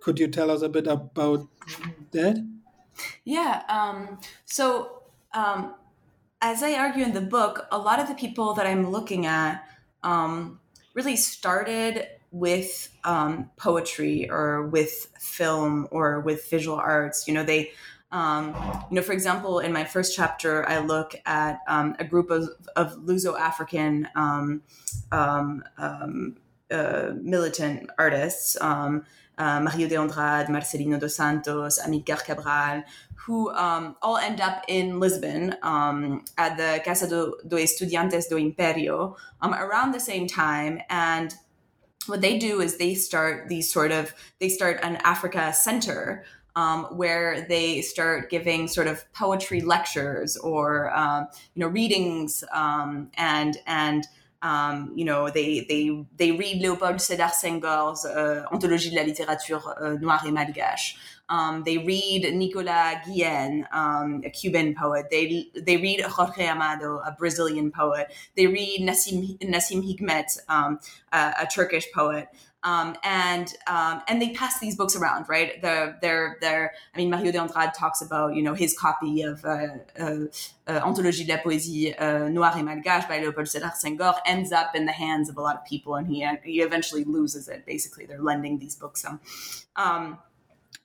could 0.00 0.18
you 0.18 0.28
tell 0.28 0.50
us 0.50 0.62
a 0.62 0.68
bit 0.68 0.86
about 0.86 1.48
that? 2.12 2.44
Yeah. 3.24 3.62
Um, 3.68 4.18
so, 4.44 5.02
um, 5.32 5.74
as 6.40 6.62
I 6.62 6.74
argue 6.74 7.04
in 7.04 7.12
the 7.12 7.20
book, 7.20 7.66
a 7.70 7.78
lot 7.78 7.98
of 7.98 8.08
the 8.08 8.14
people 8.14 8.54
that 8.54 8.66
I'm 8.66 8.90
looking 8.90 9.26
at 9.26 9.64
um, 10.02 10.60
really 10.94 11.16
started 11.16 12.06
with 12.30 12.90
um, 13.04 13.50
poetry 13.56 14.30
or 14.30 14.66
with 14.66 15.08
film 15.18 15.88
or 15.90 16.20
with 16.20 16.48
visual 16.50 16.76
arts. 16.76 17.26
You 17.26 17.34
know, 17.34 17.42
they, 17.42 17.72
um, 18.12 18.54
you 18.90 18.96
know, 18.96 19.02
for 19.02 19.12
example, 19.12 19.58
in 19.58 19.72
my 19.72 19.84
first 19.84 20.14
chapter, 20.14 20.68
I 20.68 20.78
look 20.78 21.14
at 21.26 21.60
um, 21.66 21.96
a 21.98 22.04
group 22.04 22.30
of, 22.30 22.48
of 22.76 22.92
Luso-African 22.98 24.08
um, 24.14 24.62
um, 25.10 25.64
uh, 26.70 27.12
militant 27.20 27.90
artists. 27.98 28.60
Uh, 29.38 29.60
Mario 29.60 29.88
de 29.88 29.96
Andrade, 29.96 30.50
Marcelino 30.50 30.98
dos 30.98 31.14
Santos, 31.14 31.78
Amílcar 31.78 32.24
Cabral, 32.24 32.82
who 33.14 33.50
um, 33.50 33.94
all 34.02 34.16
end 34.16 34.40
up 34.40 34.64
in 34.66 34.98
Lisbon 34.98 35.54
um, 35.62 36.24
at 36.36 36.56
the 36.56 36.80
Casa 36.84 37.08
do, 37.08 37.36
do 37.46 37.56
Estudiantes 37.56 38.28
do 38.28 38.36
Imperio 38.36 39.16
um, 39.40 39.54
around 39.54 39.92
the 39.92 40.00
same 40.00 40.26
time. 40.26 40.80
And 40.90 41.32
what 42.06 42.20
they 42.20 42.38
do 42.38 42.60
is 42.60 42.78
they 42.78 42.94
start 42.94 43.48
these 43.48 43.72
sort 43.72 43.92
of, 43.92 44.12
they 44.40 44.48
start 44.48 44.80
an 44.82 44.96
Africa 45.04 45.52
center 45.52 46.24
um, 46.56 46.84
where 46.96 47.46
they 47.48 47.82
start 47.82 48.30
giving 48.30 48.66
sort 48.66 48.88
of 48.88 49.04
poetry 49.12 49.60
lectures 49.60 50.36
or, 50.36 50.92
um, 50.96 51.28
you 51.54 51.60
know, 51.60 51.68
readings 51.68 52.42
um, 52.52 53.10
and, 53.16 53.58
and, 53.66 54.06
um, 54.42 54.92
you 54.94 55.04
know, 55.04 55.28
they 55.30 55.66
they 55.68 56.04
they 56.16 56.32
read 56.32 56.62
Léopold 56.62 57.00
Sédar 57.00 57.32
Senghor's 57.32 58.04
uh, 58.04 58.44
Anthologie 58.52 58.90
de 58.90 58.96
la 58.96 59.02
littérature 59.02 59.74
uh, 59.80 59.94
noire 60.00 60.24
et 60.26 60.30
malgache. 60.30 60.96
Um, 61.30 61.62
they 61.64 61.76
read 61.76 62.32
Nicolas 62.34 63.02
Guillen, 63.04 63.66
um, 63.72 64.22
a 64.24 64.30
Cuban 64.30 64.74
poet. 64.74 65.06
They 65.10 65.50
they 65.54 65.76
read 65.76 66.00
Jorge 66.02 66.48
Amado, 66.48 66.98
a 67.04 67.14
Brazilian 67.18 67.70
poet. 67.70 68.06
They 68.36 68.46
read 68.46 68.80
Nazim 68.80 69.36
Nazim 69.42 69.82
Hikmet, 69.82 70.38
um, 70.48 70.78
a, 71.12 71.34
a, 71.40 71.46
Turkish 71.46 71.86
poet. 71.92 72.28
Um, 72.68 72.96
and 73.02 73.48
um, 73.66 74.02
and 74.08 74.20
they 74.20 74.30
pass 74.40 74.54
these 74.60 74.76
books 74.76 74.94
around, 74.94 75.26
right? 75.28 75.50
They're, 75.62 75.98
they're, 76.02 76.36
they're, 76.42 76.74
I 76.94 76.98
mean, 76.98 77.08
Mario 77.08 77.32
de 77.32 77.40
Andrade 77.40 77.72
talks 77.82 78.00
about, 78.02 78.34
you 78.36 78.42
know, 78.42 78.54
his 78.64 78.72
copy 78.78 79.22
of 79.22 79.42
uh, 79.44 79.68
uh, 79.98 80.26
uh, 80.66 80.80
Anthologie 80.88 81.26
de 81.26 81.32
la 81.32 81.38
Poésie 81.38 81.94
uh, 81.98 82.28
Noire 82.28 82.58
et 82.58 82.62
Malgache 82.62 83.08
by 83.08 83.20
Léopold 83.20 83.48
Sédar 83.52 83.72
Senghor 83.82 84.14
ends 84.26 84.52
up 84.52 84.74
in 84.74 84.84
the 84.84 84.92
hands 84.92 85.30
of 85.30 85.38
a 85.38 85.40
lot 85.40 85.56
of 85.56 85.64
people, 85.64 85.94
and 85.94 86.06
he 86.08 86.18
he 86.44 86.60
eventually 86.60 87.04
loses 87.04 87.48
it. 87.48 87.64
Basically, 87.64 88.04
they're 88.04 88.26
lending 88.30 88.58
these 88.58 88.74
books. 88.74 89.02
Um, 89.76 90.18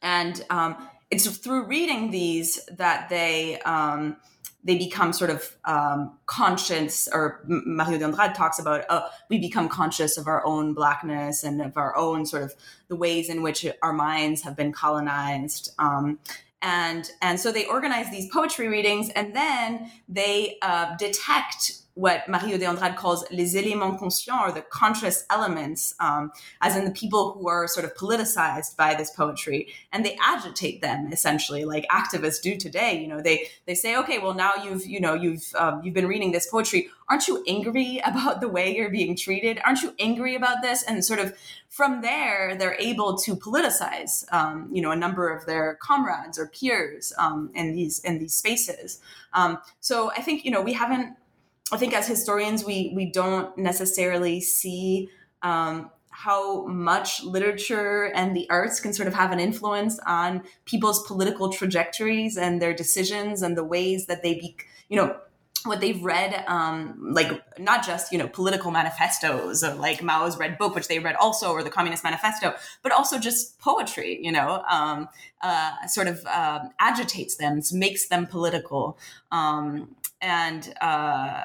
and 0.01 0.45
um, 0.49 0.71
it's 1.11 1.27
through 1.37 1.65
reading 1.65 2.11
these 2.11 2.51
that 2.77 3.09
they 3.09 3.59
um, 3.61 4.15
they 4.63 4.77
become 4.77 5.11
sort 5.11 5.29
of 5.29 5.57
um, 5.65 6.17
conscious, 6.25 7.09
or 7.11 7.43
Mario 7.47 7.97
de 7.99 8.05
Andrade 8.05 8.33
talks 8.33 8.59
about, 8.59 8.85
uh, 8.89 9.07
we 9.29 9.37
become 9.37 9.67
conscious 9.67 10.17
of 10.17 10.27
our 10.27 10.45
own 10.45 10.73
blackness 10.73 11.43
and 11.43 11.61
of 11.61 11.75
our 11.77 11.95
own 11.97 12.25
sort 12.25 12.43
of 12.43 12.53
the 12.87 12.95
ways 12.95 13.29
in 13.29 13.41
which 13.41 13.65
our 13.81 13.93
minds 13.93 14.41
have 14.41 14.55
been 14.55 14.71
colonized. 14.71 15.73
Um, 15.79 16.19
and, 16.61 17.11
and 17.21 17.39
so 17.39 17.51
they 17.51 17.65
organize 17.65 18.09
these 18.09 18.29
poetry 18.31 18.69
readings 18.69 19.09
and 19.09 19.35
then 19.35 19.91
they 20.07 20.57
uh, 20.61 20.95
detect 20.95 21.82
what 21.95 22.27
Mario 22.27 22.57
de 22.57 22.65
Andrade 22.65 22.95
calls 22.95 23.23
les 23.29 23.55
éléments 23.55 23.97
conscients 23.99 24.41
or 24.43 24.51
the 24.51 24.61
conscious 24.61 25.25
elements, 25.29 25.93
um, 25.99 26.31
as 26.61 26.75
in 26.75 26.85
the 26.85 26.91
people 26.91 27.33
who 27.33 27.47
are 27.47 27.67
sort 27.67 27.85
of 27.85 27.93
politicized 27.95 28.75
by 28.75 28.95
this 28.95 29.11
poetry, 29.11 29.67
and 29.91 30.03
they 30.03 30.17
agitate 30.23 30.81
them 30.81 31.11
essentially, 31.11 31.65
like 31.65 31.85
activists 31.89 32.41
do 32.41 32.57
today. 32.57 32.99
You 32.99 33.07
know, 33.07 33.21
they 33.21 33.47
they 33.65 33.75
say, 33.75 33.95
okay, 33.97 34.17
well 34.17 34.33
now 34.33 34.51
you've 34.63 34.85
you 34.85 34.99
know 34.99 35.13
you've 35.13 35.53
um, 35.55 35.81
you've 35.83 35.93
been 35.93 36.07
reading 36.07 36.31
this 36.31 36.49
poetry. 36.49 36.89
Aren't 37.09 37.27
you 37.27 37.43
angry 37.47 37.99
about 38.05 38.41
the 38.41 38.47
way 38.47 38.75
you're 38.75 38.89
being 38.89 39.15
treated? 39.15 39.59
Aren't 39.63 39.83
you 39.83 39.93
angry 39.99 40.35
about 40.35 40.61
this? 40.61 40.83
And 40.83 41.05
sort 41.05 41.19
of 41.19 41.35
from 41.69 42.01
there, 42.01 42.55
they're 42.55 42.77
able 42.79 43.17
to 43.17 43.35
politicize, 43.35 44.31
um, 44.31 44.69
you 44.71 44.81
know, 44.81 44.91
a 44.91 44.95
number 44.95 45.35
of 45.35 45.45
their 45.45 45.75
comrades 45.81 46.37
or 46.37 46.47
peers 46.47 47.13
um, 47.17 47.51
in 47.53 47.73
these 47.73 47.99
in 47.99 48.19
these 48.19 48.33
spaces. 48.33 48.99
Um, 49.33 49.59
so 49.79 50.11
I 50.11 50.21
think 50.21 50.45
you 50.45 50.51
know 50.51 50.61
we 50.61 50.73
haven't 50.73 51.17
I 51.71 51.77
think 51.77 51.93
as 51.93 52.07
historians, 52.07 52.65
we 52.65 52.91
we 52.95 53.05
don't 53.05 53.57
necessarily 53.57 54.41
see 54.41 55.09
um, 55.41 55.89
how 56.09 56.65
much 56.67 57.23
literature 57.23 58.11
and 58.13 58.35
the 58.35 58.47
arts 58.49 58.79
can 58.79 58.93
sort 58.93 59.07
of 59.07 59.13
have 59.13 59.31
an 59.31 59.39
influence 59.39 59.99
on 60.05 60.43
people's 60.65 61.05
political 61.07 61.51
trajectories 61.51 62.37
and 62.37 62.61
their 62.61 62.73
decisions 62.73 63.41
and 63.41 63.57
the 63.57 63.63
ways 63.63 64.05
that 64.05 64.21
they 64.21 64.35
be, 64.35 64.55
you 64.89 64.97
know, 64.97 65.17
what 65.65 65.81
they've 65.81 66.03
read, 66.03 66.43
um, 66.47 67.13
like 67.13 67.41
not 67.59 67.85
just 67.85 68.11
you 68.11 68.17
know 68.17 68.27
political 68.27 68.71
manifestos 68.71 69.63
like 69.63 70.01
Mao's 70.01 70.37
Red 70.37 70.57
Book, 70.57 70.75
which 70.75 70.87
they 70.87 70.99
read 70.99 71.15
also, 71.15 71.51
or 71.51 71.63
the 71.63 71.69
Communist 71.69 72.03
Manifesto, 72.03 72.53
but 72.81 72.91
also 72.91 73.19
just 73.19 73.59
poetry. 73.59 74.19
You 74.21 74.31
know, 74.31 74.63
um, 74.69 75.09
uh, 75.41 75.87
sort 75.87 76.07
of 76.07 76.25
uh, 76.25 76.59
agitates 76.79 77.35
them, 77.35 77.61
makes 77.71 78.07
them 78.07 78.27
political. 78.27 78.97
Um, 79.31 79.95
and 80.21 80.73
uh, 80.81 81.41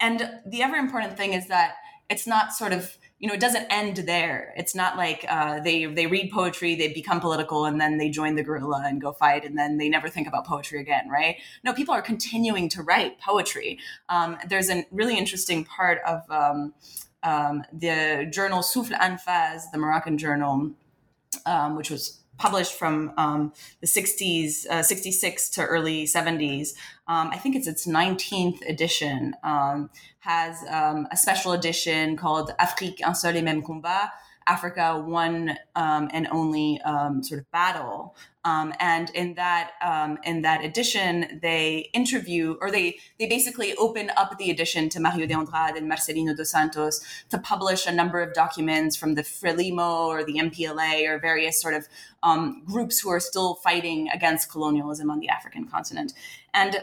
and 0.00 0.30
the 0.46 0.62
ever 0.62 0.76
important 0.76 1.16
thing 1.16 1.32
is 1.32 1.48
that 1.48 1.74
it's 2.08 2.26
not 2.26 2.52
sort 2.52 2.72
of 2.72 2.96
you 3.18 3.28
know 3.28 3.34
it 3.34 3.40
doesn't 3.40 3.66
end 3.70 3.96
there. 3.96 4.52
It's 4.56 4.74
not 4.74 4.96
like 4.96 5.24
uh, 5.28 5.60
they 5.60 5.86
they 5.86 6.06
read 6.06 6.30
poetry 6.30 6.74
they 6.74 6.92
become 6.92 7.20
political 7.20 7.64
and 7.64 7.80
then 7.80 7.96
they 7.96 8.10
join 8.10 8.36
the 8.36 8.42
guerrilla 8.42 8.82
and 8.86 9.00
go 9.00 9.12
fight 9.12 9.44
and 9.44 9.56
then 9.56 9.78
they 9.78 9.88
never 9.88 10.08
think 10.08 10.28
about 10.28 10.46
poetry 10.46 10.80
again 10.80 11.08
right? 11.08 11.36
No 11.64 11.72
people 11.72 11.94
are 11.94 12.02
continuing 12.02 12.68
to 12.70 12.82
write 12.82 13.20
poetry. 13.20 13.78
Um, 14.08 14.38
there's 14.46 14.70
a 14.70 14.86
really 14.90 15.16
interesting 15.16 15.64
part 15.64 16.00
of 16.06 16.22
um, 16.30 16.74
um, 17.22 17.62
the 17.72 18.28
journal 18.30 18.62
Souffle 18.62 18.96
Anfas 18.98 19.62
the 19.72 19.78
moroccan 19.78 20.18
journal 20.18 20.72
um, 21.46 21.76
which 21.76 21.90
was 21.90 22.22
published 22.38 22.74
from 22.74 23.12
um, 23.16 23.52
the 23.80 23.86
60s, 23.86 24.66
uh, 24.66 24.82
66 24.82 25.48
to 25.50 25.64
early 25.64 26.04
70s. 26.04 26.74
Um, 27.08 27.30
I 27.32 27.36
think 27.36 27.56
it's 27.56 27.66
its 27.66 27.86
19th 27.86 28.68
edition, 28.68 29.34
um, 29.42 29.90
has 30.20 30.64
um, 30.68 31.06
a 31.10 31.16
special 31.16 31.52
edition 31.52 32.16
called 32.16 32.52
Afrique, 32.58 33.00
un 33.04 33.14
seul 33.14 33.36
et 33.36 33.42
même 33.42 33.64
combat, 33.64 34.10
Africa, 34.46 34.98
one 34.98 35.56
um, 35.74 36.08
and 36.12 36.28
only 36.30 36.80
um, 36.82 37.22
sort 37.22 37.40
of 37.40 37.50
battle. 37.50 38.16
Um, 38.46 38.72
and 38.78 39.10
in 39.10 39.34
that 39.34 39.72
um, 39.82 40.18
in 40.22 40.42
that 40.42 40.64
edition, 40.64 41.40
they 41.42 41.90
interview 41.92 42.56
or 42.60 42.70
they 42.70 42.98
they 43.18 43.26
basically 43.26 43.74
open 43.74 44.12
up 44.16 44.38
the 44.38 44.52
edition 44.52 44.88
to 44.90 45.00
Mario 45.00 45.26
de 45.26 45.34
Andrade 45.34 45.76
and 45.76 45.90
Marcelino 45.90 46.36
dos 46.36 46.52
Santos 46.52 47.00
to 47.30 47.38
publish 47.38 47.86
a 47.86 47.92
number 47.92 48.20
of 48.20 48.34
documents 48.34 48.94
from 48.94 49.16
the 49.16 49.22
Frelimo 49.22 50.06
or 50.06 50.24
the 50.24 50.34
MPLA 50.34 51.08
or 51.08 51.18
various 51.18 51.60
sort 51.60 51.74
of 51.74 51.88
um, 52.22 52.62
groups 52.64 53.00
who 53.00 53.10
are 53.10 53.18
still 53.18 53.56
fighting 53.56 54.08
against 54.14 54.48
colonialism 54.48 55.10
on 55.10 55.18
the 55.18 55.28
African 55.28 55.66
continent. 55.66 56.12
And 56.54 56.76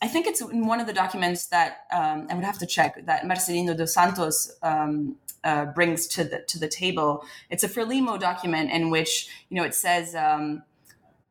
I 0.00 0.08
think 0.08 0.26
it's 0.26 0.40
in 0.40 0.66
one 0.66 0.80
of 0.80 0.86
the 0.86 0.94
documents 0.94 1.48
that 1.48 1.84
um, 1.92 2.28
I 2.30 2.34
would 2.34 2.44
have 2.44 2.58
to 2.60 2.66
check 2.66 3.04
that 3.04 3.24
Marcelino 3.24 3.76
dos 3.76 3.92
Santos 3.92 4.50
um, 4.62 5.16
uh, 5.44 5.66
brings 5.66 6.06
to 6.06 6.24
the 6.24 6.38
to 6.48 6.58
the 6.58 6.68
table. 6.68 7.26
It's 7.50 7.62
a 7.62 7.68
Frelimo 7.68 8.18
document 8.18 8.70
in 8.70 8.88
which 8.88 9.28
you 9.50 9.56
know 9.58 9.64
it 9.64 9.74
says 9.74 10.14
um, 10.14 10.62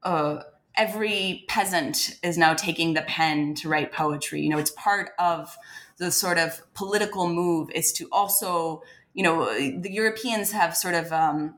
uh, 0.03 0.41
every 0.75 1.45
peasant 1.47 2.17
is 2.23 2.37
now 2.37 2.53
taking 2.53 2.93
the 2.93 3.01
pen 3.01 3.53
to 3.55 3.69
write 3.69 3.91
poetry. 3.91 4.41
You 4.41 4.49
know, 4.49 4.57
it's 4.57 4.71
part 4.71 5.11
of 5.19 5.55
the 5.97 6.11
sort 6.11 6.37
of 6.37 6.61
political 6.73 7.27
move 7.27 7.69
is 7.71 7.91
to 7.93 8.07
also 8.11 8.81
you 9.13 9.23
know 9.23 9.45
the 9.45 9.91
Europeans 9.91 10.51
have 10.51 10.75
sort 10.77 10.95
of 10.95 11.11
um, 11.11 11.55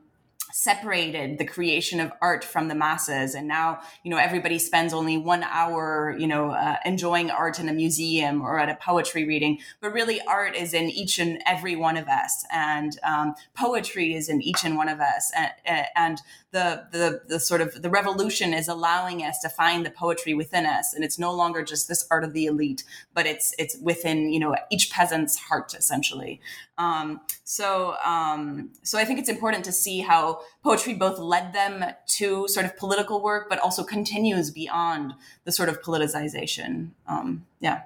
separated 0.52 1.38
the 1.38 1.44
creation 1.44 2.00
of 2.00 2.12
art 2.20 2.44
from 2.44 2.68
the 2.68 2.74
masses. 2.74 3.34
And 3.34 3.46
now 3.46 3.80
you 4.02 4.10
know 4.10 4.16
everybody 4.16 4.58
spends 4.58 4.92
only 4.92 5.16
one 5.16 5.44
hour 5.44 6.16
you 6.18 6.26
know 6.26 6.50
uh, 6.50 6.76
enjoying 6.84 7.30
art 7.30 7.60
in 7.60 7.68
a 7.68 7.72
museum 7.72 8.42
or 8.42 8.58
at 8.58 8.68
a 8.68 8.74
poetry 8.74 9.24
reading. 9.24 9.60
But 9.80 9.92
really 9.92 10.20
art 10.22 10.56
is 10.56 10.74
in 10.74 10.90
each 10.90 11.18
and 11.18 11.40
every 11.46 11.76
one 11.76 11.96
of 11.96 12.08
us. 12.08 12.44
And 12.52 12.98
um, 13.04 13.34
poetry 13.54 14.14
is 14.14 14.28
in 14.28 14.42
each 14.42 14.64
and 14.64 14.76
one 14.76 14.88
of 14.88 14.98
us. 14.98 15.30
And, 15.36 15.86
and 15.94 16.18
the, 16.52 16.84
the 16.92 17.22
the 17.28 17.40
sort 17.40 17.62
of 17.62 17.80
the 17.80 17.88
revolution 17.88 18.52
is 18.52 18.68
allowing 18.68 19.22
us 19.22 19.38
to 19.40 19.48
find 19.48 19.84
the 19.84 19.90
poetry 19.90 20.34
within 20.34 20.66
us 20.66 20.92
and 20.94 21.02
it's 21.02 21.18
no 21.18 21.32
longer 21.32 21.62
just 21.62 21.88
this 21.88 22.06
art 22.10 22.24
of 22.24 22.34
the 22.34 22.44
elite 22.44 22.84
but 23.14 23.26
it's 23.26 23.54
it's 23.58 23.76
within 23.78 24.30
you 24.30 24.38
know 24.38 24.54
each 24.70 24.90
peasant's 24.90 25.36
heart 25.38 25.74
essentially. 25.74 26.40
Um, 26.78 27.20
so 27.44 27.96
um, 28.04 28.70
so 28.82 28.98
i 28.98 29.04
think 29.04 29.18
it's 29.18 29.28
important 29.28 29.64
to 29.64 29.72
see 29.72 30.00
how 30.00 30.40
poetry 30.62 30.94
both 30.94 31.18
led 31.18 31.52
them 31.52 31.84
to 32.06 32.46
sort 32.48 32.66
of 32.66 32.76
political 32.76 33.22
work 33.22 33.48
but 33.48 33.58
also 33.58 33.82
continues 33.82 34.50
beyond 34.50 35.14
the 35.44 35.52
sort 35.52 35.68
of 35.68 35.80
politicization. 35.82 36.90
Um, 37.06 37.46
yeah. 37.60 37.82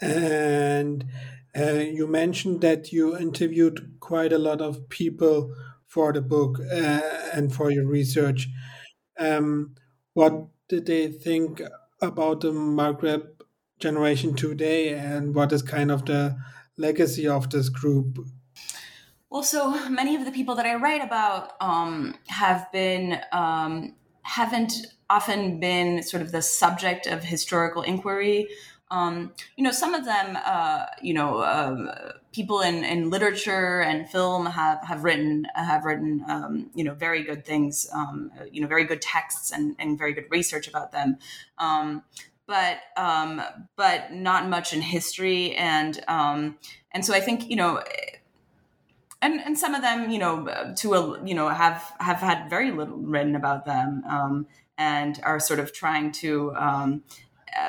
And 0.00 1.04
uh, 1.58 1.72
you 1.72 2.06
mentioned 2.06 2.60
that 2.60 2.92
you 2.92 3.16
interviewed 3.16 3.94
quite 4.00 4.32
a 4.32 4.38
lot 4.38 4.60
of 4.60 4.88
people 4.88 5.54
for 5.96 6.12
the 6.12 6.20
book 6.20 6.60
uh, 6.60 7.00
and 7.32 7.54
for 7.54 7.70
your 7.70 7.86
research. 7.86 8.48
Um, 9.18 9.74
what 10.12 10.34
did 10.68 10.84
they 10.84 11.08
think 11.08 11.62
about 12.02 12.42
the 12.42 12.52
Maghreb 12.52 13.22
generation 13.80 14.34
today, 14.34 14.92
and 14.92 15.34
what 15.34 15.52
is 15.52 15.62
kind 15.62 15.90
of 15.90 16.04
the 16.04 16.36
legacy 16.76 17.26
of 17.26 17.48
this 17.48 17.70
group? 17.70 18.18
Well, 19.30 19.42
so 19.42 19.88
many 19.88 20.14
of 20.16 20.26
the 20.26 20.32
people 20.32 20.54
that 20.56 20.66
I 20.66 20.74
write 20.74 21.02
about 21.02 21.52
um, 21.62 22.14
have 22.28 22.70
been 22.72 23.18
um, 23.32 23.94
haven't 24.20 24.74
often 25.08 25.60
been 25.60 26.02
sort 26.02 26.22
of 26.22 26.30
the 26.30 26.42
subject 26.42 27.06
of 27.06 27.24
historical 27.24 27.80
inquiry. 27.80 28.48
Um, 28.90 29.32
you 29.56 29.64
know, 29.64 29.72
some 29.72 29.94
of 29.94 30.04
them, 30.04 30.38
uh, 30.44 30.86
you 31.02 31.12
know, 31.12 31.38
uh, 31.38 32.12
people 32.32 32.60
in, 32.60 32.84
in 32.84 33.10
literature 33.10 33.80
and 33.80 34.08
film 34.08 34.46
have, 34.46 34.84
have 34.84 35.02
written 35.02 35.46
have 35.54 35.84
written, 35.84 36.24
um, 36.28 36.70
you 36.74 36.84
know, 36.84 36.94
very 36.94 37.24
good 37.24 37.44
things, 37.44 37.88
um, 37.92 38.30
you 38.52 38.60
know, 38.60 38.68
very 38.68 38.84
good 38.84 39.02
texts 39.02 39.50
and, 39.50 39.74
and 39.78 39.98
very 39.98 40.12
good 40.12 40.26
research 40.30 40.68
about 40.68 40.92
them. 40.92 41.18
Um, 41.58 42.04
but 42.46 42.78
um, 42.96 43.42
but 43.74 44.12
not 44.12 44.48
much 44.48 44.72
in 44.72 44.80
history, 44.80 45.54
and 45.56 46.02
um, 46.06 46.58
and 46.92 47.04
so 47.04 47.12
I 47.12 47.20
think 47.20 47.50
you 47.50 47.56
know 47.56 47.82
and 49.22 49.40
and 49.40 49.58
some 49.58 49.74
of 49.74 49.82
them 49.82 50.10
you 50.10 50.18
know 50.18 50.74
to 50.76 50.94
a 50.94 51.26
you 51.26 51.34
know 51.34 51.48
have 51.48 51.92
have 51.98 52.18
had 52.18 52.48
very 52.48 52.70
little 52.70 52.96
written 52.98 53.34
about 53.34 53.64
them 53.64 54.02
um, 54.08 54.46
and 54.78 55.20
are 55.22 55.40
sort 55.40 55.58
of 55.58 55.72
trying 55.72 56.12
to 56.12 56.54
um, 56.54 57.02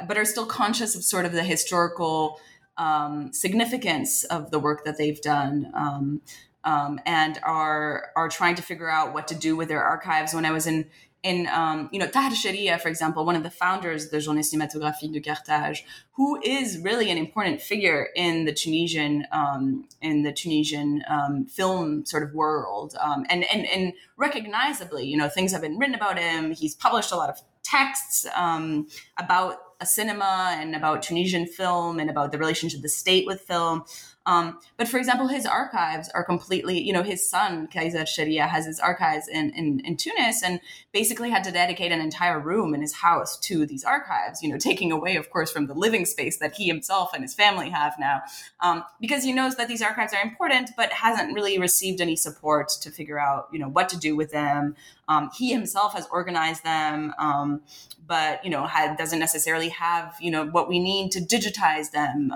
but 0.07 0.17
are 0.17 0.25
still 0.25 0.45
conscious 0.45 0.95
of 0.95 1.03
sort 1.03 1.25
of 1.25 1.31
the 1.31 1.43
historical 1.43 2.39
um, 2.77 3.33
significance 3.33 4.23
of 4.25 4.51
the 4.51 4.59
work 4.59 4.85
that 4.85 4.97
they've 4.97 5.21
done. 5.21 5.71
Um, 5.73 6.21
um, 6.63 6.99
and 7.05 7.39
are 7.43 8.11
are 8.17 8.27
trying 8.27 8.55
to 8.55 8.61
figure 8.61 8.89
out 8.89 9.13
what 9.13 9.27
to 9.29 9.35
do 9.35 9.55
with 9.55 9.69
their 9.69 9.83
archives. 9.83 10.33
When 10.33 10.43
I 10.43 10.51
was 10.51 10.67
in 10.67 10.85
in 11.23 11.47
um, 11.47 11.89
you 11.91 11.99
know 11.99 12.07
Tahar 12.07 12.31
Cheriaa, 12.31 12.79
for 12.79 12.89
example, 12.89 13.25
one 13.25 13.35
of 13.35 13.43
the 13.43 13.49
founders 13.49 14.05
of 14.05 14.11
the 14.11 14.17
Journées 14.17 14.45
Cinématographiques 14.45 15.13
de 15.13 15.21
Carthage, 15.21 15.85
who 16.13 16.39
is 16.43 16.77
really 16.79 17.09
an 17.09 17.17
important 17.17 17.61
figure 17.61 18.09
in 18.15 18.45
the 18.45 18.53
Tunisian 18.53 19.25
um, 19.31 19.87
in 20.01 20.23
the 20.23 20.33
Tunisian 20.33 21.03
um, 21.07 21.45
film 21.45 22.05
sort 22.05 22.23
of 22.23 22.33
world, 22.33 22.95
um, 22.99 23.25
and 23.29 23.45
and 23.45 23.65
and 23.65 23.93
recognizably, 24.17 25.05
you 25.05 25.17
know, 25.17 25.29
things 25.29 25.51
have 25.53 25.61
been 25.61 25.77
written 25.77 25.95
about 25.95 26.19
him. 26.19 26.51
He's 26.51 26.75
published 26.75 27.11
a 27.11 27.15
lot 27.15 27.29
of 27.29 27.41
texts 27.63 28.25
um, 28.35 28.87
about 29.17 29.57
a 29.79 29.85
cinema 29.85 30.55
and 30.59 30.75
about 30.75 31.03
Tunisian 31.03 31.45
film 31.45 31.99
and 31.99 32.09
about 32.09 32.31
the 32.31 32.37
relationship 32.37 32.79
of 32.79 32.83
the 32.83 32.89
state 32.89 33.25
with 33.25 33.41
film. 33.41 33.83
Um, 34.27 34.59
but 34.75 34.89
for 34.89 34.97
example, 34.97 35.29
his 35.29 35.45
archives 35.45 36.09
are 36.09 36.23
completely, 36.23 36.77
you 36.81 36.91
know, 36.91 37.01
his 37.01 37.27
son, 37.27 37.67
Kaiser 37.67 37.99
Cheriaa, 37.99 38.49
has 38.49 38.65
his 38.65 38.77
archives 38.77 39.29
in, 39.29 39.51
in, 39.51 39.79
in, 39.85 39.95
Tunis 39.95 40.43
and 40.43 40.59
basically 40.91 41.29
had 41.29 41.45
to 41.45 41.51
dedicate 41.51 41.93
an 41.93 42.01
entire 42.01 42.37
room 42.37 42.75
in 42.75 42.81
his 42.81 42.95
house 42.95 43.39
to 43.39 43.65
these 43.65 43.85
archives, 43.85 44.43
you 44.43 44.49
know, 44.49 44.57
taking 44.59 44.91
away, 44.91 45.15
of 45.15 45.29
course, 45.29 45.49
from 45.49 45.67
the 45.67 45.73
living 45.73 46.05
space 46.05 46.39
that 46.39 46.53
he 46.55 46.67
himself 46.67 47.11
and 47.13 47.23
his 47.23 47.33
family 47.33 47.69
have 47.69 47.95
now. 47.97 48.21
Um, 48.59 48.83
because 48.99 49.23
he 49.23 49.31
knows 49.31 49.55
that 49.55 49.69
these 49.69 49.81
archives 49.81 50.13
are 50.13 50.21
important, 50.21 50.71
but 50.75 50.91
hasn't 50.91 51.33
really 51.33 51.57
received 51.57 52.01
any 52.01 52.17
support 52.17 52.67
to 52.81 52.91
figure 52.91 53.17
out, 53.17 53.47
you 53.53 53.59
know, 53.59 53.69
what 53.69 53.87
to 53.89 53.97
do 53.97 54.17
with 54.17 54.31
them. 54.31 54.75
Um, 55.07 55.29
he 55.37 55.53
himself 55.53 55.93
has 55.93 56.05
organized 56.11 56.65
them, 56.65 57.13
um, 57.17 57.61
but, 58.05 58.43
you 58.43 58.51
know, 58.51 58.67
had, 58.67 58.97
doesn't 58.97 59.19
necessarily 59.19 59.69
have 59.69 60.15
you 60.19 60.31
know 60.31 60.45
what 60.45 60.67
we 60.67 60.79
need 60.79 61.11
to 61.11 61.19
digitize 61.19 61.91
them. 61.91 62.31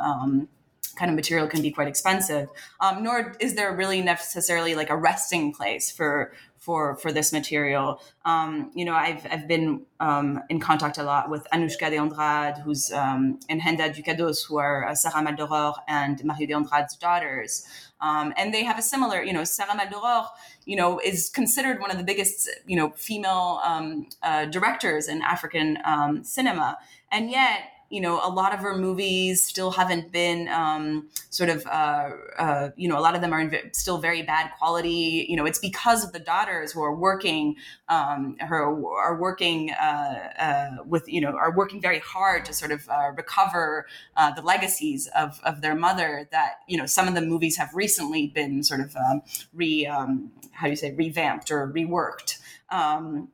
Kind 0.96 1.10
of 1.10 1.16
material 1.16 1.48
can 1.48 1.62
be 1.62 1.72
quite 1.72 1.88
expensive. 1.88 2.50
Um, 2.80 3.04
nor 3.04 3.36
is 3.40 3.56
there 3.56 3.76
really 3.76 4.02
necessarily 4.02 4.76
like 4.76 4.90
a 4.90 4.98
resting 4.98 5.54
place 5.54 5.92
for 5.92 6.34
for 6.62 6.96
for 6.98 7.12
this 7.12 7.34
material. 7.34 8.00
Um, 8.24 8.72
you 8.76 8.86
know, 8.86 8.94
I've 8.94 9.26
I've 9.30 9.48
been 9.48 9.82
um, 10.00 10.42
in 10.48 10.60
contact 10.60 11.00
a 11.00 11.04
lot 11.04 11.30
with 11.30 11.46
Annouchka 11.52 11.90
de 11.90 11.98
Andrade, 11.98 12.60
who's 12.64 12.92
um, 12.92 13.40
and 13.50 13.60
Henda 13.60 13.90
Ducados, 13.94 14.46
who 14.48 14.58
are 14.58 14.88
uh, 14.88 14.94
Sarah 14.94 15.26
Maldoror 15.26 15.74
and 15.88 16.24
Marie 16.24 16.46
de 16.46 16.54
Andrade's 16.54 16.96
daughters. 16.96 17.66
Um, 18.00 18.34
and 18.38 18.54
they 18.54 18.64
have 18.64 18.80
a 18.80 18.82
similar, 18.82 19.22
you 19.24 19.34
know, 19.34 19.44
Sarah 19.44 19.74
Maldoror, 19.74 20.28
you 20.66 20.76
know, 20.76 21.00
is 21.00 21.30
considered 21.30 21.80
one 21.80 21.92
of 21.92 21.98
the 21.98 22.04
biggest, 22.04 22.50
you 22.66 22.76
know, 22.76 22.92
female 22.92 23.60
um, 23.64 24.08
uh, 24.22 24.46
directors 24.46 25.08
in 25.08 25.22
African 25.24 25.80
um, 25.84 26.24
cinema, 26.24 26.78
and 27.12 27.32
yet 27.32 27.62
you 27.92 28.00
know, 28.00 28.22
a 28.24 28.32
lot 28.32 28.54
of 28.54 28.62
her 28.62 28.78
movies 28.78 29.44
still 29.44 29.70
haven't 29.70 30.14
been 30.14 30.48
um, 30.48 31.10
sort 31.30 31.50
of, 31.50 31.68
uh, 31.68 32.12
uh, 32.40 32.70
you 32.78 32.88
know, 32.88 32.98
a 32.98 33.02
lot 33.02 33.16
of 33.16 33.22
them 33.22 33.34
are 33.34 33.52
still 33.74 33.98
very 33.98 34.22
bad 34.22 34.50
quality. 34.58 35.26
You 35.28 35.36
know, 35.36 35.46
it's 35.46 35.60
because 35.60 36.06
of 36.06 36.14
the 36.14 36.20
daughters 36.20 36.72
who 36.72 36.82
are 36.82 36.96
working, 36.96 37.58
um, 37.90 38.38
her 38.40 38.64
are 38.64 39.18
working 39.18 39.72
uh, 39.72 40.30
uh 40.40 40.84
with, 40.86 41.10
you 41.10 41.20
know, 41.20 41.32
are 41.32 41.54
working 41.54 41.82
very 41.82 42.00
hard 42.00 42.46
to 42.46 42.54
sort 42.54 42.72
of 42.72 42.88
uh, 42.88 43.12
recover 43.18 43.86
uh, 44.16 44.32
the 44.32 44.42
legacies 44.42 45.08
of, 45.08 45.42
of 45.44 45.60
their 45.60 45.76
mother. 45.76 46.30
That 46.32 46.62
you 46.68 46.78
know, 46.78 46.86
some 46.86 47.10
of 47.10 47.14
the 47.14 47.22
movies 47.22 47.58
have 47.58 47.72
recently 47.76 48.28
been 48.28 48.64
sort 48.64 48.80
of 48.80 48.96
um, 48.96 49.22
re, 49.54 49.86
um, 49.86 50.32
how 50.54 50.68
do 50.68 50.70
you 50.70 50.78
say, 50.78 50.94
revamped 50.94 51.52
or 51.52 51.68
reworked. 51.68 52.40
Um, 52.70 53.28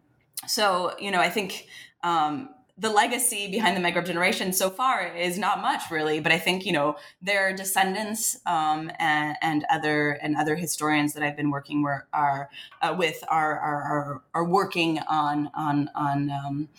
so 0.47 0.95
you 0.99 1.11
know, 1.11 1.19
I 1.19 1.29
think. 1.29 1.67
Um, 2.03 2.49
the 2.77 2.89
legacy 2.89 3.49
behind 3.49 3.75
the 3.75 3.81
Maghreb 3.81 4.05
generation 4.05 4.53
so 4.53 4.69
far 4.69 5.07
is 5.07 5.39
not 5.39 5.61
much 5.61 5.89
really, 5.89 6.19
but 6.19 6.31
I 6.31 6.37
think 6.37 6.65
you 6.65 6.71
know 6.71 6.95
their 7.21 7.55
descendants 7.55 8.37
um, 8.45 8.91
and, 8.99 9.35
and, 9.41 9.65
other 9.69 10.11
and 10.11 10.37
other 10.37 10.55
historians 10.55 11.13
that 11.13 11.23
I've 11.23 11.35
been 11.35 11.49
working 11.49 11.81
were, 11.81 12.07
are 12.13 12.49
uh, 12.81 12.95
with 12.97 13.23
are, 13.29 13.59
are, 13.59 13.81
are 13.83 14.21
are 14.33 14.45
working 14.45 14.99
on 15.09 15.49
on 15.55 15.89
on 15.95 16.29
um, 16.29 16.69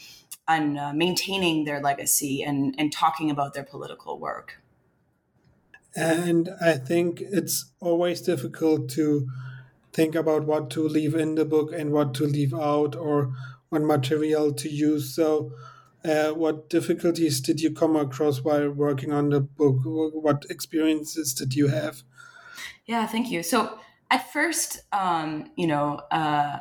on 0.47 0.79
uh, 0.79 0.93
maintaining 0.93 1.65
their 1.65 1.81
legacy 1.81 2.43
and 2.43 2.75
and 2.79 2.93
talking 2.93 3.31
about 3.31 3.55
their 3.55 3.65
political 3.65 4.19
work. 4.19 4.61
And 5.97 6.51
I 6.61 6.75
think 6.75 7.21
it's 7.21 7.73
always 7.81 8.21
difficult 8.21 8.89
to 8.91 9.29
think 9.93 10.15
about 10.15 10.45
what 10.45 10.71
to 10.71 10.87
leave 10.87 11.17
in 11.17 11.35
the 11.35 11.45
book 11.45 11.73
and 11.73 11.91
what 11.91 12.15
to 12.15 12.25
leave 12.25 12.55
out 12.55 12.95
or 12.95 13.33
what 13.71 13.83
material 13.83 14.53
to 14.53 14.69
use. 14.69 15.13
So 15.13 15.53
uh, 16.09 16.33
what 16.33 16.71
difficulties 16.71 17.41
did 17.41 17.61
you 17.61 17.71
come 17.71 17.95
across 17.95 18.41
while 18.43 18.71
working 18.71 19.13
on 19.13 19.29
the 19.29 19.41
book? 19.41 19.77
What 19.85 20.47
experiences 20.49 21.35
did 21.35 21.55
you 21.55 21.69
have? 21.69 22.03
Yeah, 22.87 23.07
thank 23.07 23.31
you. 23.31 23.43
So 23.43 23.79
at 24.11 24.33
first, 24.33 24.81
um, 24.93 25.51
you 25.57 25.67
know, 25.67 26.01
uh, 26.11 26.61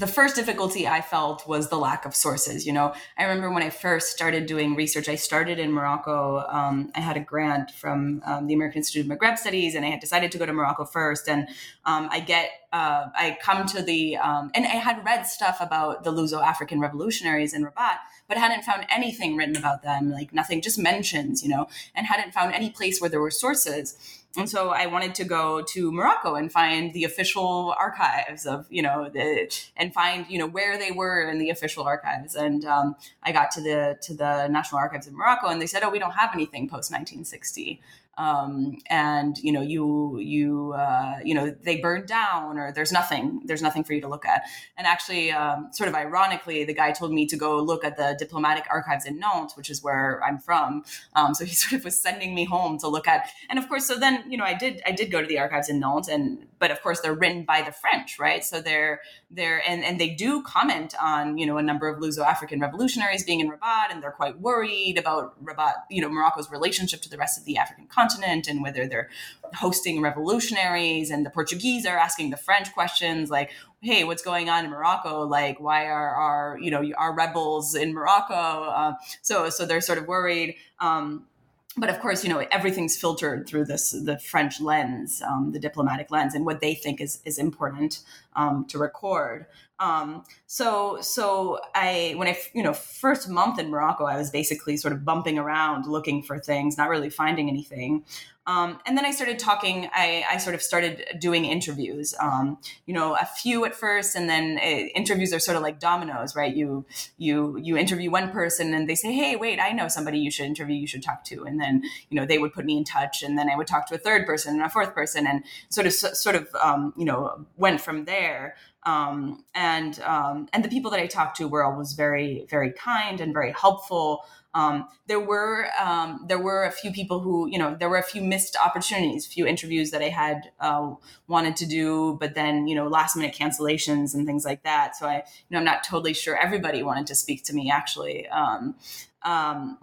the 0.00 0.06
first 0.06 0.34
difficulty 0.34 0.88
I 0.88 1.02
felt 1.02 1.46
was 1.46 1.68
the 1.68 1.76
lack 1.76 2.06
of 2.06 2.16
sources. 2.16 2.66
You 2.66 2.72
know, 2.72 2.94
I 3.18 3.24
remember 3.24 3.50
when 3.50 3.62
I 3.62 3.68
first 3.68 4.12
started 4.12 4.46
doing 4.46 4.74
research, 4.74 5.10
I 5.10 5.14
started 5.14 5.58
in 5.58 5.70
Morocco. 5.72 6.38
Um, 6.48 6.90
I 6.94 7.00
had 7.00 7.18
a 7.18 7.20
grant 7.20 7.70
from 7.70 8.22
um, 8.24 8.46
the 8.46 8.54
American 8.54 8.78
Institute 8.78 9.04
of 9.04 9.18
Maghreb 9.18 9.36
Studies, 9.36 9.74
and 9.74 9.84
I 9.84 9.90
had 9.90 10.00
decided 10.00 10.32
to 10.32 10.38
go 10.38 10.46
to 10.46 10.54
Morocco 10.54 10.86
first. 10.86 11.28
And 11.28 11.48
um, 11.84 12.08
I 12.10 12.20
get, 12.20 12.48
uh, 12.72 13.08
I 13.14 13.36
come 13.42 13.66
to 13.66 13.82
the, 13.82 14.16
um, 14.16 14.50
and 14.54 14.64
I 14.64 14.70
had 14.70 15.04
read 15.04 15.24
stuff 15.26 15.58
about 15.60 16.02
the 16.02 16.12
Luso 16.12 16.42
African 16.42 16.80
revolutionaries 16.80 17.52
in 17.52 17.62
Rabat, 17.62 17.98
but 18.26 18.38
hadn't 18.38 18.64
found 18.64 18.86
anything 18.88 19.36
written 19.36 19.56
about 19.56 19.82
them, 19.82 20.10
like 20.10 20.32
nothing, 20.32 20.62
just 20.62 20.78
mentions, 20.78 21.42
you 21.42 21.50
know, 21.50 21.68
and 21.94 22.06
hadn't 22.06 22.32
found 22.32 22.54
any 22.54 22.70
place 22.70 23.02
where 23.02 23.10
there 23.10 23.20
were 23.20 23.30
sources 23.30 23.98
and 24.36 24.48
so 24.48 24.70
I 24.70 24.86
wanted 24.86 25.14
to 25.16 25.24
go 25.24 25.62
to 25.62 25.90
Morocco 25.90 26.36
and 26.36 26.52
find 26.52 26.92
the 26.92 27.02
official 27.04 27.74
archives 27.76 28.46
of 28.46 28.66
you 28.70 28.80
know 28.80 29.08
the 29.08 29.52
and 29.76 29.92
find 29.92 30.26
you 30.28 30.38
know 30.38 30.46
where 30.46 30.78
they 30.78 30.92
were 30.92 31.28
in 31.28 31.38
the 31.38 31.50
official 31.50 31.82
archives. 31.82 32.36
And 32.36 32.64
um, 32.64 32.94
I 33.24 33.32
got 33.32 33.50
to 33.52 33.60
the 33.60 33.98
to 34.02 34.14
the 34.14 34.46
National 34.46 34.78
Archives 34.78 35.08
of 35.08 35.14
Morocco, 35.14 35.48
and 35.48 35.60
they 35.60 35.66
said, 35.66 35.82
"Oh, 35.82 35.90
we 35.90 35.98
don't 35.98 36.12
have 36.12 36.30
anything 36.32 36.68
post 36.68 36.92
1960." 36.92 37.80
Um, 38.18 38.76
and 38.88 39.38
you 39.38 39.52
know 39.52 39.62
you 39.62 40.18
you 40.18 40.72
uh, 40.72 41.18
you 41.24 41.34
know 41.34 41.50
they 41.62 41.80
burned 41.80 42.06
down 42.06 42.58
or 42.58 42.72
there's 42.72 42.92
nothing 42.92 43.42
there's 43.46 43.62
nothing 43.62 43.84
for 43.84 43.92
you 43.92 44.00
to 44.00 44.08
look 44.08 44.26
at. 44.26 44.42
And 44.76 44.86
actually 44.86 45.30
um, 45.30 45.68
sort 45.72 45.88
of 45.88 45.94
ironically 45.94 46.64
the 46.64 46.74
guy 46.74 46.92
told 46.92 47.12
me 47.12 47.26
to 47.26 47.36
go 47.36 47.62
look 47.62 47.84
at 47.84 47.96
the 47.96 48.16
diplomatic 48.18 48.64
archives 48.70 49.06
in 49.06 49.18
nantes 49.18 49.56
which 49.56 49.70
is 49.70 49.82
where 49.82 50.20
i'm 50.24 50.38
from. 50.38 50.84
Um, 51.14 51.34
so 51.34 51.44
he 51.44 51.54
sort 51.62 51.78
of 51.78 51.84
was 51.84 52.00
sending 52.00 52.34
me 52.34 52.44
home 52.44 52.78
to 52.78 52.88
look 52.88 53.08
at. 53.08 53.30
And 53.48 53.58
of 53.58 53.68
course 53.68 53.86
so 53.86 53.98
then 53.98 54.24
you 54.30 54.36
know 54.36 54.44
i 54.44 54.54
did 54.54 54.82
i 54.84 54.92
did 54.92 55.10
go 55.10 55.20
to 55.20 55.26
the 55.26 55.38
archives 55.38 55.68
in 55.68 55.80
nantes 55.80 56.08
and 56.08 56.46
but 56.58 56.70
of 56.70 56.82
course 56.82 57.00
they're 57.00 57.14
written 57.14 57.44
by 57.44 57.62
the 57.62 57.72
french 57.72 58.18
right? 58.18 58.44
So 58.44 58.60
they're 58.60 59.00
they're 59.30 59.62
and, 59.66 59.82
and 59.84 59.98
they 59.98 60.10
do 60.10 60.42
comment 60.42 60.94
on 61.00 61.38
you 61.38 61.46
know 61.46 61.56
a 61.56 61.62
number 61.62 61.88
of 61.88 62.00
luso-african 62.00 62.60
revolutionaries 62.60 63.24
being 63.24 63.40
in 63.40 63.48
rabat 63.48 63.90
and 63.90 64.02
they're 64.02 64.10
quite 64.10 64.40
worried 64.40 64.98
about 64.98 65.42
rabat 65.42 65.74
you 65.88 66.02
know 66.02 66.08
morocco's 66.08 66.50
relationship 66.50 67.00
to 67.00 67.08
the 67.08 67.16
rest 67.16 67.38
of 67.38 67.44
the 67.44 67.56
african 67.56 67.86
continent 67.86 67.99
continent 68.00 68.48
and 68.48 68.62
whether 68.62 68.86
they're 68.86 69.08
hosting 69.54 70.00
revolutionaries 70.00 71.10
and 71.10 71.26
the 71.26 71.30
Portuguese 71.30 71.84
are 71.86 71.98
asking 71.98 72.30
the 72.30 72.36
French 72.36 72.72
questions 72.72 73.30
like, 73.30 73.50
hey, 73.82 74.04
what's 74.04 74.22
going 74.22 74.48
on 74.48 74.64
in 74.64 74.70
Morocco? 74.70 75.26
Like, 75.26 75.58
why 75.60 75.86
are 75.86 76.10
our, 76.14 76.58
you 76.60 76.70
know, 76.70 76.82
our 76.96 77.14
rebels 77.14 77.74
in 77.74 77.92
Morocco? 77.92 78.34
Uh, 78.34 78.94
so, 79.22 79.50
so 79.50 79.66
they're 79.66 79.80
sort 79.80 79.98
of 79.98 80.06
worried. 80.06 80.56
Um, 80.78 81.26
but 81.76 81.88
of 81.88 82.00
course, 82.00 82.24
you 82.24 82.30
know 82.30 82.44
everything's 82.50 82.96
filtered 82.96 83.48
through 83.48 83.64
this 83.66 83.92
the 83.92 84.18
French 84.18 84.60
lens, 84.60 85.22
um, 85.26 85.52
the 85.52 85.60
diplomatic 85.60 86.10
lens, 86.10 86.34
and 86.34 86.44
what 86.44 86.60
they 86.60 86.74
think 86.74 87.00
is 87.00 87.20
is 87.24 87.38
important 87.38 88.00
um, 88.34 88.64
to 88.66 88.78
record. 88.78 89.46
Um, 89.78 90.24
so 90.46 90.98
so 91.00 91.60
I 91.74 92.14
when 92.16 92.28
I 92.28 92.36
you 92.54 92.62
know 92.62 92.72
first 92.72 93.28
month 93.28 93.58
in 93.58 93.70
Morocco, 93.70 94.04
I 94.04 94.16
was 94.16 94.30
basically 94.30 94.76
sort 94.76 94.92
of 94.92 95.04
bumping 95.04 95.38
around 95.38 95.86
looking 95.86 96.22
for 96.22 96.38
things, 96.38 96.76
not 96.76 96.88
really 96.88 97.10
finding 97.10 97.48
anything. 97.48 98.04
Um, 98.50 98.78
and 98.84 98.96
then 98.96 99.04
I 99.04 99.12
started 99.12 99.38
talking. 99.38 99.88
I, 99.92 100.24
I 100.28 100.38
sort 100.38 100.54
of 100.54 100.62
started 100.62 101.04
doing 101.20 101.44
interviews. 101.44 102.14
Um, 102.18 102.58
you 102.84 102.94
know, 102.94 103.14
a 103.14 103.24
few 103.24 103.64
at 103.64 103.74
first, 103.74 104.16
and 104.16 104.28
then 104.28 104.58
uh, 104.58 104.88
interviews 105.00 105.32
are 105.32 105.38
sort 105.38 105.56
of 105.56 105.62
like 105.62 105.78
dominoes, 105.78 106.34
right? 106.34 106.54
You 106.54 106.84
you 107.16 107.58
you 107.58 107.76
interview 107.76 108.10
one 108.10 108.30
person, 108.30 108.74
and 108.74 108.88
they 108.88 108.96
say, 108.96 109.12
"Hey, 109.12 109.36
wait, 109.36 109.60
I 109.60 109.70
know 109.70 109.86
somebody 109.86 110.18
you 110.18 110.30
should 110.32 110.46
interview. 110.46 110.74
You 110.74 110.88
should 110.88 111.02
talk 111.02 111.22
to." 111.24 111.44
And 111.44 111.60
then 111.60 111.82
you 112.08 112.18
know 112.18 112.26
they 112.26 112.38
would 112.38 112.52
put 112.52 112.64
me 112.64 112.76
in 112.76 112.84
touch, 112.84 113.22
and 113.22 113.38
then 113.38 113.48
I 113.48 113.56
would 113.56 113.68
talk 113.68 113.86
to 113.88 113.94
a 113.94 113.98
third 113.98 114.26
person 114.26 114.54
and 114.54 114.62
a 114.64 114.68
fourth 114.68 114.94
person, 114.94 115.26
and 115.28 115.44
sort 115.68 115.86
of 115.86 115.92
sort 115.92 116.34
of 116.34 116.48
um, 116.60 116.92
you 116.96 117.04
know 117.04 117.46
went 117.56 117.80
from 117.80 118.04
there 118.04 118.56
um, 118.84 119.44
and 119.54 120.00
um, 120.00 120.48
and 120.52 120.64
the 120.64 120.68
people 120.68 120.90
that 120.90 121.00
I 121.00 121.06
talked 121.06 121.36
to 121.38 121.48
were 121.48 121.64
always 121.64 121.92
very 121.92 122.46
very 122.48 122.72
kind 122.72 123.20
and 123.20 123.32
very 123.32 123.52
helpful. 123.52 124.24
Um, 124.52 124.88
there 125.06 125.20
were 125.20 125.68
um, 125.78 126.24
there 126.28 126.38
were 126.38 126.64
a 126.64 126.72
few 126.72 126.90
people 126.90 127.20
who 127.20 127.46
you 127.48 127.58
know 127.58 127.76
there 127.78 127.90
were 127.90 127.98
a 127.98 128.02
few 128.02 128.22
missed 128.22 128.56
opportunities, 128.56 129.26
a 129.26 129.30
few 129.30 129.46
interviews 129.46 129.90
that 129.90 130.02
I 130.02 130.08
had 130.08 130.50
uh, 130.60 130.94
wanted 131.28 131.56
to 131.56 131.66
do, 131.66 132.16
but 132.18 132.34
then 132.34 132.66
you 132.66 132.74
know 132.74 132.88
last 132.88 133.16
minute 133.16 133.34
cancellations 133.34 134.14
and 134.14 134.26
things 134.26 134.44
like 134.44 134.62
that. 134.64 134.96
So 134.96 135.06
I 135.06 135.16
you 135.16 135.22
know 135.50 135.58
I'm 135.58 135.64
not 135.64 135.84
totally 135.84 136.14
sure 136.14 136.36
everybody 136.36 136.82
wanted 136.82 137.06
to 137.08 137.14
speak 137.14 137.44
to 137.44 137.54
me 137.54 137.70
actually, 137.70 138.28
um, 138.28 138.76
um, 139.22 139.78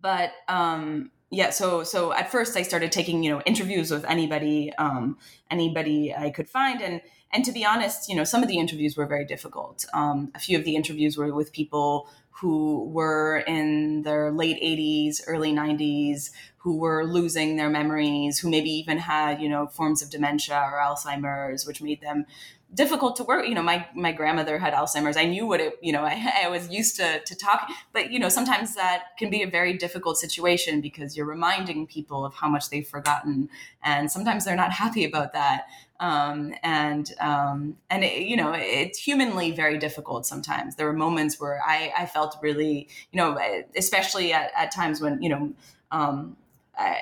but 0.00 0.32
yeah 1.32 1.48
so 1.48 1.82
so 1.82 2.12
at 2.12 2.30
first 2.30 2.56
i 2.56 2.62
started 2.62 2.92
taking 2.92 3.22
you 3.22 3.30
know 3.30 3.40
interviews 3.46 3.90
with 3.90 4.04
anybody 4.04 4.70
um, 4.74 5.16
anybody 5.50 6.14
i 6.14 6.30
could 6.30 6.48
find 6.48 6.82
and 6.82 7.00
and 7.32 7.44
to 7.44 7.52
be 7.52 7.64
honest, 7.64 8.08
you 8.08 8.14
know, 8.14 8.24
some 8.24 8.42
of 8.42 8.48
the 8.48 8.58
interviews 8.58 8.96
were 8.96 9.06
very 9.06 9.24
difficult. 9.24 9.86
Um, 9.94 10.30
a 10.34 10.38
few 10.38 10.58
of 10.58 10.64
the 10.64 10.76
interviews 10.76 11.16
were 11.16 11.32
with 11.34 11.52
people 11.52 12.08
who 12.30 12.84
were 12.88 13.38
in 13.46 14.02
their 14.02 14.30
late 14.32 14.60
80s, 14.62 15.22
early 15.26 15.52
90s, 15.52 16.30
who 16.62 16.76
were 16.76 17.04
losing 17.04 17.56
their 17.56 17.68
memories, 17.68 18.38
who 18.38 18.48
maybe 18.48 18.70
even 18.70 18.98
had, 18.98 19.40
you 19.40 19.48
know, 19.48 19.66
forms 19.66 20.00
of 20.00 20.10
dementia 20.10 20.54
or 20.54 20.78
Alzheimer's, 20.78 21.66
which 21.66 21.82
made 21.82 22.00
them 22.00 22.24
difficult 22.74 23.16
to 23.16 23.24
work. 23.24 23.46
You 23.46 23.54
know, 23.54 23.62
my 23.62 23.86
my 23.94 24.12
grandmother 24.12 24.58
had 24.58 24.72
Alzheimer's. 24.72 25.16
I 25.16 25.24
knew 25.24 25.46
what 25.46 25.60
it, 25.60 25.78
you 25.82 25.92
know, 25.92 26.04
I, 26.04 26.42
I 26.44 26.48
was 26.48 26.70
used 26.70 26.96
to 26.96 27.20
to 27.20 27.34
talk, 27.34 27.68
but 27.92 28.10
you 28.10 28.18
know, 28.18 28.28
sometimes 28.28 28.74
that 28.76 29.16
can 29.18 29.28
be 29.28 29.42
a 29.42 29.50
very 29.50 29.76
difficult 29.76 30.18
situation 30.18 30.80
because 30.80 31.16
you're 31.16 31.26
reminding 31.26 31.86
people 31.86 32.24
of 32.24 32.34
how 32.34 32.48
much 32.48 32.70
they've 32.70 32.86
forgotten, 32.86 33.48
and 33.82 34.10
sometimes 34.10 34.44
they're 34.44 34.56
not 34.56 34.72
happy 34.72 35.04
about 35.04 35.32
that. 35.32 35.66
Um, 36.00 36.54
and 36.62 37.12
um, 37.20 37.76
and 37.90 38.04
it, 38.04 38.22
you 38.22 38.36
know, 38.36 38.52
it's 38.56 38.98
humanly 38.98 39.50
very 39.50 39.78
difficult 39.78 40.26
sometimes. 40.26 40.76
There 40.76 40.86
were 40.86 40.92
moments 40.92 41.40
where 41.40 41.60
I 41.64 41.92
I 41.96 42.06
felt 42.06 42.36
really, 42.40 42.88
you 43.12 43.16
know, 43.18 43.38
especially 43.76 44.32
at, 44.32 44.50
at 44.56 44.72
times 44.72 45.00
when 45.00 45.22
you 45.22 45.28
know. 45.28 45.52
Um, 45.90 46.36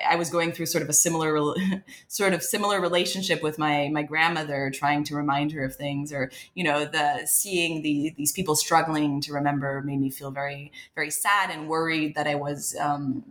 I, 0.09 0.15
was 0.15 0.29
going 0.29 0.51
through 0.51 0.67
sort 0.67 0.83
of 0.83 0.89
a 0.89 0.93
similar 0.93 1.55
sort 2.07 2.33
of 2.33 2.43
similar 2.43 2.79
relationship 2.79 3.41
with 3.41 3.57
my 3.57 3.89
my 3.91 4.03
grandmother 4.03 4.71
trying 4.73 5.03
to 5.05 5.15
remind 5.15 5.51
her 5.51 5.63
of 5.63 5.75
things 5.75 6.11
or 6.13 6.31
you 6.53 6.63
know 6.63 6.85
the 6.85 7.25
seeing 7.25 7.81
the 7.81 8.13
these 8.17 8.31
people 8.31 8.55
struggling 8.55 9.21
to 9.21 9.33
remember 9.33 9.81
made 9.81 9.99
me 9.99 10.09
feel 10.09 10.31
very 10.31 10.71
very 10.95 11.09
sad 11.09 11.49
and 11.49 11.67
worried 11.67 12.15
that 12.15 12.27
I 12.27 12.35
was 12.35 12.75
um, 12.79 13.23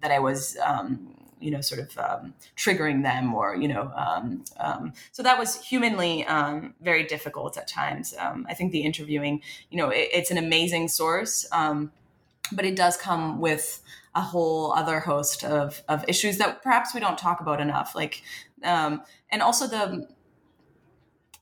that 0.00 0.10
I 0.10 0.18
was 0.18 0.56
um, 0.64 1.14
you 1.40 1.50
know 1.50 1.60
sort 1.60 1.80
of 1.80 1.98
um, 1.98 2.34
triggering 2.56 3.02
them 3.02 3.34
or 3.34 3.56
you 3.56 3.68
know 3.68 3.92
um, 3.96 4.44
um, 4.58 4.92
so 5.12 5.22
that 5.22 5.38
was 5.38 5.62
humanly 5.62 6.24
um, 6.26 6.74
very 6.80 7.04
difficult 7.04 7.56
at 7.56 7.66
times. 7.66 8.14
Um, 8.18 8.46
i 8.48 8.54
think 8.54 8.72
the 8.72 8.80
interviewing 8.80 9.40
you 9.70 9.78
know 9.78 9.88
it, 9.90 10.08
it's 10.12 10.30
an 10.30 10.38
amazing 10.38 10.88
source 10.88 11.46
um, 11.52 11.92
but 12.52 12.64
it 12.64 12.76
does 12.76 12.96
come 12.96 13.40
with 13.40 13.82
a 14.14 14.20
whole 14.20 14.72
other 14.72 15.00
host 15.00 15.44
of, 15.44 15.82
of 15.88 16.04
issues 16.08 16.38
that 16.38 16.62
perhaps 16.62 16.94
we 16.94 17.00
don't 17.00 17.18
talk 17.18 17.40
about 17.40 17.60
enough 17.60 17.94
like 17.94 18.22
and 18.62 19.42
also 19.42 19.66
the 19.66 20.08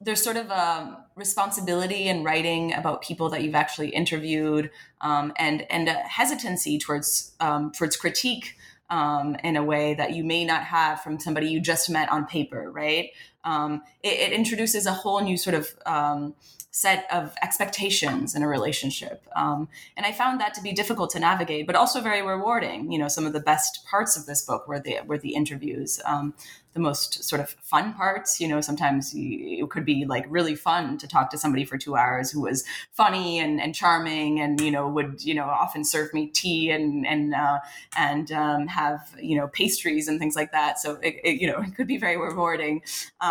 there's 0.00 0.22
sort 0.22 0.36
of 0.36 0.50
a 0.50 1.04
responsibility 1.16 2.06
in 2.06 2.22
writing 2.22 2.72
about 2.74 3.02
people 3.02 3.28
that 3.30 3.42
you've 3.42 3.54
actually 3.54 3.88
interviewed 3.88 4.70
um, 5.00 5.32
and 5.36 5.66
and 5.70 5.88
a 5.88 5.94
hesitancy 5.94 6.78
towards 6.78 7.32
um, 7.40 7.72
towards 7.72 7.96
critique 7.96 8.56
um, 8.90 9.36
in 9.44 9.56
a 9.56 9.64
way 9.64 9.94
that 9.94 10.14
you 10.14 10.24
may 10.24 10.44
not 10.44 10.62
have 10.62 11.00
from 11.02 11.18
somebody 11.18 11.48
you 11.48 11.60
just 11.60 11.90
met 11.90 12.10
on 12.10 12.26
paper, 12.26 12.70
right? 12.70 13.10
Um, 13.48 13.82
it, 14.02 14.20
it, 14.20 14.32
introduces 14.32 14.84
a 14.84 14.92
whole 14.92 15.20
new 15.22 15.38
sort 15.38 15.54
of 15.54 15.74
um, 15.86 16.34
set 16.70 17.06
of 17.10 17.34
expectations 17.42 18.34
in 18.34 18.42
a 18.42 18.48
relationship. 18.48 19.26
Um, 19.34 19.68
and 19.96 20.04
I 20.04 20.12
found 20.12 20.38
that 20.40 20.52
to 20.54 20.62
be 20.62 20.72
difficult 20.72 21.10
to 21.10 21.18
navigate, 21.18 21.66
but 21.66 21.74
also 21.74 22.02
very 22.02 22.20
rewarding. 22.20 22.92
You 22.92 22.98
know, 22.98 23.08
some 23.08 23.26
of 23.26 23.32
the 23.32 23.40
best 23.40 23.86
parts 23.90 24.18
of 24.18 24.26
this 24.26 24.42
book 24.42 24.68
were 24.68 24.78
the 24.78 24.98
were 25.06 25.18
the 25.18 25.34
interviews. 25.34 25.98
Um, 26.04 26.34
the 26.78 26.80
most 26.80 27.24
sort 27.24 27.40
of 27.40 27.50
fun 27.62 27.94
parts. 27.94 28.40
You 28.40 28.48
know, 28.48 28.60
sometimes 28.60 29.14
you, 29.14 29.64
it 29.64 29.70
could 29.70 29.84
be 29.84 30.04
like 30.04 30.24
really 30.28 30.54
fun 30.54 30.98
to 30.98 31.08
talk 31.08 31.30
to 31.30 31.38
somebody 31.38 31.64
for 31.64 31.76
two 31.76 31.96
hours 31.96 32.30
who 32.30 32.42
was 32.42 32.64
funny 32.92 33.40
and, 33.40 33.60
and 33.60 33.74
charming, 33.74 34.40
and 34.40 34.60
you 34.60 34.70
know 34.70 34.88
would 34.88 35.24
you 35.24 35.34
know 35.34 35.44
often 35.44 35.84
serve 35.84 36.14
me 36.14 36.28
tea 36.28 36.70
and 36.70 37.06
and 37.06 37.34
uh, 37.34 37.58
and 37.96 38.30
um, 38.30 38.66
have 38.68 39.00
you 39.20 39.36
know 39.36 39.48
pastries 39.48 40.08
and 40.08 40.18
things 40.18 40.36
like 40.36 40.52
that. 40.52 40.78
So 40.78 40.94
it, 41.02 41.16
it 41.24 41.40
you 41.40 41.50
know 41.50 41.60
it 41.66 41.74
could 41.74 41.88
be 41.88 41.98
very 41.98 42.16
rewarding 42.16 42.82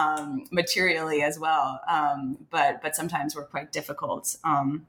um, 0.07 0.43
materially 0.51 1.21
as 1.21 1.39
well. 1.39 1.81
Um, 1.87 2.37
but 2.49 2.81
but 2.81 2.95
sometimes 2.95 3.35
were 3.35 3.45
quite 3.45 3.71
difficult. 3.71 4.35
Um, 4.43 4.87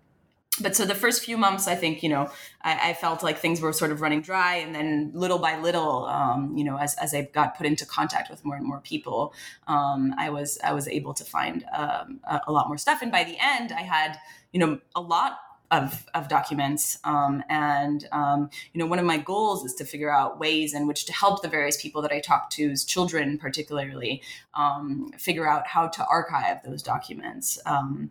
but 0.61 0.75
so 0.75 0.85
the 0.85 0.95
first 0.95 1.25
few 1.25 1.37
months, 1.37 1.69
I 1.69 1.75
think, 1.75 2.03
you 2.03 2.09
know, 2.09 2.31
I, 2.63 2.91
I, 2.91 2.95
felt 2.95 3.23
like 3.23 3.39
things 3.39 3.61
were 3.61 3.73
sort 3.73 3.93
of 3.93 4.01
running 4.01 4.23
dry. 4.23 4.57
And 4.57 4.75
then 4.75 5.13
little 5.15 5.39
by 5.39 5.59
little, 5.59 6.07
um, 6.07 6.57
you 6.57 6.65
know, 6.65 6.77
as, 6.79 6.97
as 6.97 7.15
I 7.15 7.23
got 7.33 7.57
put 7.57 7.67
into 7.67 7.87
contact 7.87 8.31
with 8.31 8.45
more 8.45 8.57
and 8.57 8.67
more 8.67 8.81
people, 8.81 9.33
um, 9.67 10.15
I 10.19 10.31
was, 10.31 10.59
I 10.65 10.73
was 10.73 10.89
able 10.89 11.15
to 11.15 11.25
find 11.25 11.65
um, 11.73 12.21
a, 12.25 12.41
a, 12.49 12.53
lot 12.53 12.67
more 12.69 12.79
stuff. 12.79 13.03
And 13.03 13.13
by 13.13 13.25
the 13.25 13.37
end, 13.41 13.73
I 13.73 13.83
had, 13.83 14.19
you 14.53 14.61
know, 14.61 14.81
a 14.97 15.01
lot 15.01 15.39
of, 15.71 16.07
of 16.15 16.29
documents. 16.29 16.99
Um, 17.05 17.43
and, 17.49 18.09
um, 18.13 18.51
you 18.73 18.79
know, 18.79 18.87
one 18.87 18.99
of 18.99 19.05
my 19.05 19.19
goals 19.19 19.65
is 19.65 19.75
to 19.75 19.85
figure 19.85 20.13
out 20.13 20.39
ways 20.39 20.75
in 20.75 20.87
which 20.87 21.05
to 21.07 21.13
help 21.13 21.43
the 21.43 21.49
various 21.49 21.81
people 21.81 22.03
that 22.03 22.13
I 22.13 22.21
talk 22.21 22.51
to's 22.51 22.85
children 22.85 23.39
particularly, 23.39 24.23
um, 24.55 25.11
figure 25.19 25.49
out 25.49 25.67
how 25.67 25.89
to 25.89 26.07
archive 26.07 26.63
those 26.65 26.83
documents. 26.83 27.59
Um, 27.67 28.11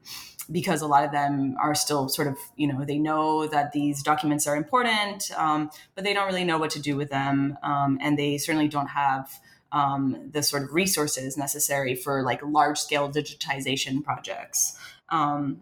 because 0.49 0.81
a 0.81 0.87
lot 0.87 1.03
of 1.03 1.11
them 1.11 1.57
are 1.61 1.75
still 1.75 2.07
sort 2.07 2.27
of, 2.27 2.37
you 2.55 2.67
know, 2.67 2.85
they 2.85 2.97
know 2.97 3.47
that 3.47 3.73
these 3.73 4.01
documents 4.01 4.47
are 4.47 4.55
important, 4.55 5.29
um, 5.35 5.69
but 5.93 6.05
they 6.05 6.13
don't 6.13 6.27
really 6.27 6.45
know 6.45 6.57
what 6.57 6.69
to 6.69 6.79
do 6.79 6.95
with 6.95 7.09
them. 7.09 7.57
Um, 7.63 7.97
and 8.01 8.17
they 8.17 8.37
certainly 8.37 8.69
don't 8.69 8.87
have 8.87 9.29
the 9.73 10.41
sort 10.41 10.63
of 10.63 10.73
resources 10.73 11.37
necessary 11.37 11.95
for 11.95 12.23
like 12.23 12.41
large 12.43 12.77
scale 12.77 13.09
digitization 13.11 14.03
projects. 14.03 14.77
Um, 15.09 15.61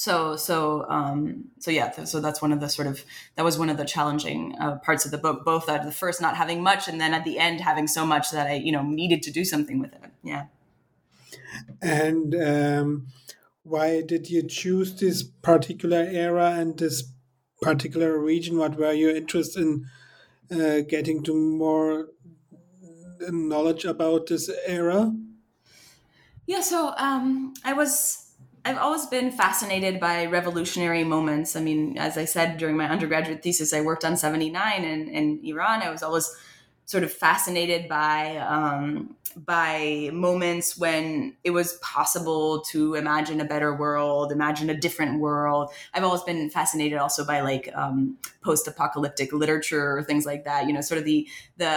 so 0.00 0.34
so 0.34 0.86
um, 0.88 1.44
so 1.58 1.70
yeah 1.70 1.90
so 2.04 2.20
that's 2.20 2.40
one 2.40 2.52
of 2.52 2.60
the 2.60 2.68
sort 2.68 2.88
of 2.88 3.04
that 3.34 3.44
was 3.44 3.58
one 3.58 3.68
of 3.68 3.76
the 3.76 3.84
challenging 3.84 4.56
uh, 4.58 4.78
parts 4.78 5.04
of 5.04 5.10
the 5.10 5.18
book 5.18 5.44
both 5.44 5.68
at 5.68 5.84
the 5.84 5.92
first 5.92 6.22
not 6.22 6.38
having 6.38 6.62
much 6.62 6.88
and 6.88 6.98
then 6.98 7.12
at 7.12 7.22
the 7.22 7.38
end 7.38 7.60
having 7.60 7.86
so 7.86 8.06
much 8.06 8.30
that 8.30 8.46
i 8.46 8.54
you 8.54 8.72
know 8.72 8.82
needed 8.82 9.22
to 9.22 9.30
do 9.30 9.44
something 9.44 9.78
with 9.78 9.92
it. 9.92 10.10
Yeah. 10.22 10.44
And 11.82 12.34
um, 12.34 13.08
why 13.62 14.00
did 14.00 14.30
you 14.30 14.42
choose 14.42 14.98
this 14.98 15.22
particular 15.22 16.08
era 16.10 16.52
and 16.56 16.78
this 16.78 17.04
particular 17.60 18.18
region? 18.18 18.56
What 18.56 18.78
were 18.78 18.94
your 18.94 19.14
interests 19.14 19.54
in 19.54 19.84
uh, 20.50 20.80
getting 20.88 21.22
to 21.24 21.34
more 21.34 22.08
knowledge 23.28 23.84
about 23.84 24.28
this 24.28 24.48
era? 24.66 25.14
Yeah 26.46 26.62
so 26.62 26.94
um, 26.96 27.52
i 27.64 27.74
was 27.74 28.29
I've 28.64 28.78
always 28.78 29.06
been 29.06 29.30
fascinated 29.30 30.00
by 30.00 30.26
revolutionary 30.26 31.04
moments. 31.04 31.56
I 31.56 31.60
mean, 31.60 31.96
as 31.96 32.18
I 32.18 32.26
said 32.26 32.58
during 32.58 32.76
my 32.76 32.88
undergraduate 32.88 33.42
thesis, 33.42 33.72
I 33.72 33.80
worked 33.80 34.04
on 34.04 34.16
79 34.16 34.84
in, 34.84 35.08
in 35.08 35.40
Iran. 35.44 35.82
I 35.82 35.90
was 35.90 36.02
always 36.02 36.30
sort 36.90 37.04
of 37.04 37.12
fascinated 37.12 37.88
by 37.88 38.36
um, 38.38 39.14
by 39.36 40.10
moments 40.12 40.76
when 40.76 41.36
it 41.44 41.50
was 41.50 41.74
possible 41.74 42.62
to 42.62 42.96
imagine 42.96 43.40
a 43.40 43.44
better 43.44 43.72
world, 43.72 44.32
imagine 44.32 44.68
a 44.68 44.74
different 44.74 45.20
world. 45.20 45.70
I've 45.94 46.02
always 46.02 46.22
been 46.22 46.50
fascinated 46.50 46.98
also 46.98 47.24
by 47.24 47.42
like 47.42 47.70
um, 47.76 48.18
post-apocalyptic 48.42 49.32
literature 49.32 49.96
or 49.96 50.02
things 50.02 50.26
like 50.26 50.44
that. 50.46 50.66
You 50.66 50.72
know, 50.72 50.80
sort 50.80 50.98
of 50.98 51.04
the 51.04 51.28
the 51.58 51.70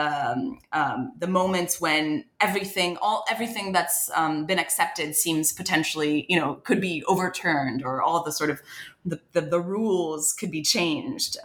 um, 0.00 0.60
um, 0.72 1.12
the 1.18 1.26
moments 1.26 1.80
when 1.80 2.24
everything, 2.40 2.96
all 3.02 3.24
everything 3.28 3.72
that's 3.72 4.08
um, 4.14 4.46
been 4.46 4.60
accepted 4.60 5.16
seems 5.16 5.52
potentially, 5.52 6.26
you 6.28 6.38
know, 6.38 6.54
could 6.62 6.80
be 6.80 7.02
overturned, 7.08 7.82
or 7.82 8.00
all 8.00 8.22
the 8.22 8.30
sort 8.30 8.50
of 8.50 8.62
the 9.04 9.20
the, 9.32 9.40
the 9.40 9.60
rules 9.60 10.32
could 10.32 10.52
be 10.52 10.62
changed. 10.62 11.36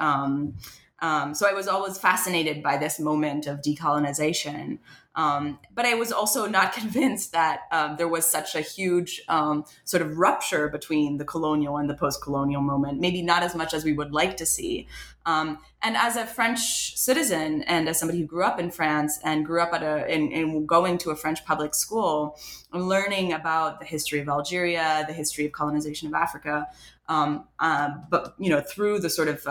Um, 1.00 1.34
so 1.34 1.48
I 1.48 1.54
was 1.54 1.68
always 1.68 1.98
fascinated 1.98 2.64
by 2.64 2.78
this 2.78 3.00
moment 3.00 3.48
of 3.48 3.62
decolonization. 3.62 4.80
Um, 5.16 5.60
but 5.74 5.86
I 5.86 5.94
was 5.94 6.12
also 6.12 6.46
not 6.46 6.74
convinced 6.82 7.32
that 7.32 7.62
um, 7.72 7.96
there 7.98 8.08
was 8.08 8.30
such 8.30 8.56
a 8.56 8.62
huge 8.62 9.22
um, 9.28 9.66
sort 9.84 10.02
of 10.02 10.18
rupture 10.18 10.68
between 10.70 11.18
the 11.18 11.26
colonial 11.26 11.78
and 11.78 11.90
the 11.90 11.96
post 11.96 12.22
colonial 12.22 12.62
moment, 12.62 13.00
maybe 13.00 13.22
not 13.22 13.44
as 13.44 13.56
much 13.56 13.74
as 13.74 13.84
we 13.84 13.94
would 13.94 14.12
like 14.12 14.38
to 14.38 14.46
see. 14.46 14.88
Um, 15.26 15.60
and 15.82 15.98
as 15.98 16.18
a 16.18 16.26
French 16.26 16.96
citizen 16.98 17.64
and 17.64 17.90
as 17.90 18.00
somebody 18.00 18.20
who 18.20 18.26
grew 18.26 18.44
up 18.44 18.60
in 18.60 18.70
France 18.70 19.20
and 19.24 19.46
grew 19.46 19.60
up 19.60 19.74
at 19.74 19.82
a, 19.82 20.12
in, 20.14 20.32
in 20.32 20.66
going 20.66 20.98
to 21.00 21.10
a 21.10 21.16
French 21.16 21.44
public 21.46 21.74
school, 21.74 22.38
learning 22.74 23.34
about 23.34 23.80
the 23.80 23.86
history 23.86 24.20
of 24.20 24.30
Algeria, 24.30 25.04
the 25.08 25.14
history 25.14 25.46
of 25.46 25.52
colonization 25.52 26.08
of 26.08 26.14
Africa, 26.14 26.68
um, 27.08 27.46
uh, 27.60 27.90
but, 28.10 28.36
you 28.38 28.50
know, 28.50 28.62
through 28.62 29.00
the 29.00 29.10
sort 29.10 29.28
of 29.28 29.48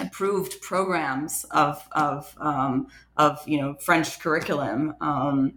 approved 0.00 0.60
programs 0.60 1.44
of 1.50 1.86
of 1.92 2.34
um, 2.38 2.86
of 3.16 3.46
you 3.46 3.60
know 3.60 3.74
French 3.74 4.18
curriculum. 4.20 4.94
Um, 5.00 5.54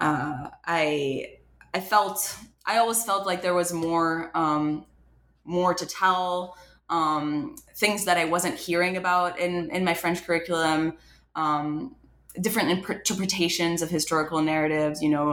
uh, 0.00 0.48
I 0.64 1.36
I 1.72 1.80
felt 1.80 2.36
I 2.66 2.78
always 2.78 3.04
felt 3.04 3.26
like 3.26 3.42
there 3.42 3.54
was 3.54 3.72
more 3.72 4.30
um, 4.34 4.86
more 5.44 5.74
to 5.74 5.86
tell, 5.86 6.56
um, 6.88 7.56
things 7.76 8.04
that 8.04 8.16
I 8.16 8.26
wasn't 8.26 8.56
hearing 8.56 8.96
about 8.96 9.38
in 9.38 9.70
in 9.70 9.84
my 9.84 9.94
French 9.94 10.24
curriculum, 10.24 10.94
um, 11.34 11.96
different 12.40 12.70
interpretations 12.70 13.82
of 13.82 13.90
historical 13.90 14.42
narratives. 14.42 15.02
You 15.02 15.10
know 15.10 15.32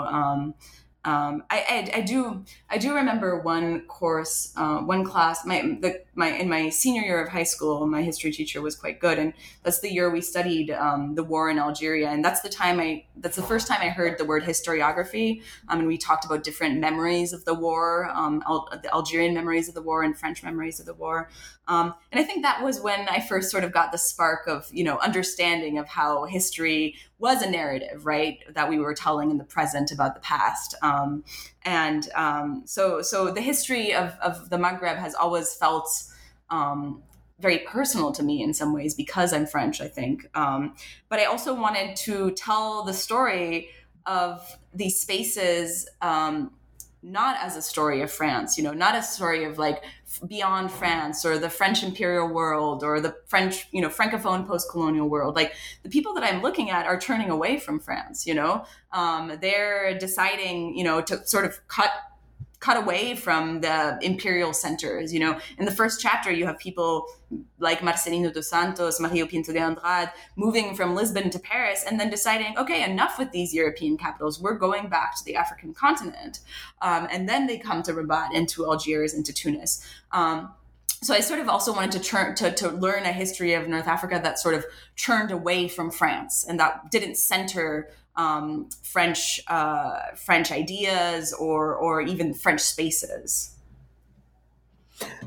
um, 1.06 1.44
I, 1.50 1.90
I, 1.94 1.98
I, 2.00 2.02
do 2.02 2.44
I 2.70 2.78
do 2.78 2.94
remember 2.94 3.40
one 3.40 3.82
course, 3.88 4.52
uh, 4.58 4.80
one 4.80 5.06
class. 5.06 5.46
My 5.46 5.78
the, 5.80 6.02
my 6.14 6.28
in 6.28 6.50
my 6.50 6.68
senior 6.68 7.04
year 7.04 7.24
of 7.24 7.30
high 7.30 7.44
school, 7.44 7.88
my 7.88 8.02
history 8.02 8.34
teacher 8.34 8.62
was 8.62 8.76
quite 8.76 9.00
good, 9.00 9.18
and 9.18 9.34
that's 9.64 9.80
the 9.80 9.92
year 9.92 10.10
we 10.10 10.20
studied 10.20 10.72
um, 10.72 11.16
the 11.16 11.24
war 11.24 11.50
in 11.50 11.58
Algeria, 11.58 12.10
and 12.10 12.24
that's 12.24 12.42
the 12.42 12.50
time 12.50 12.82
I 12.82 13.06
that's 13.16 13.38
the 13.38 13.44
first 13.44 13.66
time 13.66 13.80
I 13.82 13.88
heard 13.88 14.18
the 14.18 14.26
word 14.26 14.44
historiography. 14.44 15.42
Um, 15.70 15.80
and 15.80 15.88
we 15.88 15.98
talked 15.98 16.26
about 16.26 16.44
different 16.44 16.80
memories 16.80 17.32
of 17.32 17.46
the 17.46 17.54
war, 17.54 18.10
um, 18.14 18.44
Al- 18.46 18.68
the 18.84 18.94
Algerian 18.94 19.34
memories 19.34 19.70
of 19.70 19.76
the 19.76 19.82
war 19.82 20.04
and 20.04 20.18
French 20.18 20.44
memories 20.44 20.82
of 20.82 20.86
the 20.86 20.94
war. 20.94 21.30
Um, 21.70 21.94
and 22.12 22.20
I 22.20 22.24
think 22.24 22.42
that 22.42 22.64
was 22.64 22.82
when 22.82 23.08
I 23.08 23.20
first 23.20 23.52
sort 23.52 23.64
of 23.64 23.72
got 23.72 23.92
the 23.92 23.98
spark 24.00 24.48
of, 24.48 24.68
you 24.74 24.84
know, 24.84 24.98
understanding 24.98 25.78
of 25.78 25.88
how 25.88 26.26
history 26.26 26.96
was 27.20 27.44
a 27.44 27.50
narrative, 27.50 28.08
right, 28.08 28.40
that 28.56 28.68
we 28.68 28.80
were 28.80 28.96
telling 28.96 29.30
in 29.30 29.38
the 29.38 29.44
present 29.44 29.92
about 29.92 30.16
the 30.16 30.22
past. 30.22 30.74
Um, 30.82 31.24
and 31.64 32.10
um, 32.16 32.64
so, 32.66 33.04
so 33.04 33.32
the 33.32 33.42
history 33.42 33.94
of, 33.94 34.18
of 34.20 34.50
the 34.50 34.58
Maghreb 34.58 34.98
has 34.98 35.14
always 35.14 35.54
felt 35.54 35.88
um, 36.50 37.04
very 37.40 37.60
personal 37.60 38.12
to 38.14 38.24
me 38.24 38.42
in 38.42 38.52
some 38.52 38.74
ways 38.74 38.96
because 38.96 39.32
I'm 39.32 39.46
French, 39.46 39.80
I 39.80 39.88
think. 39.88 40.28
Um, 40.34 40.74
but 41.08 41.20
I 41.20 41.26
also 41.26 41.54
wanted 41.54 41.96
to 41.98 42.32
tell 42.32 42.84
the 42.84 42.94
story 42.94 43.70
of 44.08 44.58
these 44.74 45.00
spaces 45.00 45.88
um, 46.02 46.52
not 47.02 47.38
as 47.40 47.56
a 47.56 47.62
story 47.62 48.02
of 48.02 48.12
France, 48.12 48.58
you 48.58 48.64
know, 48.64 48.74
not 48.74 48.96
a 48.96 49.02
story 49.02 49.46
of 49.46 49.58
like 49.58 49.84
beyond 50.28 50.72
France 50.72 51.26
or 51.26 51.38
the 51.38 51.50
French 51.50 51.84
imperial 51.84 52.28
world 52.28 52.84
or 52.84 53.00
the 53.00 53.16
French, 53.28 53.68
you 53.72 53.82
know, 53.82 53.90
francophone 53.90 54.48
post-colonial 54.48 55.08
world. 55.08 55.36
Like 55.36 55.54
the 55.84 55.90
people 55.90 56.14
that 56.16 56.24
I'm 56.24 56.42
looking 56.42 56.70
at 56.70 56.86
are 56.86 57.00
turning 57.00 57.30
away 57.30 57.60
from 57.60 57.80
France, 57.80 58.26
you 58.26 58.34
know, 58.34 58.66
um, 58.92 59.38
they're 59.42 59.98
deciding, 59.98 60.78
you 60.78 60.84
know, 60.84 61.02
to 61.02 61.26
sort 61.28 61.46
of 61.46 61.60
cut 61.68 61.92
cut 62.60 62.78
away 62.78 63.16
from 63.16 63.62
the 63.62 63.98
imperial 64.02 64.54
centers. 64.54 65.14
You 65.14 65.20
know, 65.20 65.40
in 65.58 65.66
the 65.66 65.72
first 65.72 66.02
chapter, 66.02 66.32
you 66.32 66.46
have 66.46 66.58
people 66.60 67.06
like 67.60 67.80
Marcelino 67.80 68.34
dos 68.34 68.50
Santos, 68.50 69.00
Mario 69.00 69.26
Pinto 69.26 69.54
de 69.54 69.60
Andrade, 69.60 70.12
moving 70.36 70.76
from 70.76 70.96
Lisbon 70.96 71.30
to 71.30 71.40
Paris, 71.40 71.86
and 71.90 72.00
then 72.00 72.10
deciding, 72.10 72.58
okay, 72.58 72.84
enough 72.84 73.18
with 73.18 73.32
these 73.32 73.54
European 73.54 73.98
capitals. 73.98 74.42
We're 74.42 74.58
going 74.58 74.90
back 74.90 75.16
to 75.18 75.26
the 75.26 75.36
African 75.36 75.74
continent, 75.74 76.40
um, 76.82 77.08
and 77.12 77.30
then 77.30 77.48
they 77.48 77.58
come 77.58 77.82
to 77.84 77.94
Rabat 77.94 78.32
and 78.34 78.48
to 78.50 78.66
Algiers 78.66 79.14
and 79.14 79.26
to 79.26 79.34
Tunis. 79.34 79.86
Um, 80.12 80.54
so 81.02 81.14
I 81.14 81.22
sort 81.22 81.40
of 81.40 81.48
also 81.48 81.74
wanted 81.74 81.94
to 81.94 82.00
turn 82.02 82.36
to, 82.36 82.52
to 82.52 82.72
learn 82.72 83.04
a 83.04 83.14
history 83.14 83.54
of 83.54 83.70
North 83.70 83.88
Africa 83.88 84.20
that 84.22 84.38
sort 84.38 84.56
of 84.56 84.66
turned 84.98 85.32
away 85.32 85.70
from 85.70 85.92
France 85.92 86.46
and 86.48 86.60
that 86.60 86.92
didn't 86.92 87.16
center 87.16 87.90
um, 88.20 88.70
French 88.84 89.40
uh, 89.48 90.16
French 90.16 90.52
ideas 90.52 91.34
or 91.34 91.76
or 91.76 92.02
even 92.02 92.34
French 92.34 92.62
spaces. 92.62 93.56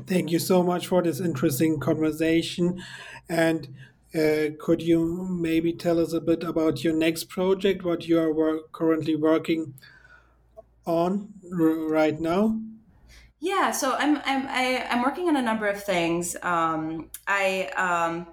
Thank 0.05 0.31
you 0.31 0.39
so 0.39 0.61
much 0.61 0.85
for 0.87 1.01
this 1.01 1.19
interesting 1.19 1.79
conversation, 1.79 2.83
and 3.27 3.73
uh, 4.13 4.53
could 4.59 4.81
you 4.83 5.27
maybe 5.29 5.73
tell 5.73 5.99
us 5.99 6.13
a 6.13 6.21
bit 6.21 6.43
about 6.43 6.83
your 6.83 6.93
next 6.93 7.29
project, 7.29 7.83
what 7.83 8.07
you 8.07 8.19
are 8.19 8.31
work 8.31 8.71
currently 8.71 9.15
working 9.15 9.73
on 10.85 11.33
right 11.51 12.19
now? 12.19 12.59
Yeah, 13.39 13.71
so 13.71 13.95
I'm 13.95 14.17
I'm 14.17 14.47
I, 14.47 14.61
am 14.85 14.91
i 14.91 14.95
am 14.97 15.01
working 15.01 15.27
on 15.29 15.35
a 15.35 15.41
number 15.41 15.67
of 15.67 15.83
things. 15.83 16.35
Um, 16.43 17.09
I 17.27 17.69
um, 17.75 18.27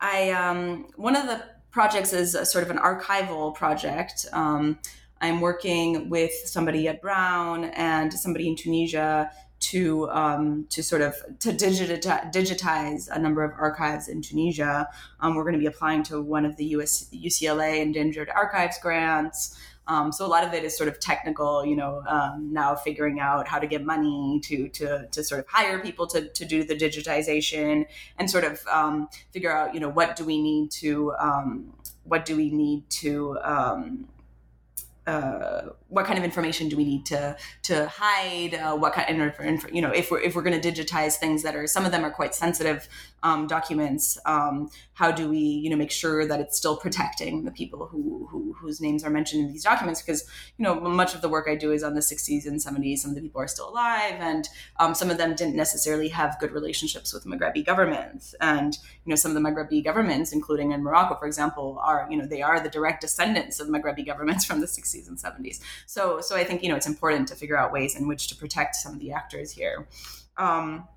I 0.00 0.30
um, 0.30 0.86
one 0.94 1.16
of 1.16 1.26
the 1.26 1.55
projects 1.76 2.14
is 2.14 2.34
a, 2.34 2.46
sort 2.46 2.64
of 2.64 2.70
an 2.70 2.78
archival 2.78 3.54
project. 3.54 4.24
Um, 4.32 4.78
I'm 5.20 5.42
working 5.42 6.08
with 6.08 6.32
somebody 6.46 6.88
at 6.88 7.02
Brown 7.02 7.64
and 7.64 8.10
somebody 8.10 8.48
in 8.48 8.56
Tunisia 8.56 9.30
to 9.72 10.08
um, 10.08 10.66
to 10.70 10.82
sort 10.82 11.02
of 11.02 11.14
to 11.40 11.50
digitize, 11.52 12.32
digitize 12.32 13.10
a 13.10 13.18
number 13.18 13.44
of 13.44 13.52
archives 13.58 14.08
in 14.08 14.22
Tunisia. 14.22 14.88
Um, 15.20 15.34
we're 15.34 15.42
going 15.42 15.52
to 15.52 15.58
be 15.58 15.66
applying 15.66 16.02
to 16.04 16.22
one 16.22 16.46
of 16.46 16.56
the 16.56 16.64
US 16.76 17.10
UCLA 17.12 17.82
Endangered 17.82 18.30
Archives 18.30 18.78
grants. 18.80 19.60
Um, 19.88 20.12
so 20.12 20.26
a 20.26 20.28
lot 20.28 20.44
of 20.44 20.52
it 20.52 20.64
is 20.64 20.76
sort 20.76 20.88
of 20.88 20.98
technical, 20.98 21.64
you 21.64 21.76
know, 21.76 22.02
um, 22.06 22.52
now 22.52 22.74
figuring 22.74 23.20
out 23.20 23.46
how 23.46 23.58
to 23.58 23.66
get 23.66 23.84
money 23.84 24.40
to 24.44 24.68
to 24.68 25.06
to 25.08 25.24
sort 25.24 25.40
of 25.40 25.46
hire 25.48 25.78
people 25.78 26.06
to 26.08 26.28
to 26.28 26.44
do 26.44 26.64
the 26.64 26.74
digitization 26.74 27.86
and 28.18 28.30
sort 28.30 28.44
of 28.44 28.66
um, 28.66 29.08
figure 29.32 29.56
out, 29.56 29.74
you 29.74 29.80
know, 29.80 29.88
what 29.88 30.16
do 30.16 30.24
we 30.24 30.40
need 30.40 30.70
to 30.72 31.12
um, 31.18 31.72
what 32.04 32.24
do 32.24 32.36
we 32.36 32.50
need 32.50 32.88
to 32.90 33.38
um, 33.42 34.08
uh, 35.06 35.70
what 35.88 36.04
kind 36.04 36.18
of 36.18 36.24
information 36.24 36.68
do 36.68 36.76
we 36.76 36.84
need 36.84 37.06
to 37.06 37.36
to 37.62 37.86
hide? 37.88 38.54
Uh, 38.54 38.76
what 38.76 38.92
kind 38.92 39.22
of 39.22 39.70
you 39.72 39.82
know 39.82 39.90
if 39.90 40.10
we're 40.10 40.20
if 40.20 40.34
we're 40.34 40.42
going 40.42 40.60
to 40.60 40.72
digitize 40.72 41.16
things 41.16 41.42
that 41.42 41.54
are 41.54 41.66
some 41.66 41.84
of 41.84 41.92
them 41.92 42.04
are 42.04 42.10
quite 42.10 42.34
sensitive 42.34 42.88
um, 43.22 43.46
documents, 43.46 44.18
um, 44.26 44.70
how 44.94 45.10
do 45.10 45.28
we 45.28 45.38
you 45.38 45.70
know 45.70 45.76
make 45.76 45.90
sure 45.90 46.26
that 46.26 46.40
it's 46.40 46.56
still 46.56 46.76
protecting 46.76 47.44
the 47.44 47.50
people 47.50 47.86
who, 47.86 48.26
who 48.30 48.54
whose 48.58 48.80
names 48.80 49.04
are 49.04 49.10
mentioned 49.10 49.44
in 49.44 49.52
these 49.52 49.64
documents? 49.64 50.02
Because 50.02 50.28
you 50.58 50.64
know 50.64 50.80
much 50.80 51.14
of 51.14 51.20
the 51.20 51.28
work 51.28 51.46
I 51.48 51.54
do 51.54 51.72
is 51.72 51.82
on 51.82 51.94
the 51.94 52.00
60s 52.00 52.46
and 52.46 52.58
70s. 52.58 52.98
Some 52.98 53.10
of 53.10 53.14
the 53.14 53.22
people 53.22 53.40
are 53.40 53.48
still 53.48 53.68
alive, 53.68 54.14
and 54.18 54.48
um, 54.78 54.94
some 54.94 55.10
of 55.10 55.18
them 55.18 55.34
didn't 55.34 55.56
necessarily 55.56 56.08
have 56.08 56.38
good 56.40 56.52
relationships 56.52 57.12
with 57.12 57.24
Maghrebi 57.24 57.64
governments. 57.64 58.34
And 58.40 58.76
you 59.04 59.10
know 59.10 59.16
some 59.16 59.36
of 59.36 59.40
the 59.40 59.48
Maghrebi 59.48 59.84
governments, 59.84 60.32
including 60.32 60.72
in 60.72 60.82
Morocco, 60.82 61.14
for 61.14 61.26
example, 61.26 61.78
are 61.82 62.08
you 62.10 62.16
know 62.16 62.26
they 62.26 62.42
are 62.42 62.58
the 62.58 62.68
direct 62.68 63.02
descendants 63.02 63.60
of 63.60 63.68
Maghrebi 63.68 64.04
governments 64.04 64.44
from 64.46 64.60
the 64.60 64.66
60s 64.66 64.96
60s 64.96 65.08
and 65.08 65.18
70s. 65.18 65.60
So 65.86 66.20
so 66.20 66.36
I 66.36 66.44
think 66.44 66.62
you 66.62 66.68
know 66.68 66.76
it's 66.76 66.86
important 66.86 67.28
to 67.28 67.34
figure 67.34 67.56
out 67.56 67.72
ways 67.72 67.96
in 67.96 68.08
which 68.08 68.28
to 68.28 68.36
protect 68.36 68.76
some 68.76 68.94
of 68.94 69.00
the 69.00 69.12
actors 69.12 69.50
here. 69.50 69.86
Um, 70.36 70.88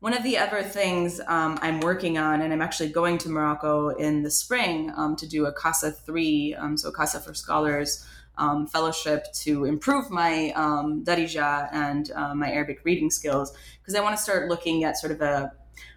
one 0.00 0.12
of 0.12 0.22
the 0.22 0.36
other 0.38 0.62
things 0.62 1.20
um, 1.26 1.58
I'm 1.62 1.80
working 1.80 2.18
on, 2.18 2.42
and 2.42 2.52
I'm 2.52 2.62
actually 2.62 2.90
going 2.90 3.18
to 3.18 3.28
Morocco 3.28 3.88
in 3.88 4.22
the 4.22 4.30
spring 4.30 4.92
um, 4.94 5.16
to 5.16 5.26
do 5.26 5.46
a 5.46 5.52
CASA 5.52 5.92
3, 5.92 6.54
um, 6.54 6.76
so 6.76 6.92
CASA 6.92 7.20
for 7.20 7.32
Scholars 7.32 8.06
um, 8.38 8.66
fellowship 8.66 9.32
to 9.32 9.64
improve 9.64 10.10
my 10.10 10.52
um, 10.54 11.02
Darija 11.02 11.68
and 11.72 12.10
uh, 12.12 12.34
my 12.34 12.52
Arabic 12.52 12.80
reading 12.84 13.10
skills, 13.10 13.56
because 13.80 13.94
I 13.94 14.00
want 14.00 14.16
to 14.16 14.22
start 14.22 14.48
looking 14.48 14.84
at 14.84 14.98
sort 14.98 15.12
of 15.12 15.22
a 15.22 15.52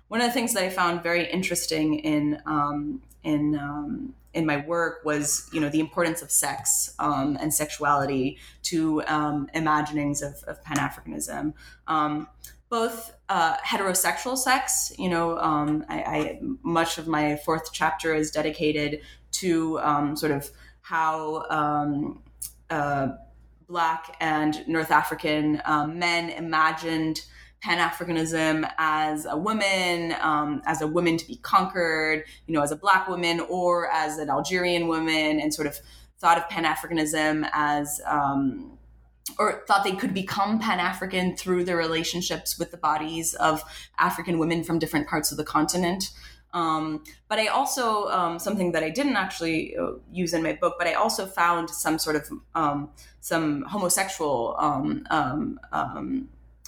one 0.08 0.22
of 0.22 0.28
the 0.28 0.34
things 0.34 0.54
that 0.54 0.64
I 0.64 0.70
found 0.70 1.04
very 1.04 1.30
interesting 1.30 2.00
in 2.00 2.42
um, 2.46 3.02
in 3.24 4.14
in 4.34 4.46
my 4.46 4.58
work 4.66 5.04
was 5.04 5.50
you 5.52 5.60
know 5.60 5.70
the 5.70 5.80
importance 5.80 6.22
of 6.22 6.32
sex 6.32 6.94
um, 7.00 7.38
and 7.42 7.54
sexuality 7.54 8.38
to 8.64 9.04
um, 9.04 9.48
imaginings 9.54 10.22
of, 10.22 10.44
of 10.48 10.64
Pan 10.64 10.78
Africanism. 10.78 11.54
Um, 11.88 12.28
both 12.70 13.16
uh, 13.30 13.58
heterosexual 13.58 14.38
sex, 14.38 14.94
you 15.00 15.10
know, 15.10 15.40
um, 15.40 15.84
I, 15.90 16.02
I, 16.02 16.40
much 16.62 17.00
of 17.00 17.08
my 17.08 17.36
fourth 17.38 17.74
chapter 17.74 18.14
is 18.14 18.30
dedicated 18.30 19.02
to 19.32 19.80
um, 19.80 20.16
sort 20.16 20.32
of 20.32 20.52
how 20.82 21.48
um, 21.50 22.22
uh, 22.70 23.08
Black 23.68 24.16
and 24.20 24.68
North 24.68 24.92
African 24.92 25.62
men 25.88 26.30
imagined 26.30 27.22
Pan 27.62 27.78
Africanism 27.78 28.70
as 28.78 29.26
a 29.26 29.38
woman, 29.38 30.16
um, 30.22 30.62
as 30.66 30.82
a 30.82 30.88
woman 30.88 31.18
to 31.18 31.28
be 31.28 31.36
conquered, 31.38 32.24
you 32.48 32.54
know, 32.54 32.62
as 32.62 32.72
a 32.72 32.76
black 32.76 33.08
woman 33.08 33.42
or 33.42 33.90
as 33.92 34.18
an 34.18 34.30
Algerian 34.30 34.88
woman, 34.88 35.40
and 35.40 35.54
sort 35.54 35.68
of 35.68 35.78
thought 36.20 36.38
of 36.38 36.48
Pan 36.50 36.64
Africanism 36.64 37.50
as, 37.54 38.02
um, 38.06 38.78
or 39.38 39.64
thought 39.68 39.84
they 39.84 39.96
could 39.96 40.14
become 40.14 40.60
Pan 40.60 40.80
African 40.80 41.36
through 41.36 41.66
their 41.66 41.78
relationships 41.78 42.58
with 42.58 42.72
the 42.72 42.78
bodies 42.78 43.34
of 43.36 43.64
African 43.98 44.40
women 44.40 44.64
from 44.64 44.80
different 44.80 45.08
parts 45.08 45.32
of 45.32 45.38
the 45.38 45.44
continent. 45.44 46.12
Um, 46.52 47.04
but 47.28 47.38
I 47.40 47.48
also, 47.48 48.08
um, 48.08 48.40
something 48.40 48.72
that 48.72 48.84
I 48.84 48.90
didn't 48.90 49.18
actually 49.18 49.78
uh, 49.78 49.92
use 50.12 50.34
in 50.34 50.42
my 50.42 50.54
book, 50.54 50.76
but 50.80 50.88
I 50.88 50.94
also 50.94 51.28
found 51.28 51.70
some 51.70 52.00
sort 52.00 52.16
of 52.16 52.30
um, 52.56 52.90
some 53.22 53.64
homosexual 53.64 54.56
um, 54.58 55.06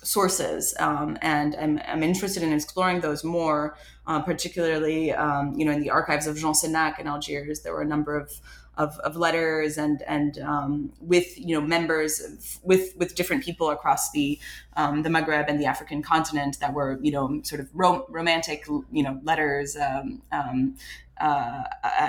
sources, 0.04 0.74
um, 0.80 1.18
and 1.22 1.56
I'm, 1.56 1.80
I'm 1.88 2.04
interested 2.04 2.44
in 2.44 2.54
exploring 2.54 3.02
those 3.02 3.24
more. 3.24 3.78
Uh, 4.08 4.20
particularly, 4.20 5.14
um, 5.14 5.54
you 5.54 5.64
know, 5.64 5.72
in 5.72 5.80
the 5.80 5.90
archives 5.92 6.26
of 6.26 6.36
Jean 6.36 6.54
Sénac 6.54 7.00
in 7.00 7.06
Algiers, 7.06 7.62
there 7.62 7.72
were 7.72 7.84
a 7.84 7.86
number 7.86 8.18
of 8.18 8.42
of, 8.78 8.98
of 9.00 9.16
letters 9.16 9.78
and 9.78 10.02
and 10.08 10.40
um, 10.40 10.94
with 11.00 11.38
you 11.38 11.56
know 11.56 11.62
members 11.62 12.20
of, 12.20 12.60
with 12.64 12.96
with 12.98 13.16
different 13.16 13.44
people 13.44 13.70
across 13.70 14.12
the 14.12 14.40
um, 14.76 15.04
the 15.04 15.10
Maghreb 15.10 15.46
and 15.48 15.60
the 15.60 15.66
African 15.66 16.02
continent 16.02 16.60
that 16.60 16.74
were 16.74 17.00
you 17.02 17.12
know 17.12 17.42
sort 17.44 17.62
of 17.62 17.70
rom- 17.74 18.06
romantic 18.10 18.66
you 18.92 19.04
know 19.04 19.20
letters 19.24 19.76
um, 19.76 20.22
um, 20.32 20.76
uh, 21.20 21.64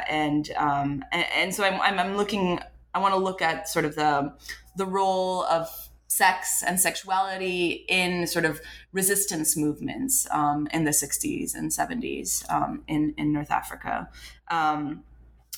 and, 0.09 0.51
and 0.51 1.05
and 1.13 1.55
so 1.55 1.65
I'm, 1.65 1.81
I'm, 1.81 1.99
I'm 1.99 2.17
looking 2.17 2.61
I 2.95 2.99
want 3.01 3.15
to 3.15 3.21
look 3.21 3.43
at 3.43 3.69
sort 3.69 3.85
of 3.85 3.95
the 3.95 4.33
the 4.77 4.87
role 4.87 5.45
of 5.45 5.69
sex 6.13 6.63
and 6.63 6.79
sexuality 6.79 7.87
in 7.89 8.27
sort 8.27 8.45
of 8.45 8.61
resistance 8.93 9.57
movements 9.57 10.27
um, 10.31 10.69
in 10.71 10.85
the 10.85 10.91
60s 10.91 11.55
and 11.55 11.71
70s 11.71 12.49
um, 12.53 12.83
in, 12.87 13.15
in 13.17 13.33
North 13.33 13.51
Africa. 13.51 14.11
Um, 14.51 15.05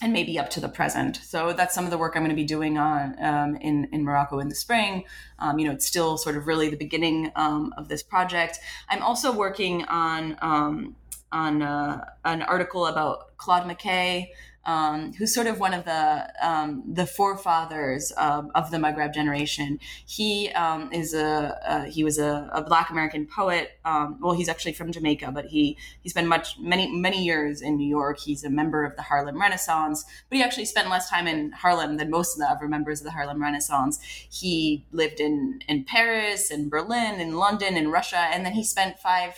and 0.00 0.12
maybe 0.12 0.38
up 0.38 0.50
to 0.50 0.60
the 0.60 0.68
present. 0.68 1.16
So 1.16 1.52
that's 1.52 1.74
some 1.74 1.84
of 1.84 1.90
the 1.90 1.98
work 1.98 2.12
I'm 2.14 2.22
going 2.22 2.30
to 2.30 2.36
be 2.36 2.44
doing 2.44 2.78
on 2.78 3.16
um, 3.22 3.56
in 3.56 3.88
in 3.92 4.02
Morocco 4.02 4.40
in 4.40 4.48
the 4.48 4.54
spring. 4.54 5.04
Um, 5.38 5.58
you 5.58 5.66
know, 5.66 5.72
it's 5.72 5.86
still 5.86 6.18
sort 6.18 6.36
of 6.36 6.48
really 6.48 6.68
the 6.68 6.76
beginning 6.76 7.30
um, 7.36 7.72
of 7.78 7.88
this 7.88 8.02
project. 8.02 8.58
I'm 8.88 9.02
also 9.02 9.32
working 9.32 9.84
on 9.84 10.36
on 11.32 11.62
uh, 11.62 12.04
an 12.24 12.42
article 12.42 12.86
about 12.86 13.36
Claude 13.36 13.64
McKay, 13.64 14.28
um, 14.66 15.12
who's 15.14 15.34
sort 15.34 15.46
of 15.46 15.60
one 15.60 15.74
of 15.74 15.84
the 15.84 16.30
um, 16.46 16.82
the 16.86 17.06
forefathers 17.06 18.10
of, 18.12 18.50
of, 18.54 18.70
the 18.70 18.78
Maghreb 18.78 19.12
generation. 19.12 19.78
He 20.06 20.48
um, 20.50 20.92
is 20.92 21.14
a, 21.14 21.86
he 21.88 22.02
was 22.02 22.18
a, 22.18 22.48
a 22.52 22.62
Black 22.62 22.90
American 22.90 23.26
poet. 23.26 23.78
Um, 23.84 24.18
well, 24.20 24.32
he's 24.32 24.48
actually 24.48 24.72
from 24.72 24.90
Jamaica, 24.92 25.32
but 25.32 25.46
he 25.46 25.76
he 26.02 26.08
spent 26.08 26.28
much 26.28 26.58
many 26.58 26.90
many 26.90 27.22
years 27.22 27.60
in 27.60 27.76
New 27.76 27.88
York. 27.88 28.18
He's 28.20 28.44
a 28.44 28.50
member 28.50 28.84
of 28.84 28.96
the 28.96 29.02
Harlem 29.02 29.40
Renaissance, 29.40 30.04
but 30.28 30.36
he 30.36 30.42
actually 30.42 30.66
spent 30.66 30.88
less 30.88 31.10
time 31.10 31.26
in 31.26 31.52
Harlem 31.52 31.96
than 31.96 32.10
most 32.10 32.34
of 32.34 32.40
the 32.40 32.50
other 32.50 32.68
members 32.68 33.00
of 33.00 33.04
the 33.04 33.12
Harlem 33.12 33.42
Renaissance. 33.42 33.98
He 34.30 34.84
lived 34.92 35.20
in 35.20 35.60
in 35.68 35.84
Paris, 35.84 36.50
in 36.50 36.68
Berlin, 36.68 37.20
in 37.20 37.36
London, 37.36 37.76
in 37.76 37.90
Russia, 37.90 38.28
and 38.32 38.44
then 38.44 38.54
he 38.54 38.64
spent 38.64 38.98
five 38.98 39.34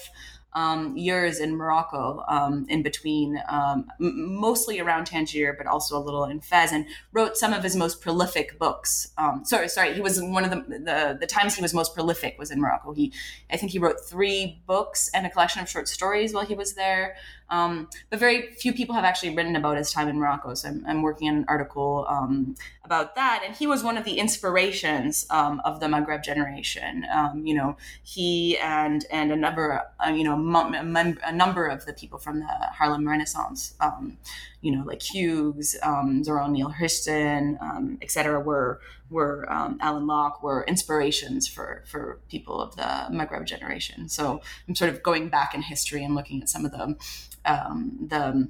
um, 0.57 0.97
years 0.97 1.39
in 1.39 1.55
Morocco, 1.55 2.25
um, 2.29 2.65
in 2.71 2.83
between, 2.83 3.39
um, 3.47 3.87
mostly 3.99 4.81
around 4.81 5.05
Tangier, 5.05 5.53
but 5.53 5.67
also 5.67 5.99
a 5.99 6.01
little 6.01 6.25
in 6.25 6.41
Fez, 6.41 6.73
and 6.73 6.87
wrote 7.13 7.37
some 7.37 7.53
of 7.53 7.63
his 7.63 7.77
most 7.77 8.01
prolific 8.01 8.59
books. 8.59 9.13
Um, 9.19 9.45
sorry, 9.45 9.69
sorry, 9.69 9.93
he 9.93 10.01
was 10.01 10.21
one 10.21 10.45
of 10.45 10.51
the, 10.51 10.79
the, 10.79 11.19
the 11.21 11.27
times 11.27 11.55
he 11.55 11.63
was 11.63 11.75
most 11.75 11.95
prolific 11.95 12.39
was 12.39 12.51
in 12.51 12.59
Morocco. 12.59 12.95
He, 12.95 13.13
I 13.51 13.59
think, 13.59 13.71
he 13.71 13.79
wrote 13.79 14.01
three 14.09 14.63
books 14.67 15.11
and 15.13 15.27
a 15.27 15.31
collection 15.31 15.61
of 15.61 15.69
short 15.69 15.89
stories 15.89 16.33
while 16.33 16.47
he 16.47 16.55
was 16.55 16.73
there. 16.73 17.17
Um, 17.51 17.89
but 18.11 18.19
very 18.19 18.53
few 18.53 18.73
people 18.73 18.95
have 18.95 19.05
actually 19.05 19.35
written 19.35 19.57
about 19.57 19.77
his 19.77 19.93
time 19.93 20.09
in 20.09 20.19
Morocco. 20.19 20.55
So 20.55 20.69
I'm, 20.69 20.85
I'm 20.87 21.03
working 21.03 21.29
on 21.29 21.37
an 21.37 21.45
article 21.49 22.07
um, 22.09 22.57
about 22.85 23.15
that. 23.15 23.43
And 23.45 23.55
he 23.55 23.67
was 23.67 23.83
one 23.83 23.97
of 23.97 24.05
the 24.05 24.19
inspirations 24.19 25.27
um, 25.31 25.61
of 25.65 25.81
the 25.81 25.87
Maghreb 25.87 26.25
generation. 26.25 27.07
Um, 27.13 27.47
you 27.47 27.55
know, 27.55 27.77
he 28.03 28.59
and 28.59 29.05
and 29.11 29.33
a 29.33 29.37
number, 29.37 29.83
uh, 30.05 30.11
you 30.11 30.25
know, 30.25 30.35
a 30.35 31.33
number 31.33 31.67
of 31.67 31.87
the 31.87 31.93
people 31.93 32.19
from 32.19 32.41
the 32.41 32.47
Harlem 32.47 33.07
Renaissance, 33.07 33.75
um, 33.81 34.19
you 34.67 34.73
know, 34.75 34.83
like 34.85 35.01
Hughes, 35.01 35.77
um, 35.85 36.25
Zora 36.25 36.49
Neale 36.49 36.75
Hurston, 36.81 37.57
um, 37.63 37.99
et 38.03 38.11
cetera, 38.11 38.41
were 38.41 38.81
were 39.09 39.47
um, 39.49 39.79
Alain 39.81 40.09
Locke 40.09 40.43
were 40.43 40.65
inspirations 40.67 41.47
for 41.47 41.85
for 41.87 42.21
people 42.29 42.61
of 42.61 42.75
the 42.75 42.91
Maghreb 43.13 43.45
generation. 43.47 44.09
So 44.09 44.41
I'm 44.67 44.75
sort 44.75 44.91
of 44.91 45.05
going 45.05 45.29
back 45.29 45.55
in 45.55 45.63
history 45.63 46.03
and 46.03 46.17
looking 46.17 46.43
at 46.43 46.49
some 46.49 46.65
of 46.65 46.73
the 46.73 46.97
um, 47.45 48.09
the 48.09 48.49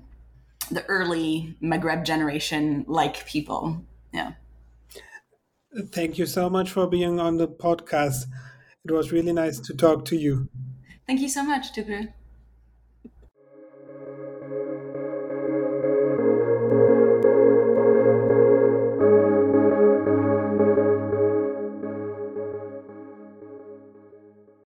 the 0.71 0.87
early 0.87 1.55
Maghreb 1.63 2.07
generation 2.07 2.87
like 2.89 3.27
people. 3.27 3.85
Yeah. 4.11 4.33
Thank 5.93 6.17
you 6.17 6.25
so 6.25 6.49
much 6.49 6.71
for 6.71 6.87
being 6.87 7.21
on 7.21 7.37
the 7.37 7.47
podcast. 7.47 8.25
It 8.87 8.91
was 8.91 9.13
really 9.13 9.35
nice 9.35 9.61
to 9.61 9.75
talk 9.75 10.07
to 10.07 10.17
you. 10.17 10.49
Thank 11.07 11.21
you 11.21 11.29
so 11.29 11.45
much, 11.45 11.75
Tugrul. 11.75 12.09